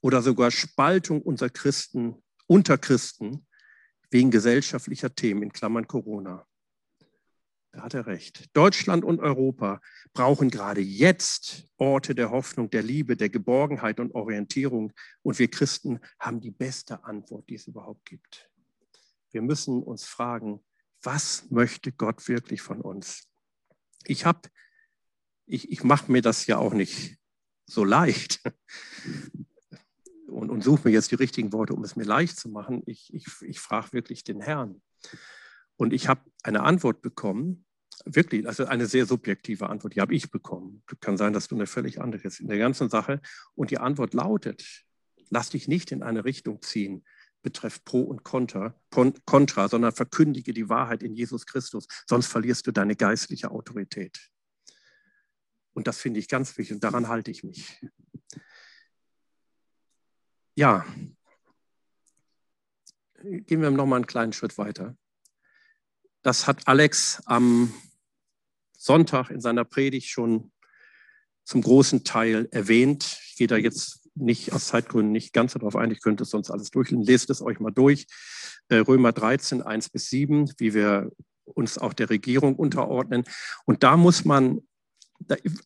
oder 0.00 0.22
sogar 0.22 0.50
Spaltung 0.50 1.22
unter 1.22 1.50
Christen, 1.50 2.16
unter 2.46 2.78
Christen 2.78 3.46
wegen 4.10 4.30
gesellschaftlicher 4.30 5.14
Themen, 5.14 5.42
in 5.42 5.52
Klammern 5.52 5.86
Corona. 5.86 6.46
Da 7.72 7.82
hat 7.82 7.94
er 7.94 8.06
recht. 8.06 8.54
Deutschland 8.54 9.02
und 9.02 9.20
Europa 9.20 9.80
brauchen 10.12 10.50
gerade 10.50 10.82
jetzt 10.82 11.64
Orte 11.78 12.14
der 12.14 12.30
Hoffnung, 12.30 12.68
der 12.68 12.82
Liebe, 12.82 13.16
der 13.16 13.30
Geborgenheit 13.30 13.98
und 13.98 14.14
Orientierung. 14.14 14.92
Und 15.22 15.38
wir 15.38 15.50
Christen 15.50 15.98
haben 16.20 16.42
die 16.42 16.50
beste 16.50 17.02
Antwort, 17.04 17.48
die 17.48 17.54
es 17.54 17.66
überhaupt 17.66 18.04
gibt. 18.04 18.50
Wir 19.30 19.40
müssen 19.40 19.82
uns 19.82 20.04
fragen, 20.04 20.62
was 21.00 21.50
möchte 21.50 21.92
Gott 21.92 22.28
wirklich 22.28 22.60
von 22.60 22.82
uns? 22.82 23.26
Ich 24.04 24.26
habe, 24.26 24.50
ich, 25.46 25.72
ich 25.72 25.82
mache 25.82 26.12
mir 26.12 26.20
das 26.20 26.46
ja 26.46 26.58
auch 26.58 26.74
nicht 26.74 27.16
so 27.64 27.84
leicht 27.84 28.42
und, 30.26 30.50
und 30.50 30.62
suche 30.62 30.88
mir 30.88 30.94
jetzt 30.94 31.10
die 31.10 31.16
richtigen 31.16 31.54
Worte, 31.54 31.72
um 31.72 31.82
es 31.84 31.96
mir 31.96 32.04
leicht 32.04 32.38
zu 32.38 32.50
machen. 32.50 32.82
Ich, 32.84 33.12
ich, 33.14 33.26
ich 33.40 33.60
frage 33.60 33.94
wirklich 33.94 34.24
den 34.24 34.42
Herrn. 34.42 34.82
Und 35.82 35.92
ich 35.92 36.06
habe 36.06 36.20
eine 36.44 36.62
Antwort 36.62 37.02
bekommen, 37.02 37.64
wirklich, 38.04 38.46
also 38.46 38.66
eine 38.66 38.86
sehr 38.86 39.04
subjektive 39.04 39.68
Antwort, 39.68 39.96
die 39.96 40.00
habe 40.00 40.14
ich 40.14 40.30
bekommen. 40.30 40.84
Kann 41.00 41.16
sein, 41.16 41.32
dass 41.32 41.48
du 41.48 41.56
eine 41.56 41.66
völlig 41.66 42.00
andere 42.00 42.22
ist 42.22 42.38
in 42.38 42.46
der 42.46 42.58
ganzen 42.58 42.88
Sache. 42.88 43.20
Und 43.56 43.72
die 43.72 43.78
Antwort 43.78 44.14
lautet, 44.14 44.84
lass 45.30 45.50
dich 45.50 45.66
nicht 45.66 45.90
in 45.90 46.04
eine 46.04 46.24
Richtung 46.24 46.62
ziehen, 46.62 47.04
betrifft 47.42 47.84
Pro 47.84 48.02
und 48.02 48.22
Contra, 48.22 48.80
Contra, 48.90 49.68
sondern 49.68 49.90
verkündige 49.90 50.52
die 50.52 50.68
Wahrheit 50.68 51.02
in 51.02 51.16
Jesus 51.16 51.46
Christus, 51.46 51.88
sonst 52.06 52.28
verlierst 52.28 52.64
du 52.68 52.70
deine 52.70 52.94
geistliche 52.94 53.50
Autorität. 53.50 54.30
Und 55.72 55.88
das 55.88 55.98
finde 55.98 56.20
ich 56.20 56.28
ganz 56.28 56.56
wichtig 56.58 56.74
und 56.74 56.84
daran 56.84 57.08
halte 57.08 57.32
ich 57.32 57.42
mich. 57.42 57.84
Ja, 60.54 60.86
gehen 63.20 63.62
wir 63.62 63.70
noch 63.72 63.86
mal 63.86 63.96
einen 63.96 64.06
kleinen 64.06 64.32
Schritt 64.32 64.58
weiter. 64.58 64.96
Das 66.22 66.46
hat 66.46 66.68
Alex 66.68 67.20
am 67.26 67.72
Sonntag 68.78 69.30
in 69.30 69.40
seiner 69.40 69.64
Predigt 69.64 70.08
schon 70.08 70.52
zum 71.44 71.62
großen 71.62 72.04
Teil 72.04 72.48
erwähnt. 72.52 73.18
Ich 73.26 73.36
gehe 73.36 73.48
da 73.48 73.56
jetzt 73.56 74.08
nicht 74.14 74.52
aus 74.52 74.68
Zeitgründen 74.68 75.10
nicht 75.10 75.32
ganz 75.32 75.54
darauf 75.54 75.74
ein, 75.74 75.90
ich 75.90 76.00
könnte 76.00 76.22
es 76.22 76.30
sonst 76.30 76.50
alles 76.50 76.70
durchlesen. 76.70 77.04
Lest 77.04 77.30
es 77.30 77.42
euch 77.42 77.58
mal 77.60 77.72
durch. 77.72 78.06
Äh, 78.68 78.76
Römer 78.76 79.12
13, 79.12 79.62
1 79.62 79.88
bis 79.88 80.10
7, 80.10 80.52
wie 80.58 80.74
wir 80.74 81.10
uns 81.44 81.78
auch 81.78 81.92
der 81.92 82.10
Regierung 82.10 82.54
unterordnen. 82.54 83.24
Und 83.64 83.82
da 83.82 83.96
muss 83.96 84.24
man, 84.24 84.60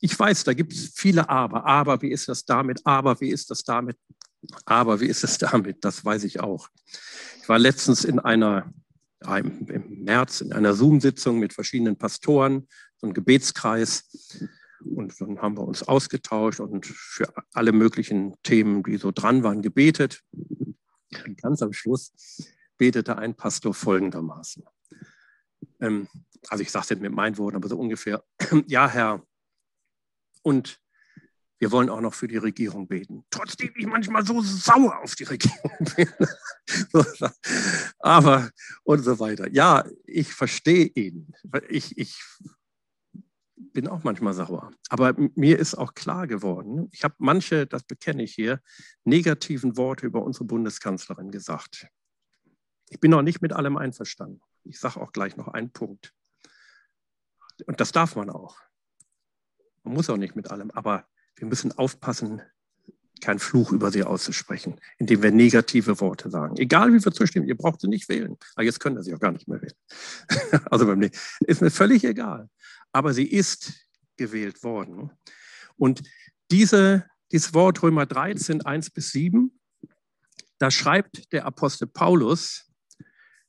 ich 0.00 0.18
weiß, 0.18 0.44
da 0.44 0.54
gibt 0.54 0.72
es 0.72 0.92
viele 0.94 1.28
Aber. 1.28 1.66
Aber 1.66 2.00
wie 2.00 2.10
ist 2.10 2.28
das 2.28 2.44
damit? 2.44 2.80
Aber 2.84 3.20
wie 3.20 3.28
ist 3.28 3.50
das 3.50 3.62
damit? 3.62 3.98
Aber 4.64 5.00
wie 5.00 5.06
ist 5.06 5.24
es 5.24 5.38
damit? 5.38 5.84
Das 5.84 6.04
weiß 6.04 6.24
ich 6.24 6.40
auch. 6.40 6.68
Ich 7.42 7.48
war 7.48 7.58
letztens 7.58 8.04
in 8.04 8.18
einer 8.18 8.72
im 9.20 10.04
März 10.04 10.40
in 10.40 10.52
einer 10.52 10.74
Zoom-Sitzung 10.74 11.38
mit 11.38 11.52
verschiedenen 11.52 11.96
Pastoren, 11.96 12.66
so 12.96 13.06
einen 13.06 13.14
Gebetskreis. 13.14 14.46
Und 14.84 15.20
dann 15.20 15.40
haben 15.40 15.56
wir 15.56 15.66
uns 15.66 15.82
ausgetauscht 15.82 16.60
und 16.60 16.86
für 16.86 17.32
alle 17.52 17.72
möglichen 17.72 18.34
Themen, 18.42 18.82
die 18.82 18.98
so 18.98 19.10
dran 19.10 19.42
waren, 19.42 19.62
gebetet. 19.62 20.22
Ganz 21.40 21.62
am 21.62 21.72
Schluss 21.72 22.12
betete 22.76 23.16
ein 23.16 23.34
Pastor 23.34 23.72
folgendermaßen. 23.72 24.64
Ähm, 25.80 26.08
also 26.48 26.62
ich 26.62 26.70
sage 26.70 26.84
es 26.84 26.88
jetzt 26.90 27.02
mit 27.02 27.12
meinen 27.12 27.38
Worten, 27.38 27.56
aber 27.56 27.68
so 27.68 27.78
ungefähr, 27.78 28.22
ja 28.66 28.88
Herr, 28.88 29.22
und 30.42 30.78
wir 31.58 31.72
wollen 31.72 31.88
auch 31.88 32.00
noch 32.00 32.14
für 32.14 32.28
die 32.28 32.36
Regierung 32.36 32.86
beten. 32.86 33.24
Trotzdem 33.30 33.72
ich 33.76 33.86
manchmal 33.86 34.26
so 34.26 34.40
sauer 34.42 35.00
auf 35.02 35.14
die 35.14 35.24
Regierung 35.24 35.72
bin. 35.96 36.08
aber 37.98 38.50
und 38.84 39.02
so 39.02 39.18
weiter. 39.18 39.50
Ja, 39.50 39.84
ich 40.04 40.32
verstehe 40.34 40.86
ihn. 40.86 41.32
Ich, 41.68 41.96
ich 41.96 42.18
bin 43.56 43.88
auch 43.88 44.04
manchmal 44.04 44.34
sauer. 44.34 44.70
Aber 44.90 45.14
mir 45.34 45.58
ist 45.58 45.74
auch 45.74 45.94
klar 45.94 46.26
geworden, 46.26 46.88
ich 46.92 47.04
habe 47.04 47.14
manche, 47.18 47.66
das 47.66 47.84
bekenne 47.84 48.22
ich 48.22 48.34
hier, 48.34 48.60
negativen 49.04 49.76
Worte 49.76 50.06
über 50.06 50.22
unsere 50.22 50.44
Bundeskanzlerin 50.44 51.30
gesagt. 51.30 51.88
Ich 52.90 53.00
bin 53.00 53.10
noch 53.10 53.22
nicht 53.22 53.40
mit 53.40 53.52
allem 53.52 53.76
einverstanden. 53.76 54.40
Ich 54.64 54.78
sage 54.78 55.00
auch 55.00 55.12
gleich 55.12 55.36
noch 55.36 55.48
einen 55.48 55.72
Punkt. 55.72 56.12
Und 57.66 57.80
das 57.80 57.92
darf 57.92 58.16
man 58.16 58.30
auch. 58.30 58.58
Man 59.82 59.94
muss 59.94 60.10
auch 60.10 60.16
nicht 60.16 60.36
mit 60.36 60.50
allem, 60.50 60.70
aber 60.70 61.06
wir 61.36 61.46
müssen 61.46 61.72
aufpassen, 61.72 62.42
keinen 63.20 63.38
Fluch 63.38 63.72
über 63.72 63.90
sie 63.90 64.04
auszusprechen, 64.04 64.78
indem 64.98 65.22
wir 65.22 65.30
negative 65.30 66.00
Worte 66.00 66.30
sagen. 66.30 66.56
Egal 66.58 66.92
wie 66.92 67.02
wir 67.02 67.12
zustimmen, 67.12 67.48
ihr 67.48 67.56
braucht 67.56 67.80
sie 67.80 67.88
nicht 67.88 68.08
wählen. 68.08 68.36
Aber 68.54 68.64
jetzt 68.64 68.80
können 68.80 69.02
sie 69.02 69.14
auch 69.14 69.20
gar 69.20 69.32
nicht 69.32 69.48
mehr 69.48 69.60
wählen. 69.62 70.64
also 70.70 70.86
beim 70.86 71.10
ist 71.40 71.62
mir 71.62 71.70
völlig 71.70 72.04
egal. 72.04 72.48
Aber 72.92 73.14
sie 73.14 73.26
ist 73.26 73.72
gewählt 74.16 74.62
worden. 74.62 75.10
Und 75.76 76.02
diese, 76.50 77.06
dieses 77.32 77.54
Wort 77.54 77.82
Römer 77.82 78.06
13, 78.06 78.64
1 78.64 78.90
bis 78.90 79.10
7, 79.10 79.58
da 80.58 80.70
schreibt 80.70 81.32
der 81.32 81.44
Apostel 81.44 81.86
Paulus 81.86 82.70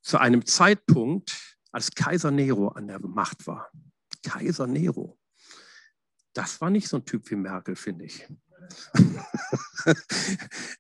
zu 0.01 0.17
einem 0.17 0.45
Zeitpunkt, 0.45 1.57
als 1.71 1.91
Kaiser 1.91 2.31
Nero 2.31 2.69
an 2.69 2.88
der 2.88 2.99
Macht 2.99 3.45
war. 3.47 3.69
Kaiser 4.23 4.67
Nero. 4.67 5.16
Das 6.38 6.61
war 6.61 6.69
nicht 6.69 6.88
so 6.88 6.97
ein 6.97 7.05
Typ 7.05 7.31
wie 7.31 7.35
Merkel, 7.35 7.75
finde 7.75 8.05
ich. 8.05 8.27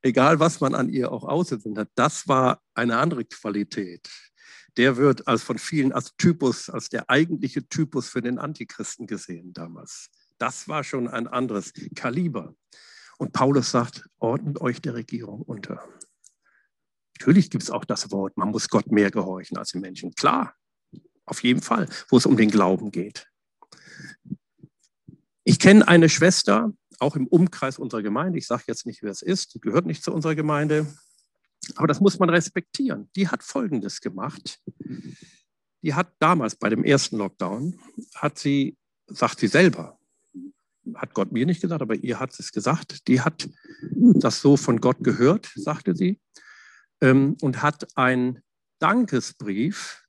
Egal, 0.03 0.39
was 0.39 0.61
man 0.61 0.75
an 0.75 0.87
ihr 0.87 1.11
auch 1.11 1.23
ausgesetzt 1.23 1.75
hat, 1.75 1.89
das 1.95 2.27
war 2.27 2.61
eine 2.75 2.97
andere 2.97 3.25
Qualität. 3.25 4.07
Der 4.77 4.97
wird 4.97 5.27
als 5.27 5.41
von 5.41 5.57
vielen 5.57 5.93
als 5.93 6.15
Typus, 6.15 6.69
als 6.69 6.89
der 6.89 7.09
eigentliche 7.09 7.67
Typus 7.67 8.07
für 8.07 8.21
den 8.21 8.37
Antichristen 8.37 9.07
gesehen 9.07 9.51
damals. 9.51 10.11
Das 10.37 10.67
war 10.67 10.83
schon 10.83 11.07
ein 11.07 11.27
anderes 11.27 11.73
Kaliber. 11.95 12.53
Und 13.17 13.33
Paulus 13.33 13.71
sagt, 13.71 14.07
ordnet 14.19 14.61
euch 14.61 14.79
der 14.79 14.93
Regierung 14.93 15.41
unter. 15.41 15.83
Natürlich 17.17 17.49
gibt 17.49 17.63
es 17.63 17.71
auch 17.71 17.83
das 17.83 18.11
Wort, 18.11 18.37
man 18.37 18.51
muss 18.51 18.69
Gott 18.69 18.91
mehr 18.91 19.09
gehorchen 19.09 19.57
als 19.57 19.71
den 19.71 19.81
Menschen. 19.81 20.13
Klar, 20.13 20.55
auf 21.25 21.41
jeden 21.41 21.63
Fall, 21.63 21.89
wo 22.09 22.17
es 22.17 22.27
um 22.27 22.37
den 22.37 22.51
Glauben 22.51 22.91
geht. 22.91 23.27
Ich 25.49 25.59
kenne 25.59 25.87
eine 25.87 26.09
Schwester, 26.09 26.73
auch 26.99 27.15
im 27.15 27.25
Umkreis 27.25 27.79
unserer 27.79 28.01
Gemeinde. 28.01 28.37
Ich 28.37 28.47
sage 28.47 28.63
jetzt 28.67 28.85
nicht, 28.85 29.01
wer 29.01 29.11
es 29.11 29.21
ist, 29.21 29.53
die 29.53 29.61
gehört 29.61 29.85
nicht 29.85 30.03
zu 30.03 30.13
unserer 30.13 30.35
Gemeinde. 30.35 30.93
Aber 31.77 31.87
das 31.87 32.01
muss 32.01 32.19
man 32.19 32.29
respektieren. 32.29 33.09
Die 33.15 33.29
hat 33.29 33.43
Folgendes 33.43 34.01
gemacht. 34.01 34.59
Die 35.83 35.93
hat 35.93 36.11
damals 36.19 36.57
bei 36.57 36.67
dem 36.67 36.83
ersten 36.83 37.15
Lockdown, 37.15 37.79
hat 38.15 38.37
sie, 38.37 38.75
sagt 39.05 39.39
sie 39.39 39.47
selber, 39.47 39.97
hat 40.95 41.13
Gott 41.13 41.31
mir 41.31 41.45
nicht 41.45 41.61
gesagt, 41.61 41.81
aber 41.81 41.95
ihr 41.95 42.19
hat 42.19 42.37
es 42.37 42.51
gesagt, 42.51 43.07
die 43.07 43.21
hat 43.21 43.47
das 44.15 44.41
so 44.41 44.57
von 44.57 44.81
Gott 44.81 44.97
gehört, 44.99 45.49
sagte 45.55 45.95
sie, 45.95 46.19
ähm, 46.99 47.37
und 47.39 47.61
hat 47.61 47.87
einen 47.95 48.43
Dankesbrief 48.79 50.03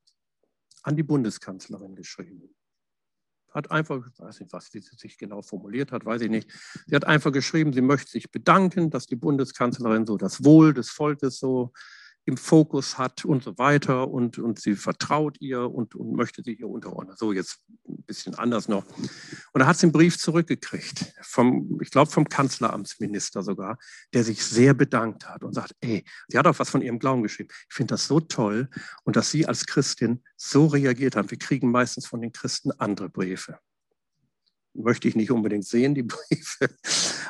an 0.83 0.97
die 0.97 1.05
Bundeskanzlerin 1.05 1.95
geschrieben. 1.95 2.58
Hat 3.59 3.73
einfach, 3.73 4.07
ich 4.07 4.21
weiß 4.21 4.39
nicht, 4.39 4.53
was 4.53 4.67
sie 4.67 4.79
sich 4.79 5.19
genau 5.19 5.43
formuliert 5.43 5.91
hat, 5.91 6.05
weiß 6.05 6.23
ich 6.23 6.31
nicht. 6.31 6.49
Sie 6.87 6.95
hat 6.95 7.05
einfach 7.05 7.33
geschrieben, 7.33 7.73
sie 7.73 7.81
möchte 7.81 8.09
sich 8.09 8.31
bedanken, 8.31 8.89
dass 8.89 9.07
die 9.07 9.17
Bundeskanzlerin 9.17 10.07
so 10.07 10.17
das 10.17 10.45
Wohl 10.45 10.73
des 10.73 10.91
Volkes 10.91 11.41
so 11.41 11.73
im 12.29 12.37
Fokus 12.37 12.99
hat 12.99 13.25
und 13.25 13.43
so 13.43 13.57
weiter 13.57 14.11
und, 14.11 14.37
und 14.37 14.61
sie 14.61 14.75
vertraut 14.75 15.41
ihr 15.41 15.63
und, 15.63 15.95
und 15.95 16.13
möchte 16.13 16.43
sich 16.43 16.61
ihr 16.61 16.69
unterordnen. 16.69 17.17
So 17.17 17.33
jetzt 17.33 17.63
ein 17.89 18.03
bisschen 18.03 18.35
anders 18.35 18.69
noch. 18.69 18.85
Und 19.55 19.61
da 19.61 19.67
hat 19.67 19.79
sie 19.79 19.87
einen 19.87 19.93
Brief 19.93 20.19
zurückgekriegt, 20.19 21.15
vom, 21.23 21.81
ich 21.81 21.91
glaube 21.91 22.11
vom 22.11 22.29
Kanzleramtsminister 22.29 23.43
sogar, 23.43 23.79
der 24.13 24.25
sich 24.25 24.45
sehr 24.45 24.75
bedankt 24.75 25.27
hat 25.27 25.43
und 25.43 25.55
sagt, 25.55 25.75
ey, 25.81 26.05
sie 26.29 26.37
hat 26.37 26.47
auch 26.47 26.59
was 26.59 26.69
von 26.69 26.83
ihrem 26.83 26.99
Glauben 26.99 27.23
geschrieben. 27.23 27.49
Ich 27.71 27.75
finde 27.75 27.95
das 27.95 28.07
so 28.07 28.21
toll 28.21 28.69
und 29.05 29.17
dass 29.17 29.31
Sie 29.31 29.47
als 29.47 29.65
Christin 29.65 30.23
so 30.37 30.67
reagiert 30.67 31.17
haben. 31.17 31.31
Wir 31.31 31.39
kriegen 31.39 31.71
meistens 31.71 32.07
von 32.07 32.21
den 32.21 32.33
Christen 32.33 32.73
andere 32.73 33.09
Briefe. 33.09 33.59
Möchte 34.75 35.09
ich 35.09 35.17
nicht 35.17 35.31
unbedingt 35.31 35.65
sehen, 35.65 35.95
die 35.95 36.03
Briefe, 36.03 36.69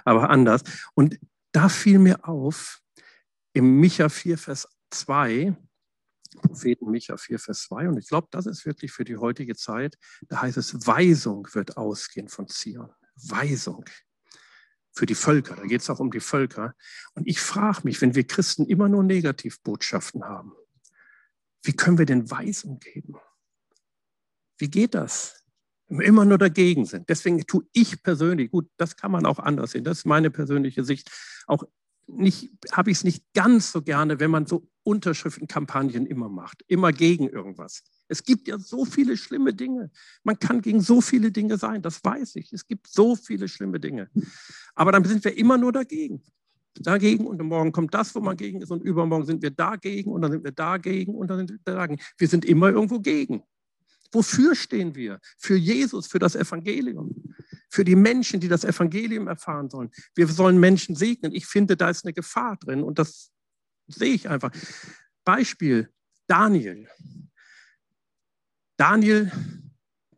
aber 0.04 0.28
anders. 0.28 0.64
Und 0.94 1.20
da 1.52 1.68
fiel 1.68 2.00
mir 2.00 2.28
auf, 2.28 2.80
im 3.52 3.78
Micha 3.78 4.08
4, 4.08 4.38
Vers 4.38 4.68
2, 4.90 5.56
Propheten 6.36 6.90
Micha 6.90 7.16
4, 7.16 7.38
Vers 7.38 7.62
2. 7.62 7.88
Und 7.88 7.98
ich 7.98 8.08
glaube, 8.08 8.28
das 8.30 8.46
ist 8.46 8.66
wirklich 8.66 8.92
für 8.92 9.04
die 9.04 9.16
heutige 9.16 9.56
Zeit. 9.56 9.96
Da 10.28 10.42
heißt 10.42 10.56
es, 10.56 10.86
Weisung 10.86 11.48
wird 11.52 11.76
ausgehen 11.76 12.28
von 12.28 12.48
Zion. 12.48 12.92
Weisung 13.16 13.84
für 14.92 15.06
die 15.06 15.14
Völker. 15.14 15.56
Da 15.56 15.64
geht 15.64 15.80
es 15.80 15.90
auch 15.90 16.00
um 16.00 16.10
die 16.10 16.20
Völker. 16.20 16.74
Und 17.14 17.26
ich 17.26 17.40
frage 17.40 17.80
mich, 17.84 18.00
wenn 18.00 18.14
wir 18.14 18.26
Christen 18.26 18.66
immer 18.66 18.88
nur 18.88 19.02
Negativbotschaften 19.02 20.24
haben, 20.24 20.52
wie 21.62 21.72
können 21.72 21.98
wir 21.98 22.06
denn 22.06 22.30
Weisung 22.30 22.78
geben? 22.78 23.16
Wie 24.58 24.70
geht 24.70 24.94
das? 24.94 25.44
Wenn 25.86 26.00
wir 26.00 26.06
immer 26.06 26.24
nur 26.24 26.38
dagegen 26.38 26.84
sind. 26.84 27.08
Deswegen 27.08 27.46
tue 27.46 27.64
ich 27.72 28.02
persönlich, 28.02 28.50
gut, 28.50 28.70
das 28.76 28.96
kann 28.96 29.10
man 29.10 29.24
auch 29.24 29.38
anders 29.38 29.70
sehen, 29.70 29.84
das 29.84 29.98
ist 29.98 30.04
meine 30.04 30.30
persönliche 30.30 30.84
Sicht, 30.84 31.10
auch 31.46 31.64
nicht, 32.08 32.50
habe 32.72 32.90
ich 32.90 32.98
es 32.98 33.04
nicht 33.04 33.24
ganz 33.34 33.72
so 33.72 33.82
gerne, 33.82 34.18
wenn 34.18 34.30
man 34.30 34.46
so 34.46 34.68
Unterschriftenkampagnen 34.82 36.06
immer 36.06 36.28
macht, 36.28 36.64
immer 36.66 36.92
gegen 36.92 37.28
irgendwas. 37.28 37.82
Es 38.08 38.22
gibt 38.24 38.48
ja 38.48 38.58
so 38.58 38.86
viele 38.86 39.16
schlimme 39.16 39.52
Dinge. 39.52 39.90
Man 40.22 40.38
kann 40.38 40.62
gegen 40.62 40.80
so 40.80 41.00
viele 41.00 41.30
Dinge 41.30 41.58
sein, 41.58 41.82
das 41.82 42.02
weiß 42.02 42.36
ich. 42.36 42.52
Es 42.52 42.66
gibt 42.66 42.88
so 42.88 43.14
viele 43.14 43.48
schlimme 43.48 43.80
Dinge. 43.80 44.08
Aber 44.74 44.92
dann 44.92 45.04
sind 45.04 45.22
wir 45.24 45.36
immer 45.36 45.58
nur 45.58 45.72
dagegen. 45.72 46.22
Dagegen 46.80 47.26
und 47.26 47.42
morgen 47.42 47.72
kommt 47.72 47.92
das, 47.92 48.14
wo 48.14 48.20
man 48.20 48.36
gegen 48.36 48.62
ist 48.62 48.70
und 48.70 48.82
übermorgen 48.82 49.26
sind 49.26 49.42
wir 49.42 49.50
dagegen 49.50 50.10
und 50.10 50.22
dann 50.22 50.32
sind 50.32 50.44
wir 50.44 50.52
dagegen 50.52 51.14
und 51.14 51.28
dann 51.28 51.38
sind 51.38 51.50
wir 51.50 51.74
dagegen. 51.74 52.00
Wir 52.16 52.28
sind 52.28 52.44
immer 52.44 52.70
irgendwo 52.70 53.00
gegen. 53.00 53.42
Wofür 54.12 54.54
stehen 54.54 54.94
wir? 54.94 55.20
Für 55.36 55.56
Jesus, 55.56 56.06
für 56.06 56.18
das 56.18 56.34
Evangelium, 56.34 57.34
für 57.70 57.84
die 57.84 57.96
Menschen, 57.96 58.40
die 58.40 58.48
das 58.48 58.64
Evangelium 58.64 59.28
erfahren 59.28 59.68
sollen. 59.68 59.90
Wir 60.14 60.26
sollen 60.28 60.58
Menschen 60.58 60.96
segnen. 60.96 61.32
Ich 61.32 61.46
finde, 61.46 61.76
da 61.76 61.90
ist 61.90 62.04
eine 62.04 62.14
Gefahr 62.14 62.56
drin 62.56 62.82
und 62.82 62.98
das 62.98 63.30
sehe 63.86 64.14
ich 64.14 64.28
einfach. 64.28 64.50
Beispiel 65.24 65.92
Daniel. 66.26 66.88
Daniel, 68.76 69.30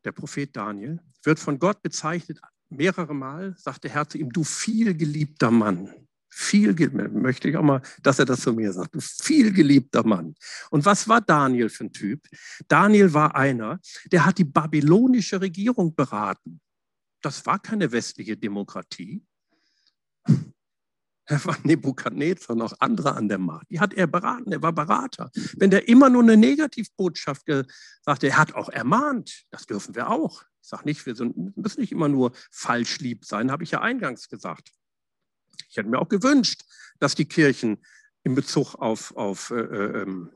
der 0.04 0.12
Prophet 0.12 0.54
Daniel, 0.54 1.00
wird 1.24 1.38
von 1.38 1.58
Gott 1.58 1.82
bezeichnet 1.82 2.40
mehrere 2.68 3.14
Mal, 3.14 3.54
sagt 3.56 3.84
der 3.84 3.90
Herr 3.90 4.08
zu 4.08 4.18
ihm, 4.18 4.30
du 4.30 4.44
viel 4.44 4.94
geliebter 4.94 5.50
Mann 5.50 5.92
viel 6.30 6.74
möchte 7.12 7.48
ich 7.48 7.56
auch 7.56 7.62
mal, 7.62 7.82
dass 8.02 8.18
er 8.18 8.24
das 8.24 8.40
zu 8.40 8.52
mir 8.52 8.72
sagt. 8.72 8.94
Viel 9.02 9.52
geliebter 9.52 10.06
Mann. 10.06 10.34
Und 10.70 10.84
was 10.84 11.08
war 11.08 11.20
Daniel 11.20 11.68
für 11.68 11.84
ein 11.84 11.92
Typ? 11.92 12.26
Daniel 12.68 13.12
war 13.12 13.34
einer, 13.34 13.80
der 14.10 14.24
hat 14.24 14.38
die 14.38 14.44
babylonische 14.44 15.40
Regierung 15.40 15.94
beraten. 15.94 16.60
Das 17.20 17.44
war 17.46 17.58
keine 17.58 17.92
westliche 17.92 18.36
Demokratie. 18.36 19.22
Er 21.26 21.44
war 21.44 21.56
Nebukadnezar, 21.62 22.56
noch 22.56 22.74
andere 22.80 23.14
an 23.14 23.28
der 23.28 23.38
Macht. 23.38 23.70
Die 23.70 23.78
hat 23.78 23.94
er 23.94 24.08
beraten, 24.08 24.50
er 24.50 24.62
war 24.62 24.72
Berater. 24.72 25.30
Wenn 25.56 25.70
der 25.70 25.86
immer 25.86 26.10
nur 26.10 26.22
eine 26.22 26.36
Negativbotschaft 26.36 27.46
hat, 28.04 28.24
er 28.24 28.36
hat 28.36 28.54
auch 28.54 28.68
ermahnt, 28.68 29.44
das 29.50 29.64
dürfen 29.64 29.94
wir 29.94 30.10
auch. 30.10 30.42
Ich 30.60 30.68
sage 30.68 30.86
nicht, 30.86 31.06
wir 31.06 31.14
sind, 31.14 31.56
müssen 31.56 31.80
nicht 31.80 31.92
immer 31.92 32.08
nur 32.08 32.32
falsch 32.50 32.98
lieb 32.98 33.24
sein, 33.24 33.52
habe 33.52 33.62
ich 33.62 33.70
ja 33.70 33.80
eingangs 33.80 34.28
gesagt. 34.28 34.72
Ich 35.70 35.76
hätte 35.76 35.88
mir 35.88 36.00
auch 36.00 36.08
gewünscht, 36.08 36.64
dass 36.98 37.14
die 37.14 37.26
Kirchen 37.26 37.78
in 38.24 38.34
Bezug 38.34 38.74
auf, 38.74 39.16
auf 39.16 39.50
äh, 39.50 39.60
äh, 39.60 40.02
ähm, 40.02 40.30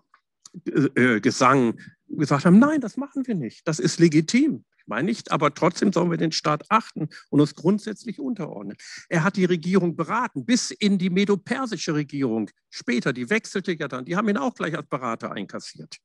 äh, 0.95 1.20
Gesang 1.20 1.78
gesagt 2.09 2.45
haben, 2.45 2.59
nein, 2.59 2.80
das 2.80 2.97
machen 2.97 3.26
wir 3.26 3.35
nicht. 3.35 3.66
Das 3.66 3.80
ist 3.80 3.99
legitim. 3.99 4.64
Ich 4.78 4.87
meine 4.87 5.07
nicht, 5.07 5.32
aber 5.32 5.53
trotzdem 5.53 5.93
sollen 5.93 6.11
wir 6.11 6.18
den 6.18 6.30
Staat 6.30 6.70
achten 6.70 7.09
und 7.30 7.41
uns 7.41 7.55
grundsätzlich 7.55 8.20
unterordnen. 8.20 8.76
Er 9.09 9.24
hat 9.24 9.37
die 9.37 9.47
Regierung 9.47 9.97
beraten, 9.97 10.45
bis 10.45 10.70
in 10.70 10.99
die 10.99 11.11
medopersische 11.11 11.95
Regierung. 11.95 12.51
Später, 12.70 13.12
die 13.12 13.28
wechselte 13.28 13.72
ja 13.72 13.89
dann, 13.89 14.05
die 14.05 14.14
haben 14.14 14.28
ihn 14.28 14.37
auch 14.37 14.55
gleich 14.55 14.76
als 14.76 14.87
Berater 14.87 15.32
einkassiert. 15.32 15.97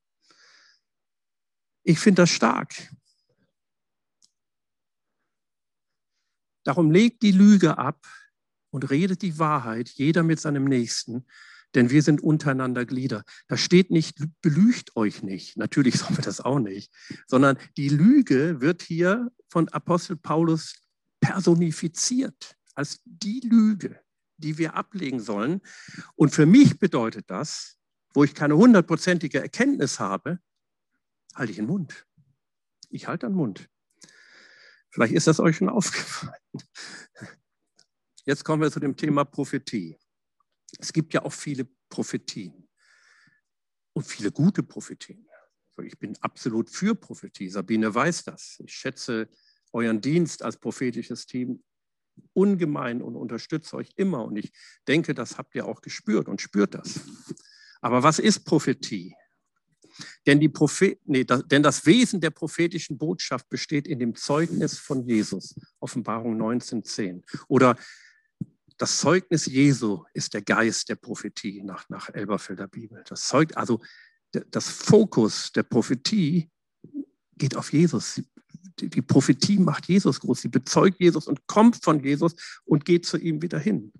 Ich 1.83 1.99
finde 1.99 2.23
das 2.23 2.31
stark. 2.31 2.73
Darum 6.63 6.89
legt 6.91 7.21
die 7.21 7.31
Lüge 7.31 7.77
ab 7.77 8.05
und 8.71 8.89
redet 8.89 9.21
die 9.21 9.39
Wahrheit, 9.39 9.89
jeder 9.89 10.23
mit 10.23 10.39
seinem 10.39 10.65
Nächsten, 10.65 11.25
denn 11.75 11.89
wir 11.89 12.01
sind 12.01 12.21
untereinander 12.21 12.85
Glieder. 12.85 13.23
Da 13.47 13.57
steht 13.57 13.91
nicht, 13.91 14.17
belügt 14.41 14.95
euch 14.95 15.23
nicht. 15.23 15.57
Natürlich 15.57 15.95
sollen 15.99 16.17
wir 16.17 16.23
das 16.23 16.41
auch 16.41 16.59
nicht, 16.59 16.91
sondern 17.27 17.57
die 17.77 17.89
Lüge 17.89 18.61
wird 18.61 18.81
hier 18.81 19.31
von 19.49 19.69
Apostel 19.69 20.15
Paulus 20.15 20.75
personifiziert 21.19 22.55
als 22.75 23.01
die 23.03 23.41
Lüge, 23.41 23.99
die 24.37 24.57
wir 24.57 24.75
ablegen 24.75 25.19
sollen. 25.19 25.61
Und 26.15 26.33
für 26.33 26.45
mich 26.45 26.79
bedeutet 26.79 27.29
das, 27.29 27.77
wo 28.13 28.23
ich 28.23 28.33
keine 28.33 28.55
hundertprozentige 28.55 29.41
Erkenntnis 29.41 29.99
habe, 29.99 30.39
halte 31.35 31.51
ich 31.51 31.57
den 31.57 31.67
Mund. 31.67 32.05
Ich 32.89 33.07
halte 33.07 33.27
den 33.27 33.35
Mund. 33.35 33.69
Vielleicht 34.89 35.13
ist 35.13 35.27
das 35.27 35.39
euch 35.39 35.57
schon 35.57 35.69
aufgefallen. 35.69 36.33
Jetzt 38.25 38.43
kommen 38.43 38.61
wir 38.61 38.71
zu 38.71 38.79
dem 38.79 38.95
Thema 38.95 39.25
Prophetie. 39.25 39.97
Es 40.77 40.93
gibt 40.93 41.13
ja 41.13 41.23
auch 41.23 41.33
viele 41.33 41.67
Prophetien 41.89 42.67
und 43.93 44.05
viele 44.05 44.31
gute 44.31 44.63
Prophetien. 44.63 45.25
Ich 45.83 45.97
bin 45.97 46.17
absolut 46.21 46.69
für 46.69 46.93
Prophetie. 46.93 47.49
Sabine 47.49 47.93
weiß 47.93 48.25
das. 48.25 48.61
Ich 48.65 48.73
schätze 48.73 49.29
euren 49.71 50.01
Dienst 50.01 50.43
als 50.43 50.57
prophetisches 50.57 51.25
Team 51.25 51.63
ungemein 52.33 53.01
und 53.01 53.15
unterstütze 53.15 53.77
euch 53.77 53.91
immer. 53.95 54.25
Und 54.25 54.35
ich 54.35 54.51
denke, 54.87 55.13
das 55.13 55.37
habt 55.37 55.55
ihr 55.55 55.65
auch 55.65 55.81
gespürt 55.81 56.27
und 56.27 56.41
spürt 56.41 56.73
das. 56.73 56.99
Aber 57.81 58.03
was 58.03 58.19
ist 58.19 58.41
Prophetie? 58.41 59.15
Denn, 60.25 60.39
die 60.39 60.49
Prophet, 60.49 60.99
nee, 61.05 61.23
das, 61.23 61.47
denn 61.47 61.63
das 61.63 61.85
Wesen 61.85 62.21
der 62.21 62.29
prophetischen 62.29 62.97
Botschaft 62.97 63.49
besteht 63.49 63.87
in 63.87 63.99
dem 63.99 64.15
Zeugnis 64.15 64.77
von 64.77 65.03
Jesus, 65.03 65.55
Offenbarung 65.79 66.39
19.10. 66.41 67.23
Oder 67.47 67.75
das 68.79 68.97
Zeugnis 68.97 69.45
Jesu 69.45 70.05
ist 70.13 70.33
der 70.33 70.41
Geist 70.41 70.87
der 70.87 70.95
Prophetie 70.95 71.61
nach, 71.63 71.87
nach 71.89 72.09
Elberfelder 72.09 72.67
Bibel. 72.67 73.03
Das 73.07 73.27
zeugt, 73.27 73.57
also 73.57 73.81
das 74.31 74.69
Fokus 74.69 75.51
der 75.51 75.63
Prophetie 75.63 76.49
geht 77.35 77.57
auf 77.57 77.73
Jesus. 77.73 78.21
Die 78.79 79.01
Prophetie 79.01 79.59
macht 79.59 79.87
Jesus 79.89 80.21
groß. 80.21 80.41
Sie 80.41 80.47
bezeugt 80.47 80.99
Jesus 81.01 81.27
und 81.27 81.45
kommt 81.45 81.83
von 81.83 82.01
Jesus 82.01 82.35
und 82.63 82.85
geht 82.85 83.05
zu 83.05 83.17
ihm 83.17 83.41
wieder 83.41 83.59
hin. 83.59 83.91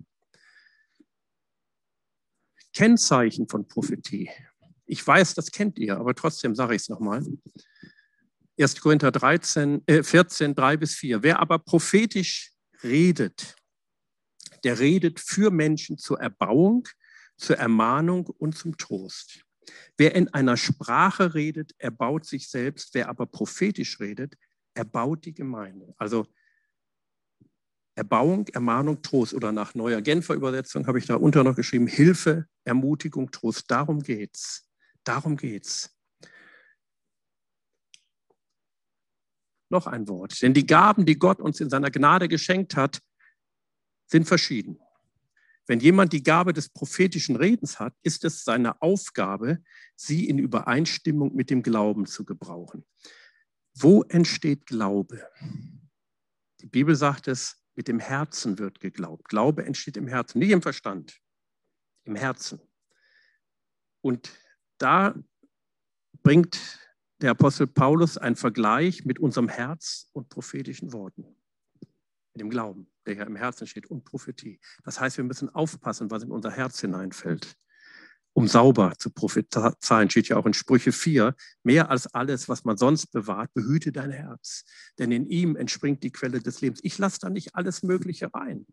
Kennzeichen 2.72 3.48
von 3.48 3.68
Prophetie. 3.68 4.30
Ich 4.86 5.06
weiß, 5.06 5.34
das 5.34 5.50
kennt 5.50 5.78
ihr, 5.78 5.98
aber 5.98 6.14
trotzdem 6.14 6.54
sage 6.54 6.74
ich 6.74 6.82
es 6.82 6.88
nochmal. 6.88 7.26
1. 8.58 8.80
Korinther 8.80 9.12
13, 9.12 9.82
äh 9.86 10.02
14, 10.02 10.54
3 10.54 10.78
bis 10.78 10.94
4. 10.94 11.22
Wer 11.22 11.38
aber 11.38 11.58
prophetisch 11.58 12.52
redet, 12.82 13.56
der 14.64 14.78
redet 14.78 15.20
für 15.20 15.50
Menschen 15.50 15.98
zur 15.98 16.20
Erbauung, 16.20 16.86
zur 17.36 17.56
Ermahnung 17.58 18.26
und 18.26 18.56
zum 18.56 18.76
Trost. 18.76 19.44
Wer 19.96 20.14
in 20.14 20.28
einer 20.28 20.56
Sprache 20.56 21.34
redet, 21.34 21.72
erbaut 21.78 22.26
sich 22.26 22.48
selbst. 22.48 22.94
Wer 22.94 23.08
aber 23.08 23.26
prophetisch 23.26 24.00
redet, 24.00 24.36
erbaut 24.74 25.24
die 25.24 25.34
Gemeinde. 25.34 25.94
Also 25.96 26.26
Erbauung, 27.94 28.48
Ermahnung, 28.48 29.02
Trost 29.02 29.34
oder 29.34 29.52
nach 29.52 29.74
neuer 29.74 30.00
Genfer 30.00 30.34
Übersetzung 30.34 30.86
habe 30.86 30.98
ich 30.98 31.06
da 31.06 31.16
unter 31.16 31.44
noch 31.44 31.56
geschrieben, 31.56 31.86
Hilfe, 31.86 32.46
Ermutigung, 32.64 33.30
Trost. 33.30 33.70
Darum 33.70 34.00
geht's. 34.00 34.66
Darum 35.04 35.36
geht's. 35.36 35.94
Noch 39.68 39.86
ein 39.86 40.08
Wort. 40.08 40.40
Denn 40.42 40.54
die 40.54 40.66
Gaben, 40.66 41.04
die 41.04 41.18
Gott 41.18 41.40
uns 41.40 41.60
in 41.60 41.70
seiner 41.70 41.90
Gnade 41.90 42.28
geschenkt 42.28 42.74
hat, 42.74 43.00
sind 44.10 44.26
verschieden. 44.26 44.78
Wenn 45.66 45.80
jemand 45.80 46.12
die 46.12 46.22
Gabe 46.22 46.52
des 46.52 46.68
prophetischen 46.68 47.36
Redens 47.36 47.78
hat, 47.78 47.94
ist 48.02 48.24
es 48.24 48.42
seine 48.42 48.82
Aufgabe, 48.82 49.62
sie 49.94 50.28
in 50.28 50.38
Übereinstimmung 50.38 51.34
mit 51.34 51.48
dem 51.48 51.62
Glauben 51.62 52.06
zu 52.06 52.24
gebrauchen. 52.24 52.84
Wo 53.74 54.02
entsteht 54.02 54.66
Glaube? 54.66 55.24
Die 56.60 56.66
Bibel 56.66 56.96
sagt 56.96 57.28
es, 57.28 57.56
mit 57.76 57.86
dem 57.86 58.00
Herzen 58.00 58.58
wird 58.58 58.80
geglaubt. 58.80 59.28
Glaube 59.28 59.64
entsteht 59.64 59.96
im 59.96 60.08
Herzen, 60.08 60.40
nicht 60.40 60.50
im 60.50 60.60
Verstand, 60.60 61.20
im 62.04 62.16
Herzen. 62.16 62.60
Und 64.00 64.30
da 64.78 65.14
bringt 66.22 66.80
der 67.20 67.30
Apostel 67.30 67.68
Paulus 67.68 68.18
einen 68.18 68.36
Vergleich 68.36 69.04
mit 69.04 69.18
unserem 69.20 69.48
Herz 69.48 70.10
und 70.12 70.28
prophetischen 70.30 70.92
Worten, 70.92 71.36
dem 72.40 72.50
Glauben 72.50 72.90
der 73.06 73.14
ja 73.14 73.24
im 73.24 73.36
Herzen 73.36 73.66
steht, 73.66 73.86
und 73.86 74.04
Prophetie. 74.04 74.60
Das 74.84 75.00
heißt, 75.00 75.16
wir 75.16 75.24
müssen 75.24 75.48
aufpassen, 75.48 76.10
was 76.10 76.22
in 76.22 76.30
unser 76.30 76.50
Herz 76.50 76.80
hineinfällt. 76.80 77.54
Um 78.32 78.46
sauber 78.46 78.94
zu 78.96 79.10
prophezeien, 79.10 80.08
steht 80.08 80.28
ja 80.28 80.36
auch 80.36 80.46
in 80.46 80.54
Sprüche 80.54 80.92
4, 80.92 81.34
mehr 81.64 81.90
als 81.90 82.06
alles, 82.14 82.48
was 82.48 82.64
man 82.64 82.76
sonst 82.76 83.08
bewahrt, 83.08 83.52
behüte 83.54 83.90
dein 83.90 84.12
Herz, 84.12 84.64
denn 84.98 85.10
in 85.10 85.26
ihm 85.26 85.56
entspringt 85.56 86.04
die 86.04 86.12
Quelle 86.12 86.40
des 86.40 86.60
Lebens. 86.60 86.78
Ich 86.84 86.96
lasse 86.98 87.18
da 87.20 87.28
nicht 87.28 87.56
alles 87.56 87.82
Mögliche 87.82 88.32
rein. 88.32 88.66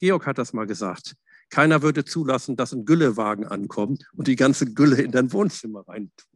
Georg 0.00 0.26
hat 0.26 0.38
das 0.38 0.52
mal 0.52 0.66
gesagt. 0.66 1.14
Keiner 1.50 1.82
würde 1.82 2.04
zulassen, 2.04 2.56
dass 2.56 2.72
ein 2.72 2.84
Güllewagen 2.84 3.46
ankommt 3.46 4.04
und 4.14 4.26
die 4.26 4.34
ganze 4.34 4.66
Gülle 4.66 5.00
in 5.00 5.12
dein 5.12 5.32
Wohnzimmer 5.32 5.86
reintut. 5.86 6.26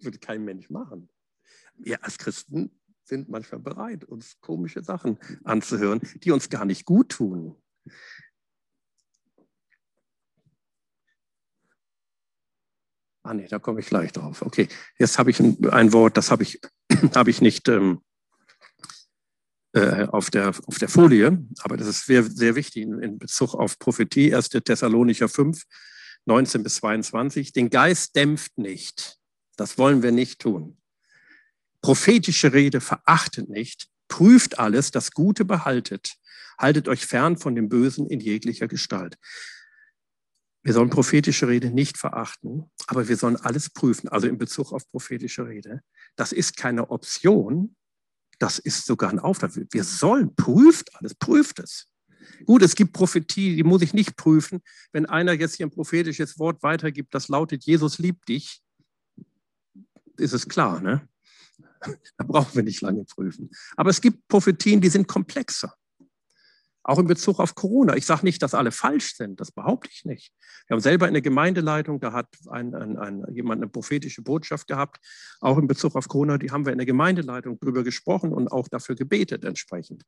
Würde 0.00 0.18
kein 0.18 0.44
Mensch 0.44 0.70
machen. 0.70 1.10
Wir 1.76 2.04
als 2.04 2.18
Christen 2.18 2.79
sind 3.10 3.28
manchmal 3.28 3.60
bereit, 3.60 4.04
uns 4.04 4.40
komische 4.40 4.82
Sachen 4.82 5.18
anzuhören, 5.44 6.00
die 6.24 6.30
uns 6.30 6.48
gar 6.48 6.64
nicht 6.64 6.86
gut 6.86 7.10
tun. 7.10 7.54
Ah 13.22 13.34
nee, 13.34 13.46
da 13.46 13.58
komme 13.58 13.80
ich 13.80 13.86
gleich 13.86 14.12
drauf. 14.12 14.40
Okay, 14.40 14.68
jetzt 14.98 15.18
habe 15.18 15.30
ich 15.30 15.40
ein, 15.40 15.68
ein, 15.68 15.92
Wort, 15.92 16.16
das 16.16 16.30
habe 16.30 16.42
ich, 16.42 16.58
hab 17.14 17.28
ich 17.28 17.42
nicht 17.42 17.68
ähm, 17.68 18.00
äh, 19.72 20.06
auf, 20.06 20.30
der, 20.30 20.48
auf 20.48 20.78
der 20.78 20.88
Folie, 20.88 21.46
aber 21.60 21.76
das 21.76 21.86
ist 21.86 22.06
sehr, 22.06 22.22
sehr 22.24 22.54
wichtig 22.54 22.84
in, 22.84 22.98
in 23.00 23.18
Bezug 23.18 23.54
auf 23.54 23.78
Prophetie. 23.78 24.34
1. 24.34 24.48
Thessalonicher 24.48 25.28
5, 25.28 25.62
19 26.24 26.62
bis 26.62 26.76
22. 26.76 27.52
Den 27.52 27.68
Geist 27.68 28.16
dämpft 28.16 28.56
nicht. 28.56 29.18
Das 29.56 29.76
wollen 29.76 30.02
wir 30.02 30.12
nicht 30.12 30.40
tun. 30.40 30.79
Prophetische 31.82 32.52
Rede 32.52 32.80
verachtet 32.80 33.48
nicht, 33.48 33.88
prüft 34.08 34.58
alles, 34.58 34.90
das 34.90 35.12
Gute 35.12 35.44
behaltet, 35.44 36.16
haltet 36.58 36.88
euch 36.88 37.06
fern 37.06 37.38
von 37.38 37.54
dem 37.54 37.68
Bösen 37.68 38.06
in 38.06 38.20
jeglicher 38.20 38.68
Gestalt. 38.68 39.16
Wir 40.62 40.74
sollen 40.74 40.90
prophetische 40.90 41.48
Rede 41.48 41.70
nicht 41.70 41.96
verachten, 41.96 42.70
aber 42.86 43.08
wir 43.08 43.16
sollen 43.16 43.36
alles 43.36 43.70
prüfen, 43.70 44.08
also 44.08 44.26
in 44.26 44.36
Bezug 44.36 44.72
auf 44.72 44.88
prophetische 44.90 45.46
Rede. 45.46 45.80
Das 46.16 46.32
ist 46.32 46.56
keine 46.56 46.90
Option, 46.90 47.76
das 48.38 48.58
ist 48.58 48.84
sogar 48.84 49.10
ein 49.10 49.18
Auftrag. 49.18 49.52
Wir 49.54 49.84
sollen, 49.84 50.34
prüft 50.34 50.94
alles, 50.96 51.14
prüft 51.14 51.60
es. 51.60 51.86
Gut, 52.44 52.62
es 52.62 52.74
gibt 52.74 52.92
Prophetie, 52.92 53.56
die 53.56 53.64
muss 53.64 53.82
ich 53.82 53.94
nicht 53.94 54.16
prüfen. 54.16 54.60
Wenn 54.92 55.06
einer 55.06 55.32
jetzt 55.32 55.56
hier 55.56 55.66
ein 55.66 55.70
prophetisches 55.70 56.38
Wort 56.38 56.62
weitergibt, 56.62 57.14
das 57.14 57.28
lautet, 57.28 57.64
Jesus 57.64 57.98
liebt 57.98 58.28
dich, 58.28 58.60
ist 60.16 60.32
es 60.32 60.48
klar, 60.48 60.80
ne? 60.80 61.08
Da 62.16 62.24
brauchen 62.24 62.54
wir 62.54 62.62
nicht 62.62 62.80
lange 62.82 63.04
prüfen. 63.04 63.50
Aber 63.76 63.90
es 63.90 64.00
gibt 64.00 64.28
Prophetien, 64.28 64.80
die 64.80 64.88
sind 64.88 65.08
komplexer. 65.08 65.74
Auch 66.82 66.98
in 66.98 67.06
Bezug 67.06 67.40
auf 67.40 67.54
Corona. 67.54 67.94
Ich 67.96 68.06
sage 68.06 68.24
nicht, 68.24 68.42
dass 68.42 68.54
alle 68.54 68.72
falsch 68.72 69.14
sind, 69.14 69.38
das 69.40 69.52
behaupte 69.52 69.90
ich 69.92 70.04
nicht. 70.06 70.32
Wir 70.66 70.74
haben 70.74 70.80
selber 70.80 71.08
in 71.08 71.14
der 71.14 71.22
Gemeindeleitung, 71.22 72.00
da 72.00 72.12
hat 72.12 72.28
ein, 72.48 72.74
ein, 72.74 72.96
ein, 72.96 73.24
jemand 73.34 73.62
eine 73.62 73.70
prophetische 73.70 74.22
Botschaft 74.22 74.66
gehabt, 74.66 74.98
auch 75.40 75.58
in 75.58 75.66
Bezug 75.66 75.94
auf 75.94 76.08
Corona, 76.08 76.38
die 76.38 76.50
haben 76.50 76.64
wir 76.64 76.72
in 76.72 76.78
der 76.78 76.86
Gemeindeleitung 76.86 77.60
drüber 77.60 77.84
gesprochen 77.84 78.32
und 78.32 78.48
auch 78.48 78.66
dafür 78.68 78.94
gebetet 78.94 79.44
entsprechend. 79.44 80.04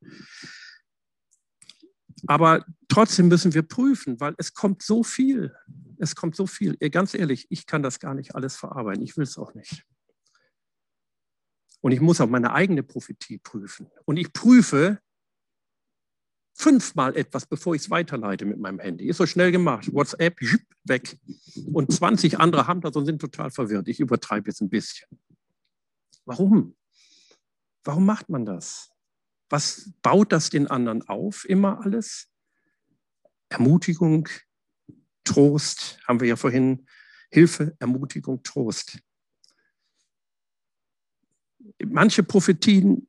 Aber 2.26 2.64
trotzdem 2.88 3.28
müssen 3.28 3.52
wir 3.52 3.62
prüfen, 3.62 4.18
weil 4.20 4.34
es 4.38 4.54
kommt 4.54 4.82
so 4.82 5.02
viel. 5.02 5.54
Es 5.98 6.14
kommt 6.14 6.36
so 6.36 6.46
viel. 6.46 6.76
Ganz 6.90 7.14
ehrlich, 7.14 7.46
ich 7.50 7.66
kann 7.66 7.82
das 7.82 8.00
gar 8.00 8.14
nicht 8.14 8.34
alles 8.34 8.56
verarbeiten. 8.56 9.02
Ich 9.02 9.16
will 9.16 9.24
es 9.24 9.38
auch 9.38 9.54
nicht. 9.54 9.84
Und 11.82 11.90
ich 11.92 12.00
muss 12.00 12.20
auch 12.20 12.28
meine 12.28 12.52
eigene 12.52 12.82
Prophetie 12.82 13.38
prüfen. 13.38 13.90
Und 14.04 14.16
ich 14.16 14.32
prüfe 14.32 15.00
fünfmal 16.54 17.16
etwas, 17.16 17.44
bevor 17.44 17.74
ich 17.74 17.82
es 17.82 17.90
weiterleite 17.90 18.44
mit 18.44 18.58
meinem 18.58 18.78
Handy. 18.78 19.08
Ist 19.08 19.16
so 19.16 19.26
schnell 19.26 19.50
gemacht. 19.50 19.92
WhatsApp, 19.92 20.40
weg. 20.84 21.18
Und 21.72 21.92
20 21.92 22.38
andere 22.38 22.68
haben 22.68 22.80
das 22.82 22.94
und 22.94 23.04
sind 23.04 23.20
total 23.20 23.50
verwirrt. 23.50 23.88
Ich 23.88 23.98
übertreibe 23.98 24.48
jetzt 24.48 24.60
ein 24.60 24.70
bisschen. 24.70 25.08
Warum? 26.24 26.76
Warum 27.82 28.06
macht 28.06 28.28
man 28.28 28.46
das? 28.46 28.92
Was 29.50 29.90
baut 30.02 30.30
das 30.30 30.50
den 30.50 30.68
anderen 30.68 31.02
auf, 31.08 31.44
immer 31.48 31.84
alles? 31.84 32.28
Ermutigung, 33.48 34.28
Trost, 35.24 35.98
haben 36.06 36.20
wir 36.20 36.28
ja 36.28 36.36
vorhin. 36.36 36.86
Hilfe, 37.28 37.74
Ermutigung, 37.80 38.42
Trost 38.44 39.02
manche 41.84 42.22
Prophetien 42.22 43.08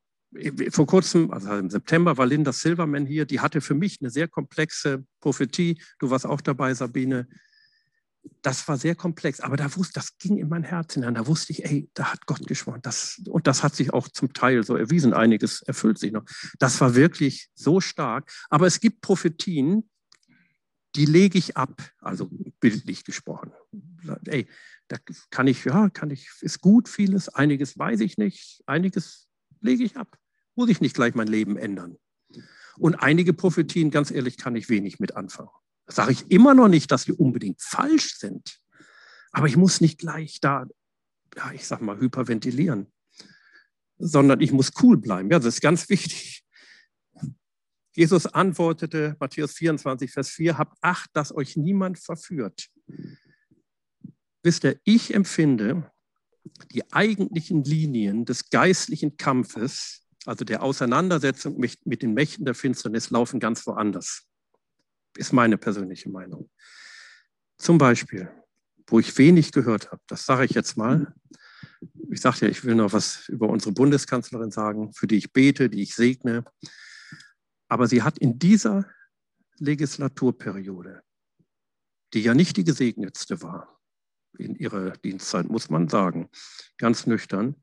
vor 0.71 0.87
kurzem, 0.87 1.31
also 1.31 1.53
im 1.53 1.69
September, 1.69 2.17
war 2.17 2.25
Linda 2.25 2.51
Silverman 2.51 3.05
hier. 3.05 3.25
Die 3.25 3.39
hatte 3.39 3.61
für 3.61 3.75
mich 3.75 3.99
eine 4.01 4.09
sehr 4.09 4.27
komplexe 4.27 5.05
Prophetie. 5.19 5.79
Du 5.99 6.09
warst 6.09 6.25
auch 6.25 6.41
dabei, 6.41 6.73
Sabine. 6.73 7.27
Das 8.41 8.67
war 8.67 8.77
sehr 8.77 8.95
komplex, 8.95 9.41
aber 9.41 9.57
da 9.57 9.75
wusste, 9.75 9.95
das 9.95 10.17
ging 10.17 10.37
in 10.37 10.47
mein 10.47 10.63
Herz 10.63 10.93
hinein. 10.93 11.13
Da 11.13 11.27
wusste 11.27 11.51
ich, 11.51 11.65
ey, 11.65 11.89
da 11.93 12.13
hat 12.13 12.25
Gott 12.25 12.47
geschworen. 12.47 12.79
Das, 12.81 13.21
und 13.27 13.47
das 13.47 13.63
hat 13.63 13.75
sich 13.75 13.93
auch 13.93 14.07
zum 14.07 14.33
Teil 14.33 14.63
so 14.63 14.75
erwiesen. 14.75 15.13
Einiges 15.13 15.61
erfüllt 15.61 15.99
sich 15.99 16.13
noch. 16.13 16.23
Das 16.57 16.79
war 16.79 16.95
wirklich 16.95 17.49
so 17.53 17.81
stark. 17.81 18.31
Aber 18.49 18.65
es 18.65 18.79
gibt 18.79 19.01
Prophetien, 19.01 19.89
die 20.95 21.05
lege 21.05 21.37
ich 21.37 21.57
ab, 21.57 21.81
also 21.99 22.29
bildlich 22.63 23.03
gesprochen. 23.03 23.51
Ey, 24.25 24.47
da 24.87 24.97
kann 25.29 25.47
ich, 25.47 25.65
ja, 25.65 25.89
kann 25.89 26.11
ich, 26.11 26.29
ist 26.39 26.61
gut 26.61 26.87
vieles, 26.87 27.27
einiges 27.27 27.77
weiß 27.77 27.99
ich 27.99 28.17
nicht, 28.17 28.63
einiges 28.65 29.27
lege 29.59 29.83
ich 29.83 29.97
ab. 29.97 30.17
Muss 30.55 30.69
ich 30.69 30.79
nicht 30.79 30.95
gleich 30.95 31.13
mein 31.13 31.27
Leben 31.27 31.57
ändern. 31.57 31.97
Und 32.77 32.95
einige 32.95 33.33
Prophetien, 33.33 33.91
ganz 33.91 34.11
ehrlich, 34.11 34.37
kann 34.37 34.55
ich 34.55 34.69
wenig 34.69 35.01
mit 35.01 35.17
anfangen. 35.17 35.49
Das 35.85 35.95
sage 35.95 36.13
ich 36.13 36.31
immer 36.31 36.53
noch 36.53 36.69
nicht, 36.69 36.89
dass 36.89 37.03
die 37.03 37.11
unbedingt 37.11 37.61
falsch 37.61 38.17
sind. 38.17 38.61
Aber 39.33 39.47
ich 39.47 39.57
muss 39.57 39.81
nicht 39.81 39.99
gleich 39.99 40.39
da, 40.39 40.65
ja, 41.35 41.51
ich 41.51 41.67
sag 41.67 41.81
mal, 41.81 41.99
hyperventilieren, 41.99 42.93
sondern 43.97 44.39
ich 44.39 44.53
muss 44.53 44.71
cool 44.81 44.95
bleiben. 44.95 45.29
Ja, 45.29 45.39
das 45.39 45.55
ist 45.55 45.61
ganz 45.61 45.89
wichtig. 45.89 46.45
Jesus 47.95 48.25
antwortete, 48.25 49.15
Matthäus 49.19 49.53
24, 49.53 50.11
Vers 50.11 50.29
4, 50.29 50.57
habt 50.57 50.77
Acht, 50.81 51.09
dass 51.13 51.33
euch 51.33 51.55
niemand 51.55 51.99
verführt. 51.99 52.69
Wisst 54.41 54.63
ihr, 54.63 54.79
ich 54.83 55.13
empfinde 55.13 55.91
die 56.71 56.91
eigentlichen 56.91 57.63
Linien 57.63 58.25
des 58.25 58.49
geistlichen 58.49 59.15
Kampfes, 59.17 60.01
also 60.25 60.43
der 60.43 60.63
Auseinandersetzung 60.63 61.57
mit, 61.57 61.85
mit 61.85 62.01
den 62.01 62.13
Mächten 62.13 62.45
der 62.45 62.55
Finsternis, 62.55 63.11
laufen 63.11 63.39
ganz 63.39 63.65
woanders. 63.67 64.23
Ist 65.15 65.31
meine 65.31 65.57
persönliche 65.57 66.09
Meinung. 66.09 66.49
Zum 67.57 67.77
Beispiel, 67.77 68.29
wo 68.87 68.99
ich 68.99 69.17
wenig 69.17 69.51
gehört 69.51 69.91
habe, 69.91 70.01
das 70.07 70.25
sage 70.25 70.45
ich 70.45 70.51
jetzt 70.51 70.75
mal. 70.75 71.13
Ich 72.11 72.21
sagte 72.21 72.45
ja, 72.45 72.51
ich 72.51 72.63
will 72.65 72.75
noch 72.75 72.91
was 72.91 73.29
über 73.29 73.47
unsere 73.47 73.71
Bundeskanzlerin 73.71 74.51
sagen, 74.51 74.93
für 74.93 75.07
die 75.07 75.17
ich 75.17 75.31
bete, 75.31 75.69
die 75.69 75.83
ich 75.83 75.95
segne. 75.95 76.43
Aber 77.73 77.87
sie 77.87 78.03
hat 78.03 78.19
in 78.19 78.37
dieser 78.37 78.85
Legislaturperiode, 79.57 81.01
die 82.13 82.21
ja 82.21 82.35
nicht 82.35 82.55
die 82.55 82.63
gesegnetste 82.63 83.41
war 83.41 83.81
in 84.37 84.55
ihrer 84.55 84.91
Dienstzeit, 84.91 85.49
muss 85.49 85.71
man 85.71 85.89
sagen, 85.89 86.29
ganz 86.77 87.07
nüchtern, 87.07 87.55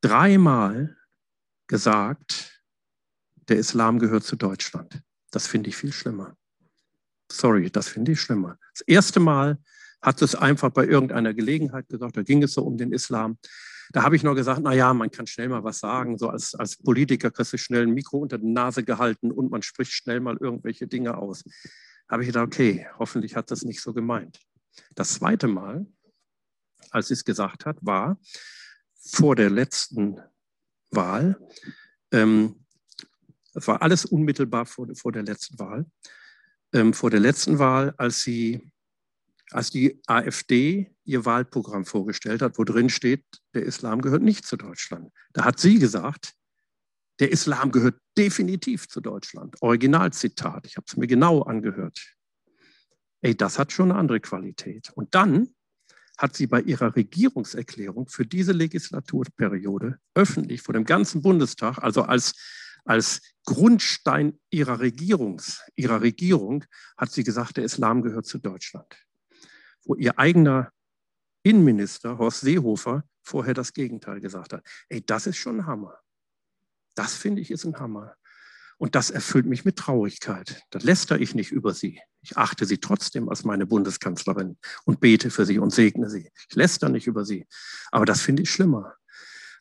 dreimal 0.00 0.96
gesagt, 1.66 2.62
der 3.48 3.58
Islam 3.58 3.98
gehört 3.98 4.24
zu 4.24 4.34
Deutschland. 4.34 5.02
Das 5.30 5.46
finde 5.46 5.68
ich 5.68 5.76
viel 5.76 5.92
schlimmer. 5.92 6.34
Sorry, 7.30 7.70
das 7.70 7.88
finde 7.88 8.12
ich 8.12 8.20
schlimmer. 8.22 8.58
Das 8.72 8.80
erste 8.80 9.20
Mal 9.20 9.58
hat 10.00 10.22
es 10.22 10.34
einfach 10.34 10.70
bei 10.70 10.86
irgendeiner 10.86 11.34
Gelegenheit 11.34 11.90
gesagt, 11.90 12.16
da 12.16 12.22
ging 12.22 12.42
es 12.42 12.54
so 12.54 12.62
um 12.62 12.78
den 12.78 12.94
Islam. 12.94 13.36
Da 13.92 14.02
habe 14.02 14.16
ich 14.16 14.22
nur 14.22 14.34
gesagt, 14.34 14.60
na 14.62 14.72
ja, 14.72 14.92
man 14.94 15.10
kann 15.10 15.26
schnell 15.26 15.48
mal 15.48 15.64
was 15.64 15.78
sagen. 15.78 16.18
So 16.18 16.28
als, 16.28 16.54
als 16.54 16.76
Politiker 16.76 17.30
kriegst 17.30 17.52
du 17.52 17.58
schnell 17.58 17.82
ein 17.82 17.94
Mikro 17.94 18.18
unter 18.18 18.38
die 18.38 18.50
Nase 18.50 18.84
gehalten 18.84 19.30
und 19.30 19.50
man 19.50 19.62
spricht 19.62 19.92
schnell 19.92 20.20
mal 20.20 20.36
irgendwelche 20.38 20.86
Dinge 20.86 21.16
aus. 21.16 21.44
Habe 22.08 22.22
ich 22.22 22.28
gedacht, 22.28 22.46
okay, 22.46 22.86
hoffentlich 22.98 23.36
hat 23.36 23.50
das 23.50 23.62
nicht 23.62 23.80
so 23.80 23.92
gemeint. 23.92 24.40
Das 24.94 25.14
zweite 25.14 25.48
Mal, 25.48 25.86
als 26.90 27.08
sie 27.08 27.14
es 27.14 27.24
gesagt 27.24 27.66
hat, 27.66 27.78
war 27.80 28.18
vor 28.94 29.36
der 29.36 29.50
letzten 29.50 30.20
Wahl. 30.90 31.38
Ähm, 32.12 32.64
das 33.54 33.66
war 33.68 33.82
alles 33.82 34.04
unmittelbar 34.04 34.66
vor, 34.66 34.86
vor 34.94 35.12
der 35.12 35.22
letzten 35.22 35.58
Wahl. 35.58 35.86
Ähm, 36.72 36.92
vor 36.92 37.10
der 37.10 37.20
letzten 37.20 37.58
Wahl, 37.58 37.94
als 37.96 38.22
sie 38.22 38.70
als 39.50 39.70
die 39.70 40.00
AfD 40.06 40.94
ihr 41.04 41.24
Wahlprogramm 41.24 41.84
vorgestellt 41.84 42.42
hat, 42.42 42.58
wo 42.58 42.64
drin 42.64 42.90
steht, 42.90 43.24
der 43.54 43.62
Islam 43.62 44.00
gehört 44.00 44.22
nicht 44.22 44.44
zu 44.44 44.56
Deutschland. 44.56 45.12
Da 45.32 45.44
hat 45.44 45.60
sie 45.60 45.78
gesagt, 45.78 46.34
der 47.20 47.32
Islam 47.32 47.70
gehört 47.70 47.96
definitiv 48.18 48.88
zu 48.88 49.00
Deutschland. 49.00 49.56
Originalzitat, 49.60 50.66
ich 50.66 50.76
habe 50.76 50.84
es 50.86 50.96
mir 50.96 51.06
genau 51.06 51.42
angehört. 51.42 52.14
Ey, 53.22 53.34
das 53.36 53.58
hat 53.58 53.72
schon 53.72 53.90
eine 53.90 53.98
andere 53.98 54.20
Qualität. 54.20 54.90
Und 54.94 55.14
dann 55.14 55.48
hat 56.18 56.36
sie 56.36 56.46
bei 56.46 56.60
ihrer 56.60 56.96
Regierungserklärung 56.96 58.08
für 58.08 58.26
diese 58.26 58.52
Legislaturperiode 58.52 59.98
öffentlich 60.14 60.62
vor 60.62 60.74
dem 60.74 60.84
ganzen 60.84 61.22
Bundestag, 61.22 61.78
also 61.78 62.02
als, 62.02 62.34
als 62.84 63.22
Grundstein 63.44 64.38
ihrer, 64.50 64.80
Regierungs, 64.80 65.62
ihrer 65.76 66.00
Regierung, 66.00 66.64
hat 66.96 67.12
sie 67.12 67.22
gesagt, 67.22 67.58
der 67.58 67.64
Islam 67.64 68.02
gehört 68.02 68.26
zu 68.26 68.38
Deutschland 68.38 69.05
wo 69.86 69.94
ihr 69.94 70.18
eigener 70.18 70.70
Innenminister 71.42 72.18
Horst 72.18 72.40
Seehofer 72.40 73.04
vorher 73.22 73.54
das 73.54 73.72
Gegenteil 73.72 74.20
gesagt 74.20 74.52
hat. 74.52 74.66
Ey, 74.88 75.04
das 75.04 75.26
ist 75.26 75.36
schon 75.36 75.60
ein 75.60 75.66
Hammer. 75.66 75.98
Das 76.94 77.14
finde 77.14 77.42
ich 77.42 77.50
ist 77.50 77.64
ein 77.64 77.78
Hammer. 77.78 78.16
Und 78.78 78.94
das 78.94 79.10
erfüllt 79.10 79.46
mich 79.46 79.64
mit 79.64 79.76
Traurigkeit. 79.76 80.62
Da 80.70 80.78
lästere 80.80 81.18
ich 81.18 81.34
nicht 81.34 81.50
über 81.50 81.72
sie. 81.72 82.00
Ich 82.20 82.36
achte 82.36 82.66
sie 82.66 82.78
trotzdem 82.78 83.28
als 83.28 83.44
meine 83.44 83.66
Bundeskanzlerin 83.66 84.58
und 84.84 85.00
bete 85.00 85.30
für 85.30 85.46
sie 85.46 85.58
und 85.58 85.72
segne 85.72 86.10
sie. 86.10 86.30
Ich 86.48 86.56
lästere 86.56 86.90
nicht 86.90 87.06
über 87.06 87.24
sie. 87.24 87.46
Aber 87.90 88.04
das 88.04 88.20
finde 88.20 88.42
ich 88.42 88.50
schlimmer. 88.50 88.94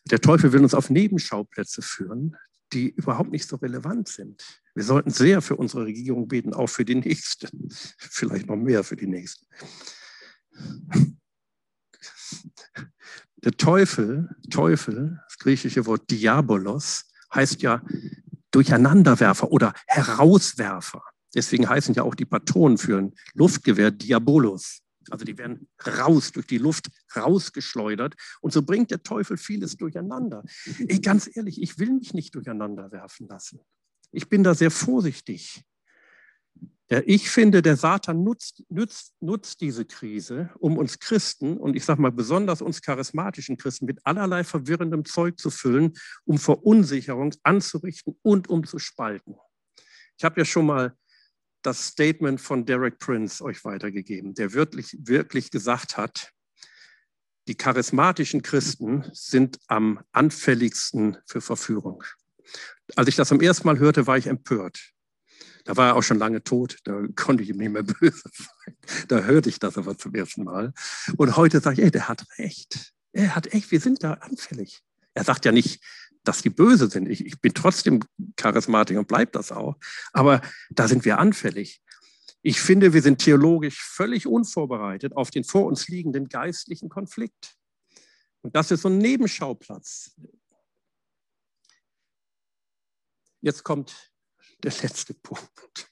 Der 0.05 0.19
Teufel 0.19 0.51
will 0.51 0.63
uns 0.63 0.73
auf 0.73 0.89
Nebenschauplätze 0.89 1.81
führen, 1.81 2.35
die 2.73 2.89
überhaupt 2.89 3.31
nicht 3.31 3.47
so 3.47 3.55
relevant 3.55 4.09
sind. 4.09 4.43
Wir 4.73 4.83
sollten 4.83 5.11
sehr 5.11 5.41
für 5.41 5.55
unsere 5.55 5.85
Regierung 5.85 6.27
beten, 6.27 6.53
auch 6.53 6.67
für 6.67 6.83
die 6.83 6.95
nächste. 6.95 7.47
Vielleicht 7.97 8.47
noch 8.47 8.57
mehr 8.57 8.83
für 8.83 8.95
die 8.97 9.07
nächste. 9.07 9.45
Der 13.37 13.51
Teufel, 13.51 14.29
Teufel, 14.49 15.19
das 15.27 15.37
griechische 15.37 15.85
Wort 15.85 16.09
Diabolos, 16.09 17.05
heißt 17.33 17.61
ja 17.61 17.81
Durcheinanderwerfer 18.51 19.51
oder 19.51 19.73
Herauswerfer. 19.87 21.03
Deswegen 21.35 21.67
heißen 21.67 21.93
ja 21.93 22.03
auch 22.03 22.15
die 22.15 22.25
Patronen 22.25 22.77
für 22.77 22.97
ein 22.97 23.13
Luftgewehr 23.33 23.91
Diabolos. 23.91 24.81
Also 25.11 25.25
die 25.25 25.37
werden 25.37 25.67
raus, 25.85 26.31
durch 26.31 26.47
die 26.47 26.57
Luft 26.57 26.87
rausgeschleudert. 27.15 28.15
Und 28.41 28.53
so 28.53 28.63
bringt 28.63 28.91
der 28.91 29.03
Teufel 29.03 29.37
vieles 29.37 29.77
durcheinander. 29.77 30.43
Ich, 30.87 31.01
ganz 31.01 31.29
ehrlich, 31.35 31.61
ich 31.61 31.77
will 31.77 31.91
mich 31.91 32.13
nicht 32.13 32.33
durcheinander 32.33 32.91
werfen 32.91 33.27
lassen. 33.27 33.59
Ich 34.11 34.29
bin 34.29 34.43
da 34.43 34.55
sehr 34.55 34.71
vorsichtig. 34.71 35.63
Ich 36.87 37.31
finde, 37.31 37.63
der 37.63 37.77
Satan 37.77 38.23
nutzt, 38.23 38.63
nutzt, 38.69 39.13
nutzt 39.19 39.61
diese 39.61 39.85
Krise, 39.85 40.51
um 40.59 40.77
uns 40.77 40.99
Christen 40.99 41.57
und 41.57 41.75
ich 41.75 41.83
sage 41.83 41.99
mal 41.99 42.11
besonders 42.11 42.61
uns 42.61 42.81
charismatischen 42.81 43.57
Christen 43.57 43.85
mit 43.85 44.05
allerlei 44.05 44.43
verwirrendem 44.43 45.03
Zeug 45.03 45.39
zu 45.39 45.49
füllen, 45.49 45.93
um 46.25 46.37
Verunsicherung 46.37 47.33
anzurichten 47.41 48.15
und 48.21 48.49
um 48.49 48.67
zu 48.67 48.77
spalten. 48.77 49.35
Ich 50.17 50.23
habe 50.23 50.39
ja 50.39 50.45
schon 50.45 50.67
mal 50.67 50.95
das 51.63 51.87
Statement 51.87 52.39
von 52.39 52.67
Derek 52.67 52.99
Prince 52.99 53.43
euch 53.43 53.65
weitergegeben, 53.65 54.35
der 54.35 54.53
wirklich, 54.53 54.95
wirklich 54.99 55.49
gesagt 55.49 55.97
hat, 55.97 56.31
die 57.47 57.55
charismatischen 57.55 58.43
Christen 58.43 59.09
sind 59.11 59.57
am 59.67 60.03
anfälligsten 60.11 61.17
für 61.25 61.41
Verführung. 61.41 62.03
Als 62.95 63.07
ich 63.07 63.15
das 63.15 63.29
zum 63.29 63.41
ersten 63.41 63.67
Mal 63.67 63.79
hörte, 63.79 64.05
war 64.05 64.17
ich 64.17 64.27
empört. 64.27 64.94
Da 65.65 65.75
war 65.75 65.89
er 65.89 65.95
auch 65.95 66.03
schon 66.03 66.19
lange 66.19 66.43
tot, 66.43 66.77
da 66.83 67.01
konnte 67.15 67.43
ich 67.43 67.49
ihm 67.49 67.57
nicht 67.57 67.71
mehr 67.71 67.83
böse 67.99 68.29
sein. 68.31 68.77
Da 69.07 69.19
hörte 69.21 69.49
ich 69.49 69.59
das 69.59 69.77
aber 69.77 69.97
zum 69.97 70.13
ersten 70.15 70.43
Mal. 70.43 70.73
Und 71.17 71.35
heute 71.35 71.59
sage 71.59 71.81
ich, 71.81 71.85
ey, 71.85 71.91
der 71.91 72.07
hat 72.07 72.25
recht. 72.37 72.93
Er 73.11 73.35
hat 73.35 73.53
echt, 73.53 73.71
wir 73.71 73.79
sind 73.79 74.03
da 74.03 74.13
anfällig. 74.13 74.81
Er 75.13 75.23
sagt 75.23 75.43
ja 75.45 75.51
nicht, 75.51 75.83
dass 76.23 76.41
die 76.41 76.49
böse 76.49 76.89
sind. 76.89 77.07
Ich, 77.07 77.25
ich 77.25 77.41
bin 77.41 77.53
trotzdem 77.53 78.01
Charismatiker 78.35 78.99
und 78.99 79.07
bleibe 79.07 79.31
das 79.31 79.51
auch. 79.51 79.75
Aber 80.13 80.41
da 80.69 80.87
sind 80.87 81.03
wir 81.03 81.19
anfällig. 81.19 81.81
Ich 82.41 82.61
finde, 82.61 82.93
wir 82.93 83.01
sind 83.01 83.19
theologisch 83.19 83.81
völlig 83.81 84.27
unvorbereitet 84.27 85.15
auf 85.15 85.31
den 85.31 85.43
vor 85.43 85.65
uns 85.65 85.87
liegenden 85.87 86.29
geistlichen 86.29 86.89
Konflikt. 86.89 87.55
Und 88.41 88.55
das 88.55 88.69
ist 88.69 88.81
so 88.81 88.89
ein 88.89 88.99
Nebenschauplatz. 88.99 90.15
Jetzt 93.41 93.63
kommt 93.63 94.14
der 94.65 94.73
letzte 94.81 95.13
Punkt. 95.13 95.91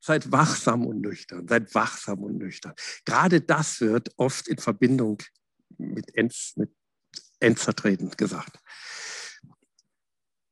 Seid 0.00 0.32
wachsam 0.32 0.86
und 0.86 1.00
nüchtern, 1.00 1.46
seid 1.46 1.74
wachsam 1.74 2.24
und 2.24 2.38
nüchtern. 2.38 2.74
Gerade 3.04 3.40
das 3.40 3.80
wird 3.80 4.12
oft 4.16 4.48
in 4.48 4.58
Verbindung 4.58 5.22
mit, 5.78 6.14
Enz, 6.16 6.54
mit 6.56 6.74
Endzertreten 7.40 8.10
gesagt. 8.10 8.58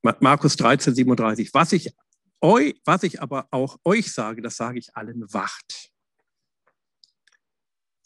Markus 0.03 0.57
13, 0.57 0.94
37. 0.94 1.53
Was 1.53 1.72
ich, 1.72 1.94
euch, 2.40 2.80
was 2.84 3.03
ich 3.03 3.20
aber 3.20 3.48
auch 3.51 3.78
euch 3.84 4.12
sage, 4.12 4.40
das 4.40 4.57
sage 4.57 4.78
ich 4.78 4.96
allen, 4.96 5.30
wacht. 5.32 5.90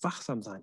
Wachsam 0.01 0.43
sein. 0.43 0.63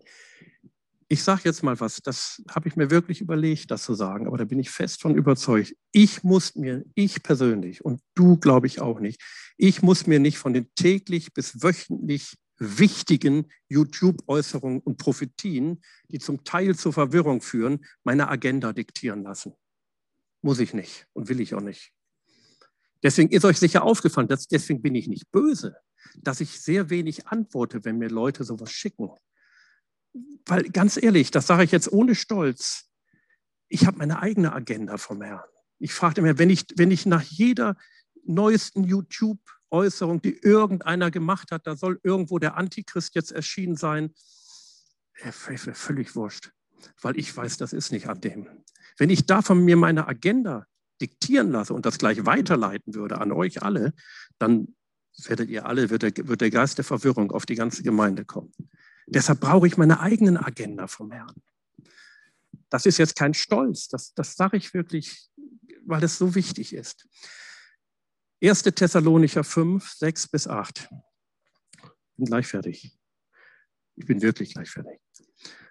Ich 1.12 1.24
sage 1.24 1.41
jetzt 1.43 1.62
mal 1.62 1.78
was, 1.82 1.97
das 1.97 2.41
habe 2.49 2.70
ich 2.70 2.78
mir 2.78 2.89
wirklich 2.89 3.20
überlegt, 3.20 3.70
das 3.70 3.84
zu 3.84 3.95
sagen, 3.95 4.28
aber 4.28 4.38
da 4.38 4.45
bin 4.45 4.59
ich 4.59 4.70
fest 4.70 5.01
von 5.01 5.14
überzeugt. 5.14 5.76
Ich 5.91 6.24
muss 6.24 6.55
mir, 6.55 6.86
ich 6.95 7.22
persönlich 7.22 7.84
und 7.84 7.99
du 8.16 8.38
glaube 8.38 8.68
ich 8.68 8.80
auch 8.80 9.01
nicht, 9.01 9.22
ich 9.57 9.82
muss 9.82 10.07
mir 10.07 10.22
nicht 10.22 10.38
von 10.38 10.53
den 10.53 10.74
täglich 10.74 11.34
bis 11.34 11.62
wöchentlich 11.62 12.38
wichtigen 12.59 13.51
YouTube-Äußerungen 13.68 14.80
und 14.80 14.99
Prophetien, 14.99 15.82
die 16.07 16.20
zum 16.20 16.45
Teil 16.45 16.78
zur 16.78 16.93
Verwirrung 16.93 17.41
führen, 17.41 17.84
meine 18.05 18.30
Agenda 18.30 18.72
diktieren 18.72 19.24
lassen. 19.24 19.53
Muss 20.41 20.59
ich 20.59 20.74
nicht 20.74 21.07
und 21.12 21.28
will 21.28 21.41
ich 21.41 21.53
auch 21.53 21.62
nicht. 21.62 21.91
Deswegen 23.03 23.32
ist 23.32 23.43
euch 23.43 23.57
sicher 23.59 23.84
aufgefallen, 23.84 24.30
dass, 24.30 24.47
deswegen 24.47 24.82
bin 24.82 24.95
ich 24.95 25.09
nicht 25.09 25.30
böse, 25.30 25.76
dass 26.16 26.39
ich 26.39 26.62
sehr 26.62 26.89
wenig 26.89 27.28
antworte, 27.28 27.84
wenn 27.84 27.97
mir 27.97 28.09
Leute 28.09 28.45
sowas 28.45 28.72
schicken 28.72 29.09
weil 30.45 30.64
ganz 30.70 31.01
ehrlich, 31.01 31.32
das 31.32 31.47
sage 31.47 31.64
ich 31.64 31.72
jetzt 31.72 31.91
ohne 31.91 32.16
Stolz, 32.16 32.89
ich 33.68 33.86
habe 33.86 33.97
meine 33.97 34.22
eigene 34.22 34.53
Agenda 34.53 34.97
vom 34.97 35.22
Herrn. 35.22 35.47
Ich 35.80 35.93
fragte 35.93 36.22
mir, 36.22 36.38
wenn 36.38 36.49
ich, 36.49 36.66
wenn 36.76 36.91
ich 36.91 37.05
nach 37.05 37.22
jeder 37.22 37.78
neuesten 38.26 38.84
YouTube-Äußerung, 38.84 40.22
die 40.22 40.38
irgendeiner 40.38 41.09
gemacht 41.09 41.51
hat, 41.51 41.66
da 41.66 41.76
soll 41.76 41.99
irgendwo 42.03 42.38
der 42.38 42.57
Antichrist 42.57 43.16
jetzt 43.16 43.32
erschienen 43.32 43.78
sein, 43.78 44.14
völlig 45.74 46.16
wurscht, 46.16 46.51
weil 47.01 47.18
ich 47.18 47.36
weiß, 47.36 47.57
das 47.57 47.74
ist 47.74 47.91
nicht 47.91 48.07
an 48.07 48.22
dem. 48.22 48.47
Wenn 48.97 49.09
ich 49.09 49.26
davon 49.26 49.64
mir 49.64 49.78
meine 49.78 50.07
Agenda 50.07 50.66
diktieren 50.99 51.51
lasse 51.51 51.74
und 51.74 51.86
das 51.86 51.97
gleich 51.97 52.26
weiterleiten 52.26 52.93
würde 52.93 53.20
an 53.20 53.32
euch 53.32 53.64
alle, 53.64 53.93
dann 54.38 54.76
werdet 55.26 55.49
ihr 55.49 55.66
alle, 55.66 55.89
wird 55.89 56.03
der, 56.03 56.28
wird 56.28 56.41
der 56.41 56.51
Geist 56.51 56.78
der 56.78 56.86
Verwirrung 56.86 57.32
auf 57.32 57.45
die 57.45 57.55
ganze 57.55 57.84
Gemeinde 57.84 58.26
kommen. 58.26 58.51
Deshalb 59.08 59.41
brauche 59.41 59.68
ich 59.68 59.78
meine 59.78 59.99
eigenen 59.99 60.38
Agenda 60.38 60.88
vom 60.88 61.12
Herrn. 61.12 61.36
Das 62.70 62.86
ist 62.86 62.97
jetzt 62.97 63.16
kein 63.16 63.34
Stolz, 63.34 63.88
das, 63.89 64.14
das 64.14 64.36
sage 64.36 64.58
ich 64.58 64.74
wirklich, 64.74 65.30
weil 65.86 66.04
es 66.04 66.18
so 66.18 66.36
wichtig 66.36 66.74
ist. 66.74 67.08
1. 68.43 68.64
Thessalonicher 68.64 69.43
5, 69.43 69.88
6 69.91 70.28
bis 70.30 70.47
8. 70.47 70.89
Ich 71.74 72.16
bin 72.18 72.26
gleich 72.26 72.47
fertig. 72.47 72.97
Ich 73.95 74.06
bin 74.06 74.22
wirklich 74.22 74.54
gleich 74.54 74.70
fertig. 74.70 74.99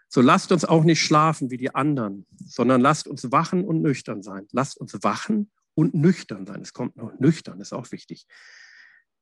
So 0.08 0.20
lasst 0.20 0.52
uns 0.52 0.64
auch 0.64 0.84
nicht 0.84 1.00
schlafen 1.00 1.50
wie 1.50 1.56
die 1.56 1.74
anderen, 1.74 2.26
sondern 2.44 2.80
lasst 2.80 3.08
uns 3.08 3.30
wachen 3.30 3.64
und 3.64 3.80
nüchtern 3.80 4.22
sein. 4.22 4.46
Lasst 4.52 4.76
uns 4.76 4.92
wachen 5.02 5.50
und 5.74 5.94
nüchtern 5.94 6.46
sein. 6.46 6.62
Es 6.62 6.72
kommt 6.72 6.96
noch 6.96 7.18
nüchtern, 7.18 7.60
ist 7.60 7.72
auch 7.72 7.90
wichtig. 7.92 8.26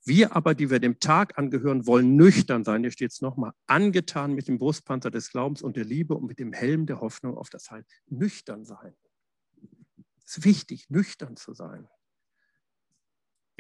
Wir 0.09 0.35
aber, 0.35 0.55
die 0.55 0.71
wir 0.71 0.81
dem 0.81 1.01
Tag 1.01 1.37
angehören, 1.37 1.87
wollen 1.87 2.17
nüchtern 2.17 2.65
sein. 2.65 2.83
Hier 2.83 2.91
steht 2.91 3.13
es 3.13 3.21
nochmal, 3.21 3.53
angetan 3.67 4.33
mit 4.33 4.49
dem 4.49 4.59
Brustpanzer 4.59 5.11
des 5.11 5.31
Glaubens 5.31 5.61
und 5.61 5.77
der 5.77 5.85
Liebe 5.85 6.15
und 6.15 6.27
mit 6.27 6.39
dem 6.39 6.55
Helm 6.55 6.87
der 6.87 7.03
Hoffnung 7.03 7.37
auf 7.37 7.51
das 7.51 7.71
Heil. 7.71 7.85
Nüchtern 8.07 8.65
sein. 8.65 8.95
Es 10.25 10.39
ist 10.39 10.45
wichtig, 10.45 10.89
nüchtern 10.89 11.37
zu 11.37 11.53
sein. 11.53 11.87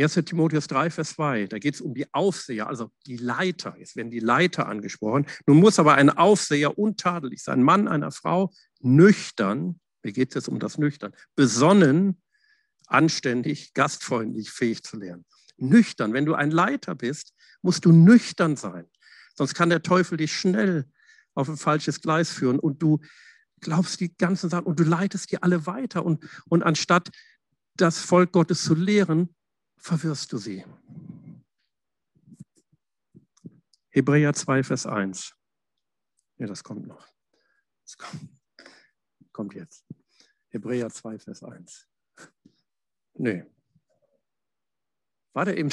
1. 0.00 0.14
Timotheus 0.24 0.68
3, 0.68 0.90
Vers 0.90 1.10
2, 1.14 1.48
da 1.48 1.58
geht 1.58 1.74
es 1.74 1.80
um 1.82 1.92
die 1.92 2.12
Aufseher, 2.14 2.68
also 2.68 2.90
die 3.04 3.16
Leiter. 3.16 3.76
Jetzt 3.78 3.96
werden 3.96 4.10
die 4.10 4.20
Leiter 4.20 4.68
angesprochen. 4.68 5.26
Nun 5.44 5.58
muss 5.58 5.78
aber 5.78 5.96
ein 5.96 6.08
Aufseher 6.08 6.78
untadelig 6.78 7.42
sein, 7.42 7.62
Mann 7.62 7.88
einer 7.88 8.10
Frau, 8.10 8.52
nüchtern, 8.80 9.80
mir 10.02 10.12
geht 10.12 10.30
es 10.30 10.34
jetzt 10.36 10.48
um 10.48 10.60
das 10.60 10.78
Nüchtern, 10.78 11.12
besonnen, 11.34 12.22
anständig, 12.86 13.74
gastfreundlich, 13.74 14.50
fähig 14.50 14.82
zu 14.82 14.96
lernen 14.96 15.26
nüchtern. 15.58 16.12
Wenn 16.12 16.24
du 16.24 16.34
ein 16.34 16.50
Leiter 16.50 16.94
bist, 16.94 17.34
musst 17.62 17.84
du 17.84 17.92
nüchtern 17.92 18.56
sein. 18.56 18.86
Sonst 19.34 19.54
kann 19.54 19.70
der 19.70 19.82
Teufel 19.82 20.16
dich 20.18 20.32
schnell 20.32 20.90
auf 21.34 21.48
ein 21.48 21.56
falsches 21.56 22.00
Gleis 22.00 22.30
führen 22.30 22.58
und 22.58 22.82
du 22.82 23.00
glaubst 23.60 24.00
die 24.00 24.16
ganzen 24.16 24.50
Sachen 24.50 24.66
und 24.66 24.78
du 24.78 24.84
leitest 24.84 25.30
die 25.30 25.42
alle 25.42 25.66
weiter. 25.66 26.04
Und, 26.04 26.24
und 26.48 26.62
anstatt 26.62 27.10
das 27.76 27.98
Volk 27.98 28.32
Gottes 28.32 28.64
zu 28.64 28.74
lehren, 28.74 29.34
verwirrst 29.76 30.32
du 30.32 30.38
sie. 30.38 30.64
Hebräer 33.90 34.32
2, 34.32 34.62
Vers 34.62 34.86
1. 34.86 35.34
Ja, 36.38 36.46
das 36.46 36.62
kommt 36.62 36.86
noch. 36.86 37.06
Das 37.84 37.96
kommt, 37.96 38.30
kommt 39.32 39.54
jetzt. 39.54 39.84
Hebräer 40.48 40.90
2, 40.90 41.18
Vers 41.18 41.42
1. 41.42 41.88
Nee, 43.14 43.44
war 45.32 45.44
der 45.44 45.56
eben? 45.56 45.70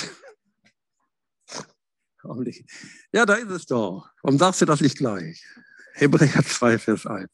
Ja, 3.14 3.26
da 3.26 3.36
ist 3.36 3.51
es 3.51 3.66
doch. 3.66 4.10
Warum 4.24 4.39
sagst 4.39 4.62
du 4.62 4.66
das 4.66 4.82
nicht 4.82 4.97
gleich? 4.97 5.45
Hebräer 5.93 6.43
2, 6.43 6.80
Vers 6.80 7.06
1. 7.06 7.30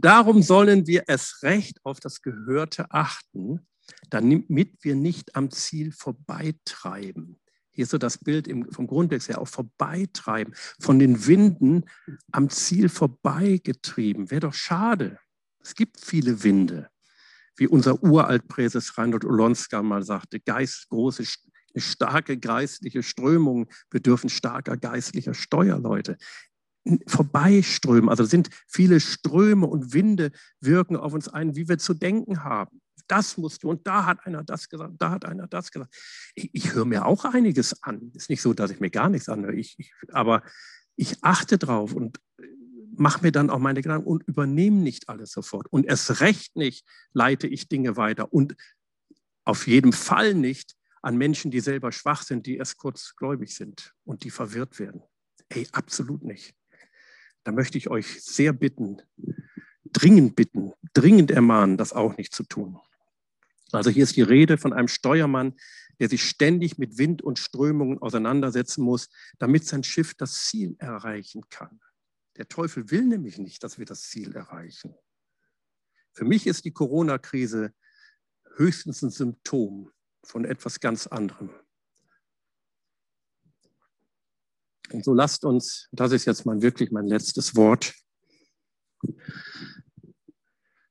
Darum 0.00 0.42
sollen 0.42 0.86
wir 0.86 1.04
es 1.06 1.42
recht 1.42 1.84
auf 1.84 2.00
das 2.00 2.22
Gehörte 2.22 2.90
achten, 2.90 3.66
damit 4.10 4.78
wir 4.82 4.94
nicht 4.94 5.36
am 5.36 5.50
Ziel 5.50 5.92
vorbeitreiben. 5.92 7.38
Hier 7.70 7.84
ist 7.84 7.90
so 7.90 7.98
das 7.98 8.18
Bild 8.18 8.48
vom 8.70 8.86
Grundtext 8.86 9.28
her 9.28 9.40
auch 9.40 9.48
vorbeitreiben, 9.48 10.54
von 10.80 10.98
den 10.98 11.26
Winden 11.26 11.84
am 12.32 12.50
Ziel 12.50 12.88
vorbeigetrieben. 12.88 14.30
Wäre 14.30 14.40
doch 14.40 14.54
schade. 14.54 15.20
Es 15.60 15.74
gibt 15.74 16.00
viele 16.00 16.42
Winde 16.42 16.90
wie 17.58 17.68
unser 17.68 18.02
Uraltpräses 18.02 18.96
Reinhold 18.96 19.24
Olonska 19.24 19.82
mal 19.82 20.02
sagte, 20.02 20.40
Geist, 20.40 20.88
große, 20.88 21.24
starke 21.76 22.38
geistliche 22.38 23.02
Strömungen 23.02 23.66
bedürfen 23.90 24.30
starker 24.30 24.76
geistlicher 24.76 25.34
Steuerleute. 25.34 26.16
Vorbeiströmen, 27.06 28.08
also 28.08 28.24
sind 28.24 28.48
viele 28.66 29.00
Ströme 29.00 29.66
und 29.66 29.92
Winde 29.92 30.30
wirken 30.60 30.96
auf 30.96 31.12
uns 31.12 31.28
ein, 31.28 31.54
wie 31.54 31.68
wir 31.68 31.78
zu 31.78 31.92
denken 31.92 32.44
haben. 32.44 32.80
Das 33.08 33.36
musst 33.36 33.62
du 33.62 33.70
und 33.70 33.86
da 33.86 34.06
hat 34.06 34.26
einer 34.26 34.42
das 34.42 34.68
gesagt, 34.68 34.94
da 34.98 35.10
hat 35.10 35.24
einer 35.24 35.46
das 35.46 35.70
gesagt. 35.70 35.94
Ich, 36.34 36.50
ich 36.52 36.74
höre 36.74 36.84
mir 36.84 37.06
auch 37.06 37.24
einiges 37.24 37.82
an. 37.82 38.12
Ist 38.14 38.30
nicht 38.30 38.42
so, 38.42 38.54
dass 38.54 38.70
ich 38.70 38.80
mir 38.80 38.90
gar 38.90 39.08
nichts 39.08 39.28
anhöre, 39.28 39.54
ich, 39.54 39.74
ich, 39.78 39.92
aber 40.12 40.42
ich 40.96 41.22
achte 41.22 41.58
drauf 41.58 41.94
und 41.94 42.20
mache 42.98 43.22
mir 43.22 43.32
dann 43.32 43.50
auch 43.50 43.58
meine 43.58 43.82
Gedanken 43.82 44.06
und 44.06 44.22
übernehme 44.24 44.78
nicht 44.78 45.08
alles 45.08 45.32
sofort. 45.32 45.66
Und 45.70 45.86
erst 45.86 46.20
recht 46.20 46.56
nicht 46.56 46.86
leite 47.12 47.46
ich 47.46 47.68
Dinge 47.68 47.96
weiter 47.96 48.32
und 48.32 48.56
auf 49.44 49.66
jeden 49.66 49.92
Fall 49.92 50.34
nicht 50.34 50.74
an 51.02 51.16
Menschen, 51.16 51.50
die 51.50 51.60
selber 51.60 51.92
schwach 51.92 52.22
sind, 52.22 52.46
die 52.46 52.56
erst 52.56 52.76
kurzgläubig 52.76 53.54
sind 53.54 53.94
und 54.04 54.24
die 54.24 54.30
verwirrt 54.30 54.78
werden. 54.78 55.02
Ey, 55.48 55.66
absolut 55.72 56.22
nicht. 56.22 56.54
Da 57.44 57.52
möchte 57.52 57.78
ich 57.78 57.88
euch 57.88 58.22
sehr 58.22 58.52
bitten, 58.52 59.00
dringend 59.84 60.36
bitten, 60.36 60.72
dringend 60.92 61.30
ermahnen, 61.30 61.76
das 61.76 61.92
auch 61.92 62.16
nicht 62.16 62.34
zu 62.34 62.42
tun. 62.42 62.78
Also 63.72 63.90
hier 63.90 64.04
ist 64.04 64.16
die 64.16 64.22
Rede 64.22 64.58
von 64.58 64.72
einem 64.72 64.88
Steuermann, 64.88 65.54
der 66.00 66.08
sich 66.08 66.24
ständig 66.24 66.78
mit 66.78 66.98
Wind 66.98 67.22
und 67.22 67.38
Strömungen 67.38 67.98
auseinandersetzen 67.98 68.82
muss, 68.82 69.08
damit 69.38 69.66
sein 69.66 69.84
Schiff 69.84 70.14
das 70.14 70.44
Ziel 70.44 70.76
erreichen 70.78 71.48
kann. 71.48 71.80
Der 72.38 72.48
Teufel 72.48 72.90
will 72.90 73.04
nämlich 73.04 73.38
nicht, 73.38 73.62
dass 73.64 73.78
wir 73.78 73.84
das 73.84 74.02
Ziel 74.02 74.34
erreichen. 74.34 74.94
Für 76.12 76.24
mich 76.24 76.46
ist 76.46 76.64
die 76.64 76.72
Corona-Krise 76.72 77.74
höchstens 78.56 79.02
ein 79.02 79.10
Symptom 79.10 79.90
von 80.24 80.44
etwas 80.44 80.80
ganz 80.80 81.06
anderem. 81.06 81.50
Und 84.90 85.04
so 85.04 85.12
lasst 85.12 85.44
uns, 85.44 85.88
das 85.92 86.12
ist 86.12 86.24
jetzt 86.24 86.46
mal 86.46 86.62
wirklich 86.62 86.90
mein 86.90 87.06
letztes 87.06 87.54
Wort. 87.56 87.94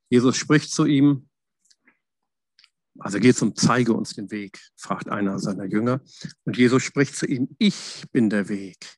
Jesus 0.10 0.38
spricht 0.38 0.72
zu 0.72 0.86
ihm, 0.86 1.30
also 3.00 3.20
geht 3.20 3.36
zum 3.36 3.56
Zeige 3.56 3.93
uns 3.93 4.14
den 4.14 4.32
Weg, 4.32 4.60
fragt 4.76 5.10
einer 5.10 5.39
seiner 5.39 5.66
Jünger. 5.66 6.02
Und 6.45 6.58
Jesus 6.58 6.84
spricht 6.84 7.16
zu 7.16 7.26
ihm, 7.26 7.56
ich 7.58 8.06
bin 8.12 8.30
der 8.30 8.50
Weg 8.50 8.98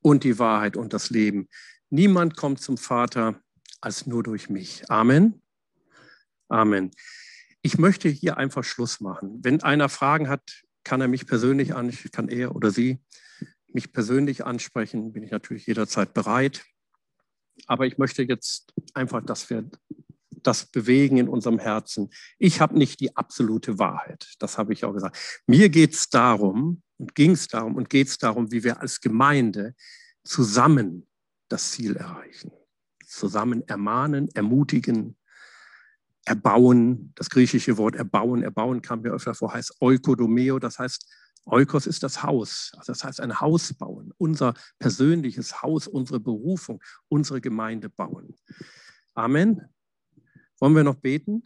und 0.00 0.24
die 0.24 0.38
Wahrheit 0.38 0.76
und 0.76 0.92
das 0.92 1.10
Leben. 1.10 1.48
Niemand 1.90 2.36
kommt 2.36 2.60
zum 2.60 2.76
Vater 2.76 3.40
als 3.80 4.06
nur 4.06 4.22
durch 4.22 4.50
mich. 4.50 4.90
Amen. 4.90 5.40
Amen. 6.48 6.90
Ich 7.62 7.78
möchte 7.78 8.08
hier 8.08 8.36
einfach 8.36 8.64
Schluss 8.64 9.00
machen. 9.00 9.40
Wenn 9.42 9.62
einer 9.62 9.88
Fragen 9.88 10.28
hat, 10.28 10.62
kann 10.84 11.00
er 11.00 11.08
mich 11.08 11.26
persönlich 11.26 11.74
ansprechen, 11.74 12.12
kann 12.12 12.28
er 12.28 12.54
oder 12.54 12.70
sie 12.70 12.98
mich 13.72 13.92
persönlich 13.92 14.44
ansprechen, 14.44 15.12
bin 15.12 15.22
ich 15.22 15.30
natürlich 15.30 15.66
jederzeit 15.66 16.14
bereit. 16.14 16.64
Aber 17.66 17.86
ich 17.86 17.98
möchte 17.98 18.22
jetzt 18.22 18.72
einfach, 18.94 19.22
dass 19.24 19.50
wir 19.50 19.68
das 20.30 20.66
bewegen 20.66 21.16
in 21.16 21.28
unserem 21.28 21.58
Herzen. 21.58 22.10
Ich 22.38 22.60
habe 22.60 22.78
nicht 22.78 23.00
die 23.00 23.16
absolute 23.16 23.78
Wahrheit, 23.78 24.34
das 24.38 24.58
habe 24.58 24.72
ich 24.72 24.84
auch 24.84 24.92
gesagt. 24.92 25.42
Mir 25.46 25.68
geht 25.68 25.94
es 25.94 26.08
darum 26.08 26.82
und 26.98 27.14
ging 27.14 27.32
es 27.32 27.48
darum 27.48 27.74
und 27.74 27.90
geht 27.90 28.08
es 28.08 28.18
darum, 28.18 28.52
wie 28.52 28.62
wir 28.62 28.80
als 28.80 29.00
Gemeinde 29.00 29.74
zusammen 30.24 31.06
das 31.48 31.70
Ziel 31.70 31.96
erreichen. 31.96 32.50
Zusammen 33.06 33.62
ermahnen, 33.68 34.28
ermutigen, 34.34 35.16
erbauen. 36.24 37.12
Das 37.14 37.30
griechische 37.30 37.78
Wort 37.78 37.94
erbauen, 37.94 38.42
erbauen 38.42 38.82
kam 38.82 39.02
mir 39.02 39.12
öfter 39.12 39.34
vor, 39.34 39.54
heißt 39.54 39.76
oikodomeo, 39.80 40.58
das 40.58 40.78
heißt 40.78 41.06
Eukos 41.48 41.86
ist 41.86 42.02
das 42.02 42.24
Haus, 42.24 42.72
also 42.76 42.92
das 42.92 43.04
heißt 43.04 43.20
ein 43.20 43.40
Haus 43.40 43.72
bauen, 43.72 44.12
unser 44.18 44.54
persönliches 44.80 45.62
Haus, 45.62 45.86
unsere 45.86 46.18
Berufung, 46.18 46.82
unsere 47.08 47.40
Gemeinde 47.40 47.88
bauen. 47.88 48.34
Amen. 49.14 49.62
Wollen 50.58 50.74
wir 50.74 50.82
noch 50.82 50.96
beten? 50.96 51.44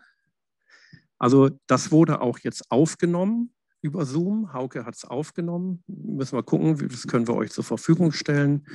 Also 1.19 1.51
das 1.67 1.93
wurde 1.93 2.23
auch 2.23 2.39
jetzt 2.39 2.71
aufgenommen 2.71 3.53
über 3.83 4.05
Zoom. 4.05 4.53
Hauke 4.53 4.85
hat 4.85 4.95
es 4.95 5.05
aufgenommen. 5.05 5.83
Müssen 5.87 6.37
wir 6.37 6.43
gucken, 6.43 6.89
das 6.89 7.07
können 7.07 7.27
wir 7.27 7.35
euch 7.35 7.51
zur 7.51 7.65
Verfügung 7.65 8.13
stellen. 8.13 8.67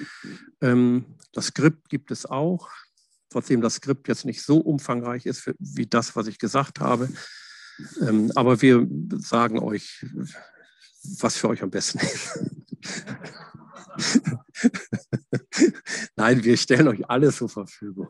Ähm, 0.61 1.05
das 1.33 1.47
Skript 1.47 1.89
gibt 1.89 2.11
es 2.11 2.25
auch. 2.25 2.69
Trotzdem 3.29 3.61
das 3.61 3.75
Skript 3.75 4.07
jetzt 4.07 4.25
nicht 4.25 4.43
so 4.43 4.57
umfangreich 4.57 5.25
ist 5.25 5.51
wie 5.59 5.87
das, 5.87 6.15
was 6.15 6.27
ich 6.27 6.39
gesagt 6.39 6.79
habe. 6.79 7.09
Ähm, 8.01 8.31
aber 8.35 8.61
wir 8.61 8.87
sagen 9.17 9.59
euch, 9.59 10.05
was 11.19 11.37
für 11.37 11.49
euch 11.49 11.63
am 11.63 11.69
besten 11.69 11.99
ist. 11.99 12.39
Nein, 16.15 16.43
wir 16.43 16.57
stellen 16.57 16.87
euch 16.87 17.09
alles 17.09 17.37
zur 17.37 17.49
Verfügung. 17.49 18.09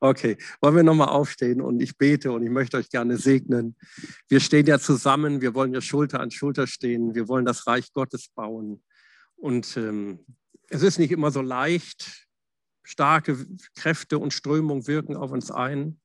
Okay, 0.00 0.36
wollen 0.60 0.76
wir 0.76 0.82
nochmal 0.82 1.08
aufstehen 1.08 1.60
und 1.60 1.80
ich 1.80 1.96
bete 1.96 2.32
und 2.32 2.42
ich 2.42 2.50
möchte 2.50 2.76
euch 2.76 2.90
gerne 2.90 3.16
segnen. 3.16 3.76
Wir 4.28 4.40
stehen 4.40 4.66
ja 4.66 4.78
zusammen, 4.78 5.40
wir 5.40 5.54
wollen 5.54 5.74
ja 5.74 5.80
Schulter 5.80 6.20
an 6.20 6.30
Schulter 6.30 6.66
stehen, 6.66 7.14
wir 7.14 7.28
wollen 7.28 7.44
das 7.44 7.66
Reich 7.66 7.92
Gottes 7.92 8.28
bauen. 8.34 8.82
Und 9.36 9.76
ähm, 9.76 10.20
es 10.68 10.82
ist 10.82 10.98
nicht 10.98 11.12
immer 11.12 11.30
so 11.30 11.42
leicht. 11.42 12.26
Starke 12.82 13.46
Kräfte 13.74 14.18
und 14.18 14.32
Strömungen 14.32 14.86
wirken 14.86 15.16
auf 15.16 15.32
uns 15.32 15.50
ein. 15.50 16.00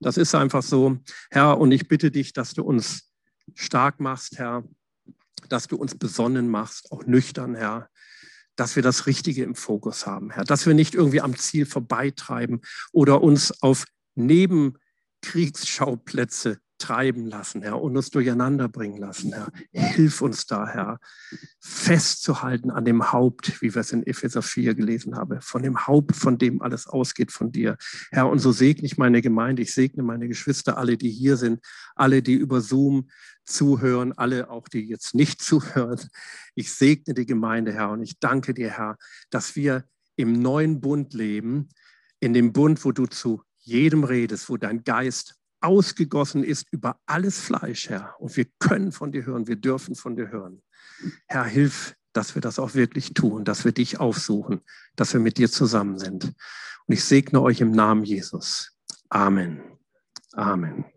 Das 0.00 0.16
ist 0.16 0.34
einfach 0.34 0.62
so. 0.62 0.98
Herr, 1.30 1.58
und 1.58 1.70
ich 1.70 1.86
bitte 1.86 2.10
dich, 2.10 2.32
dass 2.32 2.54
du 2.54 2.64
uns 2.64 3.13
stark 3.54 4.00
machst, 4.00 4.38
Herr, 4.38 4.64
dass 5.48 5.68
du 5.68 5.76
uns 5.76 5.96
besonnen 5.96 6.48
machst, 6.48 6.92
auch 6.92 7.06
nüchtern, 7.06 7.54
Herr, 7.54 7.88
dass 8.56 8.76
wir 8.76 8.82
das 8.82 9.06
Richtige 9.06 9.42
im 9.42 9.54
Fokus 9.54 10.06
haben, 10.06 10.30
Herr, 10.30 10.44
dass 10.44 10.66
wir 10.66 10.74
nicht 10.74 10.94
irgendwie 10.94 11.20
am 11.20 11.36
Ziel 11.36 11.66
vorbeitreiben 11.66 12.62
oder 12.92 13.22
uns 13.22 13.62
auf 13.62 13.84
Nebenkriegsschauplätze 14.14 16.58
treiben 16.78 17.26
lassen, 17.26 17.62
Herr, 17.62 17.80
und 17.80 17.96
uns 17.96 18.10
durcheinander 18.10 18.68
bringen 18.68 18.98
lassen, 18.98 19.32
Herr. 19.32 19.48
Hilf 19.72 20.20
uns 20.20 20.46
da, 20.46 20.66
Herr, 20.66 20.98
festzuhalten 21.60 22.70
an 22.70 22.84
dem 22.84 23.12
Haupt, 23.12 23.62
wie 23.62 23.74
wir 23.74 23.80
es 23.80 23.92
in 23.92 24.06
Epheser 24.06 24.42
4 24.42 24.74
gelesen 24.74 25.16
haben, 25.16 25.40
von 25.40 25.62
dem 25.62 25.86
Haupt, 25.86 26.16
von 26.16 26.36
dem 26.36 26.62
alles 26.62 26.86
ausgeht, 26.86 27.32
von 27.32 27.52
dir. 27.52 27.76
Herr, 28.10 28.28
und 28.28 28.40
so 28.40 28.52
segne 28.52 28.84
ich 28.84 28.98
meine 28.98 29.22
Gemeinde, 29.22 29.62
ich 29.62 29.72
segne 29.72 30.02
meine 30.02 30.28
Geschwister, 30.28 30.76
alle, 30.76 30.96
die 30.96 31.10
hier 31.10 31.36
sind, 31.36 31.60
alle, 31.94 32.22
die 32.22 32.34
über 32.34 32.60
Zoom 32.60 33.08
zuhören, 33.44 34.12
alle 34.12 34.50
auch, 34.50 34.68
die 34.68 34.80
jetzt 34.80 35.14
nicht 35.14 35.40
zuhören. 35.42 36.00
Ich 36.54 36.72
segne 36.72 37.14
die 37.14 37.26
Gemeinde, 37.26 37.72
Herr, 37.72 37.90
und 37.90 38.02
ich 38.02 38.18
danke 38.18 38.54
dir, 38.54 38.70
Herr, 38.70 38.96
dass 39.30 39.56
wir 39.56 39.84
im 40.16 40.32
neuen 40.32 40.80
Bund 40.80 41.12
leben, 41.14 41.68
in 42.20 42.32
dem 42.32 42.52
Bund, 42.52 42.84
wo 42.84 42.92
du 42.92 43.06
zu 43.06 43.42
jedem 43.60 44.04
redest, 44.04 44.48
wo 44.48 44.56
dein 44.56 44.84
Geist 44.84 45.36
ausgegossen 45.60 46.44
ist 46.44 46.66
über 46.70 47.00
alles 47.06 47.40
Fleisch, 47.40 47.88
Herr. 47.88 48.14
Und 48.20 48.36
wir 48.36 48.46
können 48.58 48.92
von 48.92 49.12
dir 49.12 49.24
hören, 49.24 49.46
wir 49.46 49.56
dürfen 49.56 49.94
von 49.94 50.14
dir 50.14 50.30
hören. 50.30 50.62
Herr, 51.26 51.44
hilf, 51.44 51.96
dass 52.12 52.34
wir 52.34 52.42
das 52.42 52.58
auch 52.58 52.74
wirklich 52.74 53.14
tun, 53.14 53.44
dass 53.44 53.64
wir 53.64 53.72
dich 53.72 53.98
aufsuchen, 53.98 54.60
dass 54.94 55.12
wir 55.12 55.20
mit 55.20 55.38
dir 55.38 55.50
zusammen 55.50 55.98
sind. 55.98 56.24
Und 56.86 56.94
ich 56.94 57.04
segne 57.04 57.40
euch 57.40 57.60
im 57.60 57.72
Namen 57.72 58.04
Jesus. 58.04 58.78
Amen. 59.08 59.60
Amen. 60.32 60.93